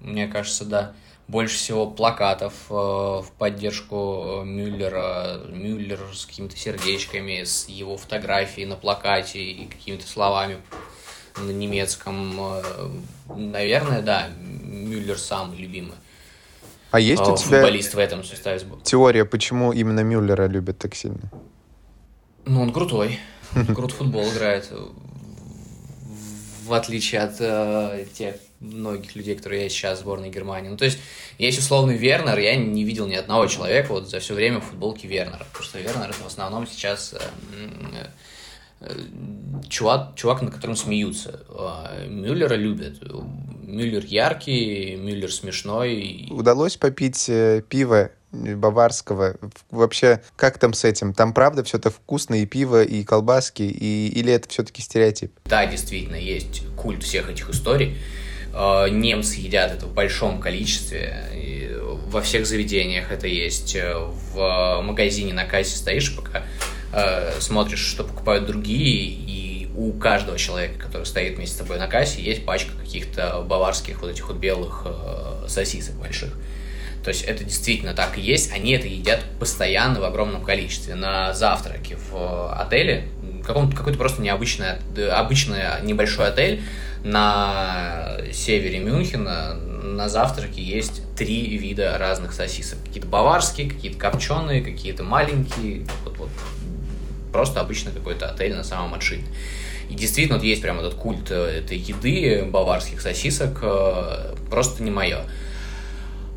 Мне 0.00 0.28
кажется, 0.28 0.64
да. 0.64 0.92
Больше 1.26 1.56
всего 1.56 1.86
плакатов 1.86 2.52
э, 2.68 2.74
в 2.74 3.26
поддержку 3.38 4.42
э, 4.42 4.44
Мюллера. 4.44 5.40
Мюллер 5.48 6.00
с 6.12 6.26
какими-то 6.26 6.56
сердечками, 6.56 7.44
с 7.44 7.66
его 7.68 7.96
фотографией 7.96 8.66
на 8.66 8.76
плакате 8.76 9.40
и 9.40 9.66
какими-то 9.66 10.06
словами 10.06 10.58
на 11.38 11.50
немецком. 11.50 12.36
Э, 12.38 12.62
наверное, 13.34 14.02
да, 14.02 14.28
Мюллер 14.38 15.18
самый 15.18 15.56
любимый. 15.56 15.94
А 16.90 17.00
есть 17.00 17.22
у 17.22 17.36
тебя 17.36 17.60
футболист 17.60 17.94
в 17.94 17.98
этом 17.98 18.22
составе 18.22 18.60
теория, 18.84 19.24
почему 19.24 19.72
именно 19.72 20.00
Мюллера 20.00 20.46
любят 20.46 20.78
так 20.78 20.94
сильно? 20.94 21.30
Ну, 22.44 22.62
он 22.62 22.72
крутой. 22.72 23.18
Крут 23.74 23.92
футбол 23.92 24.28
играет 24.30 24.70
в 26.64 26.72
отличие 26.72 27.20
от 27.20 27.36
э, 27.40 28.06
тех 28.14 28.36
многих 28.60 29.14
людей, 29.14 29.34
которые 29.34 29.64
есть 29.64 29.76
сейчас 29.76 29.98
в 29.98 30.02
сборной 30.02 30.30
Германии. 30.30 30.68
Ну, 30.68 30.76
то 30.76 30.84
есть, 30.84 30.98
есть 31.38 31.58
условный 31.58 31.96
Вернер, 31.96 32.38
я 32.38 32.56
не 32.56 32.84
видел 32.84 33.06
ни 33.06 33.14
одного 33.14 33.46
человека 33.46 33.92
вот 33.92 34.08
за 34.08 34.20
все 34.20 34.34
время 34.34 34.60
футболки 34.60 35.06
Вернера, 35.06 35.44
потому 35.44 35.64
что 35.64 35.78
Вернер 35.78 36.10
это 36.10 36.22
в 36.22 36.26
основном 36.26 36.66
сейчас 36.66 37.14
э, 37.14 37.20
э, 38.80 38.98
чувак, 39.68 40.14
чувак, 40.16 40.42
на 40.42 40.50
котором 40.50 40.76
смеются. 40.76 41.40
Э, 41.48 42.06
Мюллера 42.08 42.54
любят. 42.54 43.02
Мюллер 43.02 44.04
яркий, 44.04 44.96
Мюллер 44.96 45.32
смешной. 45.32 46.28
Удалось 46.30 46.76
попить 46.76 47.28
э, 47.28 47.62
пиво 47.68 48.10
баварского. 48.56 49.36
Вообще, 49.70 50.22
как 50.36 50.58
там 50.58 50.72
с 50.72 50.84
этим? 50.84 51.12
Там 51.12 51.32
правда 51.32 51.64
все 51.64 51.78
это 51.78 51.90
вкусно, 51.90 52.34
и 52.34 52.46
пиво, 52.46 52.82
и 52.82 53.04
колбаски, 53.04 53.62
и... 53.62 54.08
или 54.08 54.32
это 54.32 54.48
все-таки 54.48 54.82
стереотип? 54.82 55.32
Да, 55.44 55.66
действительно, 55.66 56.16
есть 56.16 56.62
культ 56.76 57.02
всех 57.02 57.30
этих 57.30 57.50
историй. 57.50 57.96
А, 58.52 58.88
немцы 58.88 59.40
едят 59.40 59.72
это 59.72 59.86
в 59.86 59.92
большом 59.92 60.40
количестве. 60.40 61.24
Во 62.06 62.20
всех 62.22 62.46
заведениях 62.46 63.10
это 63.10 63.26
есть. 63.26 63.76
В 63.76 64.80
магазине 64.82 65.32
на 65.32 65.44
кассе 65.44 65.76
стоишь, 65.76 66.14
пока 66.14 66.44
э, 66.92 67.40
смотришь, 67.40 67.80
что 67.80 68.04
покупают 68.04 68.46
другие, 68.46 69.10
и 69.10 69.68
у 69.76 69.92
каждого 69.92 70.38
человека, 70.38 70.78
который 70.78 71.04
стоит 71.04 71.36
вместе 71.36 71.56
с 71.56 71.58
тобой 71.58 71.78
на 71.78 71.88
кассе, 71.88 72.22
есть 72.22 72.44
пачка 72.44 72.76
каких-то 72.78 73.42
баварских 73.42 74.00
вот 74.00 74.10
этих 74.10 74.28
вот 74.28 74.36
белых 74.36 74.82
э, 74.84 75.48
сосисок 75.48 75.96
больших. 75.96 76.32
То 77.04 77.10
есть 77.10 77.22
это 77.22 77.44
действительно 77.44 77.92
так 77.92 78.16
и 78.16 78.20
есть. 78.20 78.50
Они 78.52 78.72
это 78.72 78.88
едят 78.88 79.20
постоянно 79.38 80.00
в 80.00 80.04
огромном 80.04 80.42
количестве. 80.42 80.94
На 80.94 81.34
завтраке 81.34 81.96
в 81.96 82.14
э, 82.14 82.54
отеле, 82.54 83.08
какой-то 83.44 83.98
просто 83.98 84.22
необычный, 84.22 84.78
обычный 85.10 85.82
небольшой 85.82 86.28
отель 86.28 86.62
на 87.04 88.16
севере 88.32 88.78
Мюнхена, 88.78 89.54
на 89.54 90.08
завтраке 90.08 90.62
есть 90.62 91.02
три 91.14 91.58
вида 91.58 91.98
разных 91.98 92.32
сосисок. 92.32 92.78
Какие-то 92.86 93.06
баварские, 93.08 93.68
какие-то 93.68 93.98
копченые, 93.98 94.62
какие-то 94.62 95.02
маленькие. 95.02 95.86
Вот, 96.04 96.16
вот. 96.16 96.30
Просто 97.32 97.60
обычно 97.60 97.90
какой-то 97.90 98.30
отель 98.30 98.54
на 98.54 98.64
самом 98.64 98.94
отшибе. 98.94 99.24
И 99.90 99.94
действительно, 99.94 100.38
вот 100.38 100.44
есть 100.44 100.62
прям 100.62 100.80
этот 100.80 100.94
культ 100.94 101.30
э, 101.30 101.58
этой 101.58 101.76
еды, 101.76 102.44
баварских 102.50 103.02
сосисок, 103.02 103.58
э, 103.62 104.34
просто 104.48 104.82
не 104.82 104.90
мое. 104.90 105.24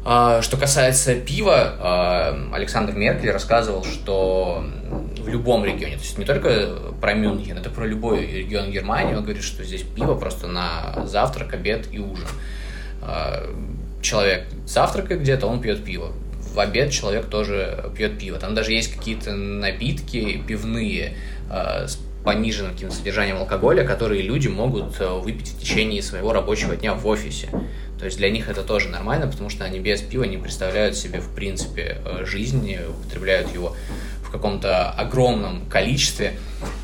А, 0.10 0.41
что 0.41 0.55
касается 0.55 1.16
пива, 1.16 1.76
а, 1.80 2.49
Александр 2.53 2.93
Меркель 2.93 3.30
рассказывал, 3.30 3.84
что 3.84 4.64
в 5.20 5.28
любом 5.28 5.66
регионе, 5.66 5.97
то 5.97 6.01
есть 6.01 6.18
не 6.18 6.24
только 6.24 6.78
про 7.01 7.14
Мюнхен, 7.14 7.58
это 7.58 7.70
про 7.70 7.86
любой 7.86 8.26
регион 8.26 8.72
Германии, 8.72 9.16
он 9.16 9.24
говорит, 9.24 9.43
что 9.43 9.66
здесь 9.66 9.82
пиво 9.82 10.16
просто 10.16 10.47
на 10.47 11.05
завтрак, 11.05 11.53
обед 11.53 11.89
и 11.91 11.99
ужин. 11.99 12.26
А, 13.01 13.53
человек 14.01 14.45
завтракает 14.66 15.20
где-то, 15.20 15.45
он 15.45 15.60
пьет 15.60 15.84
пиво. 15.84 16.14
В 16.53 16.58
обед 16.58 16.91
человек 16.91 17.26
тоже 17.26 17.91
пьет 17.93 18.18
пиво. 18.18 18.39
Там 18.39 18.55
даже 18.55 18.72
есть 18.72 18.95
какие-то 18.95 19.34
напитки 19.34 20.41
пивные 20.47 21.16
с 21.49 21.99
пониженным 22.24 22.72
каким-то 22.72 22.95
содержанием 22.95 23.38
алкоголя, 23.38 23.86
которые 23.86 24.22
люди 24.22 24.47
могут 24.47 24.97
выпить 24.99 25.49
в 25.49 25.60
течение 25.60 26.01
своего 26.01 26.32
рабочего 26.32 26.78
дня 26.78 26.93
в 26.93 27.05
офисе. 27.05 27.49
То 28.00 28.06
есть 28.06 28.18
для 28.18 28.30
них 28.30 28.48
это 28.48 28.64
тоже 28.64 28.89
нормально, 28.89 29.28
потому 29.28 29.50
что 29.50 29.64
они 29.64 29.80
без 29.80 30.02
пива 30.02 30.24
не 30.24 30.38
представляют 30.38 30.95
себе, 30.95 31.20
в 31.20 31.34
принципе, 31.34 31.98
э, 32.06 32.26
жизни, 32.26 32.80
употребляют 32.88 33.52
его 33.54 33.76
в 34.22 34.30
каком-то 34.30 34.91
огромном 34.91 35.66
количестве. 35.68 36.34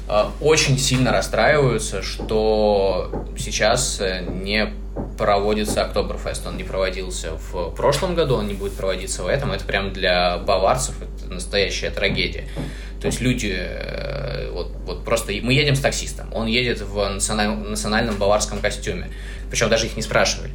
Э, 0.09 0.25
очень 0.41 0.79
сильно 0.79 1.11
расстраиваются, 1.11 2.01
что 2.01 3.25
сейчас 3.37 4.01
э, 4.01 4.25
не 4.27 4.73
проводится 5.17 5.83
Октоберфест. 5.83 6.47
Он 6.47 6.57
не 6.57 6.63
проводился 6.63 7.33
в 7.51 7.69
прошлом 7.75 8.15
году, 8.15 8.35
он 8.35 8.47
не 8.47 8.55
будет 8.55 8.73
проводиться 8.73 9.21
в 9.21 9.27
этом. 9.27 9.51
Это 9.51 9.65
прям 9.65 9.93
для 9.93 10.39
баварцев 10.39 10.95
это 10.99 11.31
настоящая 11.31 11.91
трагедия. 11.91 12.45
То 12.99 13.07
есть 13.07 13.19
люди, 13.19 13.59
вот, 14.51 14.71
вот 14.85 15.03
просто 15.03 15.33
мы 15.41 15.53
едем 15.53 15.75
с 15.75 15.81
таксистом, 15.81 16.33
он 16.33 16.47
едет 16.47 16.81
в 16.81 17.05
национальном 17.09 18.15
баварском 18.15 18.59
костюме. 18.59 19.09
Причем 19.49 19.69
даже 19.69 19.87
их 19.87 19.97
не 19.97 20.01
спрашивали 20.01 20.51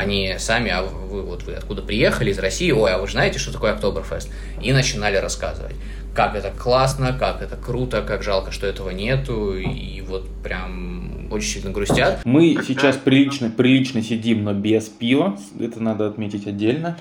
они 0.00 0.34
сами, 0.38 0.70
а 0.70 0.82
вы 0.82 1.22
вот 1.22 1.42
вы 1.44 1.54
откуда 1.54 1.82
приехали, 1.82 2.30
из 2.30 2.38
России, 2.38 2.70
ой, 2.72 2.92
а 2.92 2.98
вы 2.98 3.08
знаете, 3.08 3.38
что 3.38 3.52
такое 3.52 3.72
Октоберфест? 3.72 4.30
И 4.62 4.72
начинали 4.72 5.16
рассказывать, 5.16 5.76
как 6.14 6.34
это 6.34 6.50
классно, 6.50 7.16
как 7.18 7.42
это 7.42 7.56
круто, 7.56 8.02
как 8.02 8.22
жалко, 8.22 8.50
что 8.50 8.66
этого 8.66 8.90
нету, 8.90 9.56
и 9.56 10.00
вот 10.00 10.28
прям 10.42 11.28
очень 11.30 11.60
сильно 11.60 11.70
грустят. 11.70 12.20
Мы 12.24 12.58
сейчас 12.66 12.96
прилично, 12.96 13.50
прилично 13.50 14.02
сидим, 14.02 14.44
но 14.44 14.52
без 14.52 14.88
пива, 14.88 15.38
это 15.58 15.80
надо 15.80 16.08
отметить 16.08 16.46
отдельно. 16.46 16.96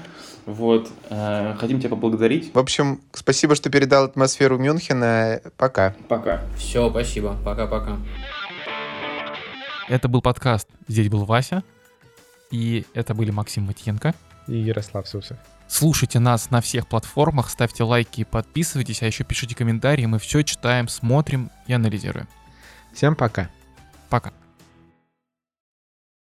Вот. 0.45 0.89
Э, 1.09 1.55
хотим 1.59 1.79
тебя 1.79 1.91
поблагодарить. 1.91 2.51
В 2.53 2.59
общем, 2.59 3.01
спасибо, 3.13 3.55
что 3.55 3.69
передал 3.69 4.05
атмосферу 4.05 4.57
Мюнхена. 4.57 5.41
Пока. 5.57 5.95
Пока. 6.07 6.41
Все, 6.57 6.89
спасибо. 6.89 7.35
Пока-пока. 7.45 7.97
Это 9.87 10.07
был 10.07 10.21
подкаст. 10.21 10.67
Здесь 10.87 11.09
был 11.09 11.25
Вася. 11.25 11.63
И 12.51 12.85
это 12.93 13.13
были 13.13 13.31
Максим 13.31 13.63
Матьенко. 13.65 14.13
и 14.47 14.57
Ярослав 14.57 15.07
Сусов. 15.07 15.37
Слушайте 15.67 16.17
нас 16.17 16.49
на 16.49 16.61
всех 16.61 16.87
платформах, 16.87 17.49
ставьте 17.49 17.83
лайки 17.83 18.21
и 18.21 18.23
подписывайтесь, 18.23 19.03
а 19.03 19.05
еще 19.05 19.23
пишите 19.23 19.55
комментарии, 19.55 20.07
мы 20.07 20.17
все 20.17 20.41
читаем, 20.41 20.87
смотрим 20.87 21.51
и 21.67 21.73
анализируем. 21.73 22.27
Всем 22.91 23.15
пока. 23.15 23.49
Пока. 24.09 24.33